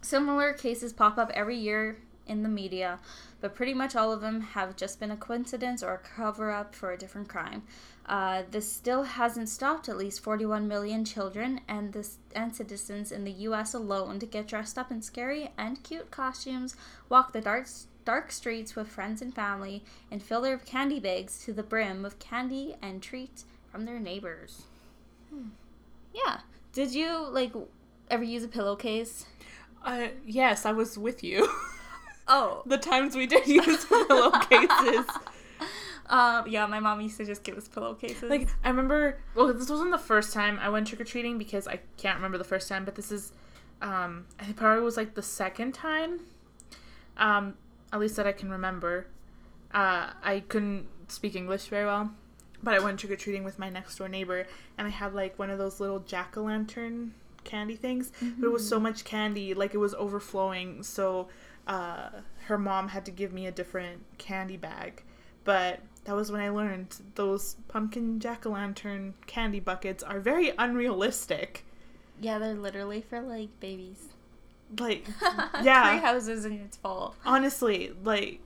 similar 0.00 0.54
cases 0.54 0.94
pop 0.94 1.18
up 1.18 1.30
every 1.34 1.56
year 1.56 1.98
in 2.26 2.42
the 2.42 2.48
media, 2.48 2.98
but 3.40 3.54
pretty 3.54 3.74
much 3.74 3.96
all 3.96 4.12
of 4.12 4.20
them 4.20 4.40
have 4.40 4.76
just 4.76 5.00
been 5.00 5.10
a 5.10 5.16
coincidence 5.16 5.82
or 5.82 5.94
a 5.94 5.98
cover 5.98 6.50
up 6.50 6.74
for 6.74 6.92
a 6.92 6.98
different 6.98 7.28
crime. 7.28 7.62
Uh, 8.06 8.42
this 8.50 8.70
still 8.70 9.04
hasn't 9.04 9.48
stopped 9.48 9.88
at 9.88 9.96
least 9.96 10.22
41 10.22 10.66
million 10.66 11.04
children 11.04 11.60
and, 11.68 11.92
this, 11.92 12.18
and 12.34 12.54
citizens 12.54 13.12
in 13.12 13.24
the 13.24 13.32
US 13.32 13.74
alone 13.74 14.18
to 14.18 14.26
get 14.26 14.48
dressed 14.48 14.76
up 14.76 14.90
in 14.90 15.02
scary 15.02 15.50
and 15.56 15.82
cute 15.82 16.10
costumes, 16.10 16.76
walk 17.08 17.32
the 17.32 17.40
dark, 17.40 17.68
dark 18.04 18.32
streets 18.32 18.74
with 18.74 18.88
friends 18.88 19.22
and 19.22 19.34
family, 19.34 19.84
and 20.10 20.22
fill 20.22 20.40
their 20.40 20.58
candy 20.58 20.98
bags 20.98 21.44
to 21.44 21.52
the 21.52 21.62
brim 21.62 22.02
with 22.02 22.18
candy 22.18 22.74
and 22.82 23.02
treats 23.02 23.44
from 23.70 23.84
their 23.84 24.00
neighbors. 24.00 24.62
Yeah. 26.12 26.40
Did 26.72 26.94
you, 26.94 27.28
like, 27.30 27.52
ever 28.10 28.24
use 28.24 28.44
a 28.44 28.48
pillowcase? 28.48 29.26
Uh, 29.84 30.08
yes, 30.26 30.64
I 30.66 30.72
was 30.72 30.98
with 30.98 31.22
you. 31.22 31.48
Oh. 32.28 32.62
the 32.66 32.78
times 32.78 33.16
we 33.16 33.26
did 33.26 33.46
use 33.46 33.84
pillowcases. 34.08 35.06
Um, 36.08 36.46
yeah, 36.46 36.66
my 36.66 36.78
mom 36.80 37.00
used 37.00 37.16
to 37.16 37.24
just 37.24 37.42
give 37.42 37.56
us 37.56 37.68
pillowcases. 37.68 38.28
Like 38.30 38.48
I 38.62 38.68
remember, 38.68 39.18
well, 39.34 39.52
this 39.52 39.70
wasn't 39.70 39.90
the 39.90 39.98
first 39.98 40.32
time 40.32 40.58
I 40.60 40.68
went 40.68 40.86
trick 40.86 41.00
or 41.00 41.04
treating 41.04 41.38
because 41.38 41.66
I 41.66 41.80
can't 41.96 42.16
remember 42.16 42.38
the 42.38 42.44
first 42.44 42.68
time, 42.68 42.84
but 42.84 42.94
this 42.94 43.10
is, 43.10 43.32
um, 43.80 44.26
I 44.38 44.44
think 44.44 44.56
probably 44.56 44.84
was 44.84 44.96
like 44.96 45.14
the 45.14 45.22
second 45.22 45.72
time. 45.72 46.20
Um, 47.16 47.54
at 47.92 48.00
least 48.00 48.16
that 48.16 48.26
I 48.26 48.32
can 48.32 48.50
remember. 48.50 49.06
Uh, 49.72 50.10
I 50.22 50.40
couldn't 50.48 50.86
speak 51.08 51.34
English 51.34 51.66
very 51.66 51.86
well, 51.86 52.10
but 52.62 52.74
I 52.74 52.78
went 52.78 53.00
trick 53.00 53.12
or 53.12 53.16
treating 53.16 53.44
with 53.44 53.58
my 53.58 53.70
next 53.70 53.96
door 53.96 54.08
neighbor, 54.08 54.46
and 54.76 54.86
I 54.86 54.90
had 54.90 55.14
like 55.14 55.38
one 55.38 55.50
of 55.50 55.58
those 55.58 55.80
little 55.80 56.00
jack 56.00 56.36
o' 56.36 56.42
lantern 56.42 57.14
candy 57.44 57.76
things, 57.76 58.12
but 58.38 58.46
it 58.46 58.50
was 58.52 58.66
so 58.68 58.78
much 58.80 59.04
candy, 59.04 59.54
like 59.54 59.74
it 59.74 59.78
was 59.78 59.94
overflowing. 59.94 60.82
So 60.82 61.28
uh, 61.66 62.10
her 62.46 62.58
mom 62.58 62.88
had 62.88 63.04
to 63.06 63.10
give 63.10 63.32
me 63.32 63.46
a 63.46 63.52
different 63.52 64.02
candy 64.18 64.56
bag. 64.56 65.02
But 65.44 65.80
that 66.04 66.14
was 66.14 66.30
when 66.32 66.40
I 66.40 66.48
learned 66.50 66.96
those 67.14 67.56
pumpkin 67.68 68.20
jack 68.20 68.46
o' 68.46 68.50
lantern 68.50 69.14
candy 69.26 69.60
buckets 69.60 70.02
are 70.02 70.20
very 70.20 70.52
unrealistic. 70.58 71.64
Yeah, 72.20 72.38
they're 72.38 72.54
literally 72.54 73.00
for 73.00 73.20
like 73.20 73.48
babies. 73.60 74.08
Like, 74.78 75.06
yeah. 75.62 75.90
Three 75.90 76.00
houses 76.00 76.44
and 76.44 76.60
it's 76.60 76.76
full. 76.76 77.14
honestly, 77.24 77.92
like, 78.04 78.40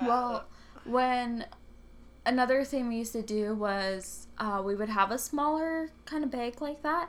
uh, 0.00 0.04
Well, 0.06 0.44
when 0.84 1.46
another 2.26 2.64
thing 2.64 2.88
we 2.88 2.96
used 2.96 3.12
to 3.12 3.22
do 3.22 3.54
was 3.54 4.26
uh, 4.38 4.60
we 4.64 4.74
would 4.74 4.88
have 4.88 5.10
a 5.10 5.18
smaller 5.18 5.90
kind 6.04 6.24
of 6.24 6.30
bag 6.30 6.60
like 6.60 6.82
that, 6.82 7.08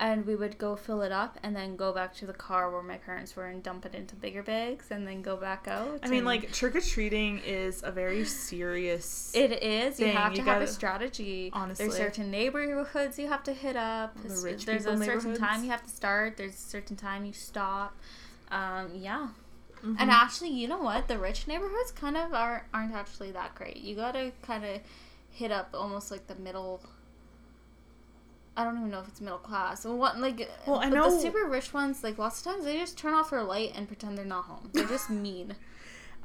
and 0.00 0.24
we 0.24 0.34
would 0.36 0.56
go 0.58 0.76
fill 0.76 1.02
it 1.02 1.10
up 1.12 1.38
and 1.42 1.54
then 1.56 1.74
go 1.76 1.92
back 1.92 2.14
to 2.14 2.24
the 2.26 2.32
car 2.32 2.70
where 2.70 2.82
my 2.82 2.96
parents 2.98 3.34
were 3.34 3.46
and 3.46 3.62
dump 3.62 3.84
it 3.84 3.94
into 3.94 4.14
bigger 4.14 4.42
bags 4.44 4.86
and 4.90 5.06
then 5.06 5.22
go 5.22 5.36
back 5.36 5.66
out. 5.68 5.98
I 6.04 6.08
mean, 6.08 6.24
like 6.24 6.52
trick 6.52 6.76
or 6.76 6.80
treating 6.80 7.38
is 7.40 7.82
a 7.82 7.90
very 7.90 8.24
serious. 8.24 9.32
It 9.34 9.62
is. 9.62 9.98
You 9.98 10.06
thing. 10.06 10.16
have 10.16 10.32
You 10.32 10.36
to 10.38 10.42
have 10.44 10.56
a 10.58 10.60
gotta- 10.60 10.72
strategy. 10.72 11.50
honestly. 11.52 11.86
There's 11.86 11.96
certain 11.98 12.30
neighborhoods 12.30 13.18
you 13.18 13.26
have 13.28 13.42
to 13.44 13.52
hit 13.52 13.76
up. 13.76 14.14
The 14.22 14.40
rich 14.42 14.64
There's 14.66 14.86
people 14.86 15.02
a 15.02 15.04
certain 15.04 15.36
time 15.36 15.64
you 15.64 15.70
have 15.70 15.82
to 15.82 15.90
start. 15.90 16.36
There's 16.36 16.54
a 16.54 16.56
certain 16.56 16.96
time 16.96 17.24
you 17.24 17.32
stop. 17.32 17.96
Um, 18.50 18.92
yeah. 18.94 19.28
Mhm. 19.84 19.96
And 19.98 20.10
actually, 20.10 20.50
you 20.50 20.66
know 20.68 20.78
what? 20.78 21.08
The 21.08 21.18
rich 21.18 21.46
neighborhoods 21.46 21.92
kind 21.92 22.16
of 22.16 22.32
are 22.34 22.66
aren't 22.72 22.94
actually 22.94 23.30
that 23.32 23.54
great. 23.54 23.76
You 23.76 23.94
gotta 23.96 24.32
kind 24.42 24.64
of 24.64 24.80
hit 25.30 25.50
up 25.52 25.70
almost 25.74 26.10
like 26.10 26.26
the 26.26 26.34
middle. 26.36 26.82
I 28.58 28.64
don't 28.64 28.76
even 28.76 28.90
know 28.90 28.98
if 28.98 29.06
it's 29.06 29.20
middle 29.20 29.38
class. 29.38 29.84
Well, 29.84 29.96
what 29.96 30.18
like 30.18 30.50
Well, 30.66 30.80
I 30.80 30.88
know- 30.88 31.14
the 31.14 31.20
super 31.20 31.46
rich 31.46 31.72
ones. 31.72 32.02
Like 32.02 32.18
lots 32.18 32.40
of 32.40 32.52
times 32.52 32.64
they 32.64 32.76
just 32.76 32.98
turn 32.98 33.14
off 33.14 33.30
their 33.30 33.44
light 33.44 33.72
and 33.76 33.86
pretend 33.86 34.18
they're 34.18 34.24
not 34.24 34.46
home. 34.46 34.70
They're 34.72 34.84
just 34.88 35.08
mean. 35.28 35.54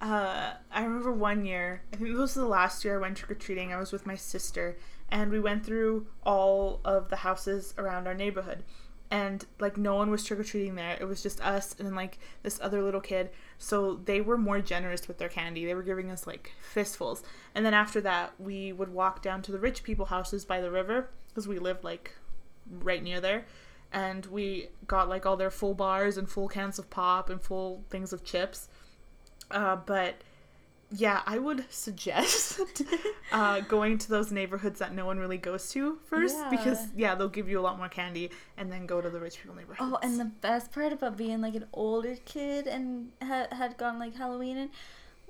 Uh, 0.02 0.54
I 0.72 0.84
remember 0.84 1.14
one 1.14 1.46
year, 1.46 1.84
I 1.94 1.98
think 1.98 2.10
this 2.10 2.18
was 2.20 2.34
the 2.34 2.46
last 2.46 2.84
year 2.84 2.96
I 2.96 3.02
went 3.02 3.18
trick 3.18 3.32
or 3.32 3.36
treating. 3.36 3.72
I 3.72 3.80
was 3.80 3.92
with 3.92 4.06
my 4.08 4.16
sister, 4.16 4.76
and 5.10 5.32
we 5.32 5.40
went 5.40 5.64
through 5.66 6.08
all 6.26 6.82
of 6.84 7.10
the 7.10 7.18
houses 7.18 7.74
around 7.78 8.08
our 8.08 8.16
neighborhood. 8.16 8.64
And 9.12 9.46
like 9.60 9.78
no 9.78 9.94
one 9.96 10.10
was 10.10 10.24
trick 10.24 10.40
or 10.40 10.44
treating 10.44 10.74
there. 10.74 10.98
It 11.00 11.06
was 11.06 11.22
just 11.22 11.40
us 11.40 11.76
and 11.78 11.96
like 11.96 12.18
this 12.42 12.60
other 12.64 12.82
little 12.82 13.00
kid. 13.00 13.30
So 13.60 14.02
they 14.06 14.22
were 14.22 14.40
more 14.40 14.60
generous 14.60 15.08
with 15.08 15.20
their 15.20 15.30
candy. 15.30 15.66
They 15.66 15.76
were 15.76 15.84
giving 15.84 16.10
us 16.10 16.26
like 16.26 16.52
fistfuls. 16.60 17.22
And 17.54 17.64
then 17.64 17.76
after 17.76 18.02
that, 18.02 18.34
we 18.40 18.74
would 18.74 18.90
walk 18.92 19.22
down 19.22 19.44
to 19.44 19.52
the 19.52 19.60
rich 19.60 19.84
people 19.84 20.06
houses 20.08 20.46
by 20.46 20.62
the 20.62 20.72
river 20.72 21.12
because 21.30 21.48
we 21.48 21.60
lived 21.60 21.84
like 21.84 22.16
right 22.70 23.02
near 23.04 23.20
there. 23.22 23.46
And 23.92 24.26
we 24.26 24.70
got 24.88 25.08
like 25.10 25.26
all 25.26 25.38
their 25.38 25.52
full 25.52 25.74
bars 25.76 26.18
and 26.18 26.28
full 26.30 26.48
cans 26.48 26.80
of 26.80 26.90
pop 26.90 27.30
and 27.30 27.42
full 27.42 27.84
things 27.90 28.12
of 28.14 28.24
chips. 28.24 28.68
Uh, 29.52 29.76
but 29.76 30.16
yeah, 30.96 31.22
I 31.26 31.38
would 31.38 31.66
suggest 31.72 32.60
uh, 33.32 33.62
going 33.62 33.98
to 34.00 34.10
those 34.10 34.32
neighborhoods 34.32 34.80
that 34.80 34.94
no 34.94 35.06
one 35.06 35.20
really 35.20 35.38
goes 35.38 35.72
to 35.72 36.00
first 36.06 36.36
Yeah. 36.38 36.50
because 36.50 36.80
yeah, 36.96 37.14
they'll 37.16 37.30
give 37.30 37.48
you 37.50 37.60
a 37.60 37.62
lot 37.62 37.78
more 37.78 37.90
candy, 37.90 38.32
and 38.58 38.72
then 38.72 38.86
go 38.86 39.00
to 39.02 39.10
the 39.10 39.20
rich 39.20 39.40
people 39.42 39.56
neighborhoods. 39.56 39.92
Oh, 39.94 40.00
and 40.02 40.20
the 40.20 40.26
best 40.26 40.72
part 40.72 40.92
about 40.94 41.16
being 41.18 41.42
like 41.42 41.56
an 41.56 41.66
older 41.74 42.16
kid 42.26 42.68
and 42.68 43.12
ha- 43.22 43.48
had 43.52 43.78
gone 43.78 44.00
like 44.00 44.16
Halloween 44.16 44.58
in 44.58 44.70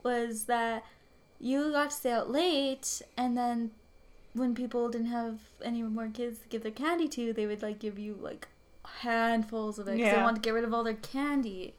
was 0.03 0.45
that 0.45 0.83
you 1.39 1.71
got 1.71 1.89
to 1.89 1.95
stay 1.95 2.11
out 2.11 2.29
late, 2.29 3.01
and 3.17 3.37
then 3.37 3.71
when 4.33 4.55
people 4.55 4.89
didn't 4.89 5.07
have 5.07 5.39
any 5.63 5.81
more 5.83 6.07
kids 6.07 6.39
to 6.39 6.47
give 6.47 6.63
their 6.63 6.71
candy 6.71 7.07
to, 7.09 7.33
they 7.33 7.45
would 7.45 7.61
like 7.61 7.79
give 7.79 7.97
you 7.99 8.17
like 8.21 8.47
handfuls 9.01 9.79
of 9.79 9.87
it 9.87 9.91
'cause 9.91 9.97
they 9.99 10.03
Yeah. 10.05 10.23
wanted 10.23 10.35
to 10.37 10.41
get 10.41 10.51
rid 10.53 10.63
of 10.63 10.73
all 10.73 10.83
their 10.83 10.95
candy. 10.95 11.75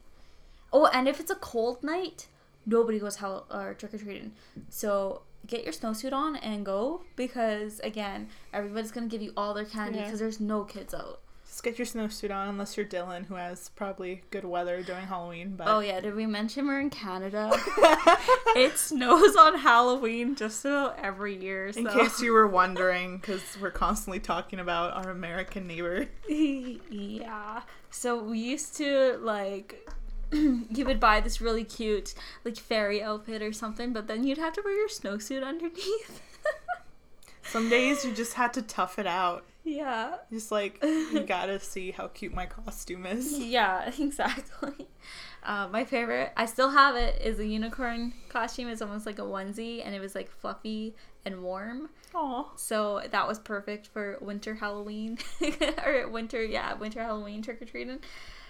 Oh, 0.73 0.87
and 0.87 1.07
if 1.07 1.19
it's 1.19 1.31
a 1.31 1.35
cold 1.35 1.83
night, 1.83 2.27
nobody 2.65 2.99
goes 2.99 3.17
hell 3.17 3.45
uh, 3.51 3.59
or 3.59 3.73
trick 3.73 3.93
or 3.93 3.97
treating. 3.97 4.33
So 4.69 5.21
get 5.47 5.63
your 5.63 5.73
snowsuit 5.73 6.11
on 6.13 6.35
and 6.37 6.65
go 6.65 7.03
because 7.15 7.79
again, 7.81 8.29
everybody's 8.53 8.91
gonna 8.91 9.07
give 9.07 9.21
you 9.21 9.31
all 9.37 9.53
their 9.53 9.65
candy 9.65 9.99
Yeah. 9.99 10.05
because 10.05 10.19
there's 10.19 10.39
no 10.39 10.63
kids 10.63 10.93
out. 10.93 11.19
Just 11.55 11.63
get 11.63 11.79
your 11.79 11.87
snowsuit 11.87 12.35
on, 12.35 12.49
unless 12.49 12.75
you're 12.75 12.85
Dylan, 12.85 13.27
who 13.27 13.35
has 13.35 13.69
probably 13.69 14.23
good 14.29 14.43
weather 14.43 14.83
during 14.83 15.07
Halloween. 15.07 15.55
But 15.55 15.69
Oh 15.69 15.79
yeah, 15.79 16.01
did 16.01 16.13
we 16.13 16.25
mention 16.25 16.67
we're 16.67 16.81
in 16.81 16.89
Canada? 16.89 17.49
it 18.57 18.77
snows 18.77 19.37
on 19.37 19.59
Halloween 19.59 20.35
just 20.35 20.65
about 20.65 20.99
every 21.01 21.41
year. 21.41 21.71
So. 21.71 21.79
in 21.79 21.87
case 21.87 22.19
you 22.19 22.33
were 22.33 22.45
wondering, 22.61 23.19
because 23.19 23.57
we're 23.61 23.71
constantly 23.71 24.19
talking 24.19 24.59
about 24.59 24.97
our 24.97 25.09
American 25.09 25.65
neighbor. 25.65 26.07
yeah. 26.27 27.61
So 27.89 28.21
we 28.21 28.39
used 28.39 28.75
to 28.75 29.17
like 29.21 29.89
you 30.33 30.83
would 30.83 30.99
buy 30.99 31.21
this 31.21 31.39
really 31.39 31.63
cute 31.63 32.15
like 32.43 32.57
fairy 32.57 33.01
outfit 33.01 33.41
or 33.41 33.53
something, 33.53 33.93
but 33.93 34.07
then 34.07 34.25
you'd 34.25 34.39
have 34.39 34.51
to 34.55 34.61
wear 34.61 34.75
your 34.75 34.89
snowsuit 34.89 35.41
underneath. 35.41 36.21
Some 37.55 37.69
days 37.69 38.03
you 38.03 38.11
just 38.11 38.33
had 38.33 38.51
to 38.55 38.61
tough 38.61 38.99
it 38.99 39.07
out. 39.07 39.45
yeah. 39.63 40.17
Just 40.29 40.51
like 40.51 40.77
you 40.83 41.23
gotta 41.25 41.57
see 41.61 41.91
how 41.91 42.09
cute 42.09 42.33
my 42.33 42.45
costume 42.45 43.05
is. 43.05 43.39
Yeah, 43.39 43.89
exactly. 43.97 44.89
Uh, 45.41 45.69
my 45.71 45.85
favorite, 45.85 46.33
I 46.35 46.47
still 46.47 46.71
have 46.71 46.97
it, 46.97 47.21
is 47.21 47.39
a 47.39 47.45
unicorn 47.45 48.11
costume. 48.27 48.67
It's 48.67 48.81
almost 48.81 49.05
like 49.05 49.19
a 49.19 49.21
onesie, 49.21 49.81
and 49.85 49.95
it 49.95 50.01
was 50.01 50.15
like 50.15 50.29
fluffy 50.29 50.95
and 51.23 51.43
warm. 51.43 51.91
Aw. 52.13 52.45
So 52.57 53.01
that 53.09 53.25
was 53.25 53.39
perfect 53.39 53.87
for 53.87 54.17
winter 54.19 54.55
Halloween 54.55 55.17
or 55.85 56.09
winter, 56.09 56.43
yeah, 56.43 56.73
winter 56.73 57.01
Halloween 57.01 57.41
trick 57.41 57.61
or 57.61 57.65
treating. 57.65 57.99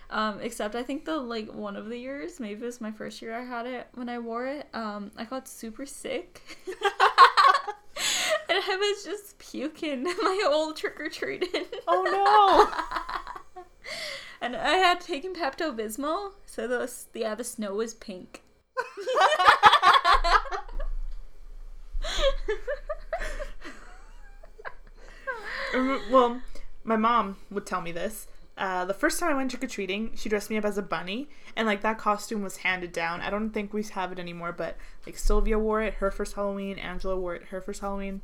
Um, 0.09 0.39
except 0.41 0.73
I 0.73 0.81
think 0.81 1.05
the 1.05 1.17
like 1.17 1.53
one 1.53 1.75
of 1.75 1.89
the 1.89 1.97
years, 1.99 2.39
maybe 2.39 2.63
it 2.63 2.65
was 2.65 2.81
my 2.81 2.91
first 2.91 3.21
year 3.21 3.35
I 3.35 3.45
had 3.45 3.67
it 3.67 3.85
when 3.93 4.09
I 4.09 4.17
wore 4.17 4.47
it. 4.47 4.67
Um, 4.73 5.11
I 5.15 5.25
got 5.25 5.47
super 5.47 5.85
sick. 5.85 6.41
and 8.49 8.59
I 8.67 8.77
was 8.77 9.03
just 9.03 9.37
puking 9.39 10.03
my 10.21 10.43
old 10.47 10.77
trick 10.77 10.99
or 10.99 11.09
treating. 11.09 11.65
Oh 11.87 12.71
no! 13.55 13.63
and 14.41 14.55
I 14.55 14.75
had 14.75 15.01
taken 15.01 15.33
Pepto 15.33 15.75
Bismol, 15.75 16.33
so 16.45 16.67
the 16.67 16.91
yeah 17.13 17.35
the 17.35 17.43
snow 17.43 17.75
was 17.75 17.93
pink. 17.93 18.41
Um, 25.75 26.01
well, 26.09 26.41
my 26.85 26.95
mom 26.95 27.37
would 27.51 27.65
tell 27.65 27.81
me 27.81 27.91
this. 27.91 28.27
Uh, 28.57 28.85
the 28.85 28.93
first 28.93 29.19
time 29.19 29.31
I 29.31 29.35
went 29.35 29.51
trick 29.51 29.63
or 29.63 29.67
treating, 29.67 30.11
she 30.15 30.29
dressed 30.29 30.49
me 30.49 30.57
up 30.57 30.63
as 30.63 30.77
a 30.77 30.81
bunny, 30.81 31.29
and 31.55 31.67
like 31.67 31.81
that 31.81 31.97
costume 31.97 32.41
was 32.41 32.57
handed 32.57 32.93
down. 32.93 33.21
I 33.21 33.29
don't 33.29 33.49
think 33.49 33.73
we 33.73 33.83
have 33.83 34.11
it 34.11 34.19
anymore, 34.19 34.53
but 34.53 34.77
like 35.05 35.17
Sylvia 35.17 35.59
wore 35.59 35.81
it 35.81 35.95
her 35.95 36.09
first 36.09 36.35
Halloween, 36.35 36.79
Angela 36.79 37.17
wore 37.17 37.35
it 37.35 37.45
her 37.45 37.59
first 37.59 37.81
Halloween. 37.81 38.21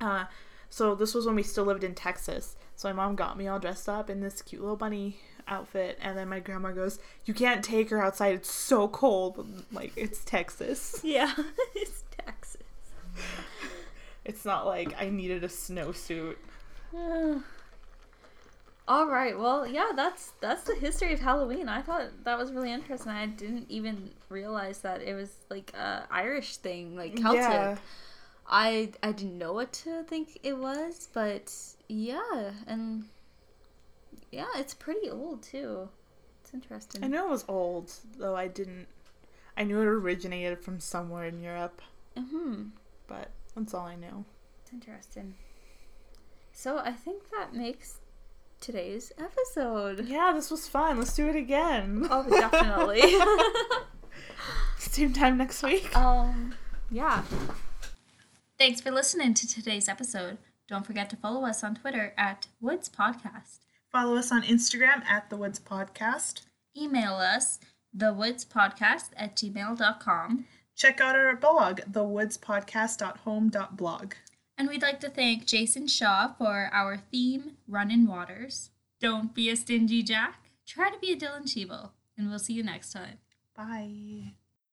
Uh, 0.00 0.24
so 0.70 0.94
this 0.94 1.14
was 1.14 1.26
when 1.26 1.34
we 1.34 1.42
still 1.42 1.64
lived 1.64 1.84
in 1.84 1.94
Texas. 1.94 2.56
So 2.76 2.88
my 2.88 2.94
mom 2.94 3.14
got 3.14 3.36
me 3.36 3.46
all 3.46 3.58
dressed 3.58 3.88
up 3.88 4.08
in 4.08 4.20
this 4.20 4.40
cute 4.40 4.62
little 4.62 4.76
bunny 4.76 5.18
outfit, 5.46 5.98
and 6.00 6.16
then 6.16 6.28
my 6.28 6.40
grandma 6.40 6.72
goes, 6.72 6.98
"You 7.26 7.34
can't 7.34 7.62
take 7.62 7.90
her 7.90 8.02
outside; 8.02 8.34
it's 8.34 8.50
so 8.50 8.88
cold. 8.88 9.64
Like 9.70 9.92
it's 9.96 10.24
Texas. 10.24 11.00
yeah, 11.04 11.34
it's 11.74 12.04
Texas. 12.24 12.62
It's 14.24 14.44
not 14.46 14.66
like 14.66 14.94
I 14.98 15.10
needed 15.10 15.44
a 15.44 15.48
snowsuit." 15.48 16.36
All 18.88 19.06
right. 19.06 19.38
Well, 19.38 19.66
yeah, 19.66 19.90
that's 19.94 20.32
that's 20.40 20.62
the 20.62 20.74
history 20.74 21.12
of 21.12 21.20
Halloween. 21.20 21.68
I 21.68 21.82
thought 21.82 22.24
that 22.24 22.38
was 22.38 22.52
really 22.52 22.72
interesting. 22.72 23.12
I 23.12 23.26
didn't 23.26 23.66
even 23.70 24.10
realize 24.30 24.78
that 24.78 25.02
it 25.02 25.12
was 25.14 25.30
like 25.50 25.72
a 25.74 26.06
Irish 26.10 26.56
thing, 26.56 26.96
like 26.96 27.14
Celtic. 27.14 27.42
Yeah. 27.42 27.76
I 28.48 28.92
I 29.02 29.12
didn't 29.12 29.36
know 29.36 29.52
what 29.52 29.74
to 29.84 30.04
think 30.04 30.38
it 30.42 30.56
was, 30.56 31.08
but 31.12 31.54
yeah, 31.86 32.52
and 32.66 33.04
yeah, 34.32 34.46
it's 34.56 34.72
pretty 34.72 35.10
old 35.10 35.42
too. 35.42 35.90
It's 36.42 36.54
interesting. 36.54 37.04
I 37.04 37.08
know 37.08 37.26
it 37.26 37.30
was 37.30 37.44
old, 37.46 37.92
though 38.16 38.36
I 38.36 38.48
didn't. 38.48 38.86
I 39.54 39.64
knew 39.64 39.80
it 39.82 39.86
originated 39.86 40.60
from 40.60 40.80
somewhere 40.80 41.26
in 41.26 41.42
Europe, 41.42 41.82
Hmm. 42.16 42.68
but 43.06 43.28
that's 43.54 43.74
all 43.74 43.84
I 43.84 43.96
know. 43.96 44.24
It's 44.62 44.72
interesting. 44.72 45.34
So 46.52 46.78
I 46.78 46.92
think 46.92 47.30
that 47.30 47.52
makes 47.52 47.98
today's 48.60 49.12
episode. 49.18 50.06
Yeah, 50.06 50.32
this 50.34 50.50
was 50.50 50.66
fun. 50.68 50.98
Let's 50.98 51.14
do 51.14 51.28
it 51.28 51.36
again. 51.36 52.06
Oh, 52.10 52.28
definitely. 52.30 53.02
Same 54.78 55.12
time 55.12 55.36
next 55.38 55.62
week. 55.62 55.94
Um, 55.96 56.54
yeah. 56.90 57.22
Thanks 58.58 58.80
for 58.80 58.90
listening 58.90 59.34
to 59.34 59.46
today's 59.46 59.88
episode. 59.88 60.38
Don't 60.68 60.84
forget 60.86 61.08
to 61.10 61.16
follow 61.16 61.46
us 61.46 61.62
on 61.64 61.74
Twitter 61.76 62.12
at 62.18 62.48
Woods 62.60 62.88
Podcast. 62.88 63.58
Follow 63.90 64.16
us 64.16 64.30
on 64.32 64.42
Instagram 64.42 65.04
at 65.06 65.30
The 65.30 65.36
Woods 65.36 65.60
Podcast. 65.60 66.42
Email 66.76 67.14
us, 67.14 67.58
thewoodspodcast 67.96 69.10
at 69.16 69.34
gmail.com. 69.36 70.44
Check 70.76 71.00
out 71.00 71.16
our 71.16 71.34
blog, 71.36 71.80
thewoodspodcast.home.blog. 71.90 74.14
And 74.58 74.68
we'd 74.68 74.82
like 74.82 74.98
to 75.00 75.08
thank 75.08 75.46
Jason 75.46 75.86
Shaw 75.86 76.32
for 76.36 76.68
our 76.72 76.96
theme, 76.96 77.52
Runnin' 77.68 78.08
Waters. 78.08 78.70
Don't 79.00 79.32
be 79.32 79.48
a 79.48 79.56
stingy 79.56 80.02
Jack. 80.02 80.50
Try 80.66 80.90
to 80.90 80.98
be 80.98 81.12
a 81.12 81.16
Dylan 81.16 81.44
Cheevel. 81.44 81.90
And 82.16 82.28
we'll 82.28 82.40
see 82.40 82.54
you 82.54 82.64
next 82.64 82.92
time. 82.92 83.18
Bye. 83.56 84.32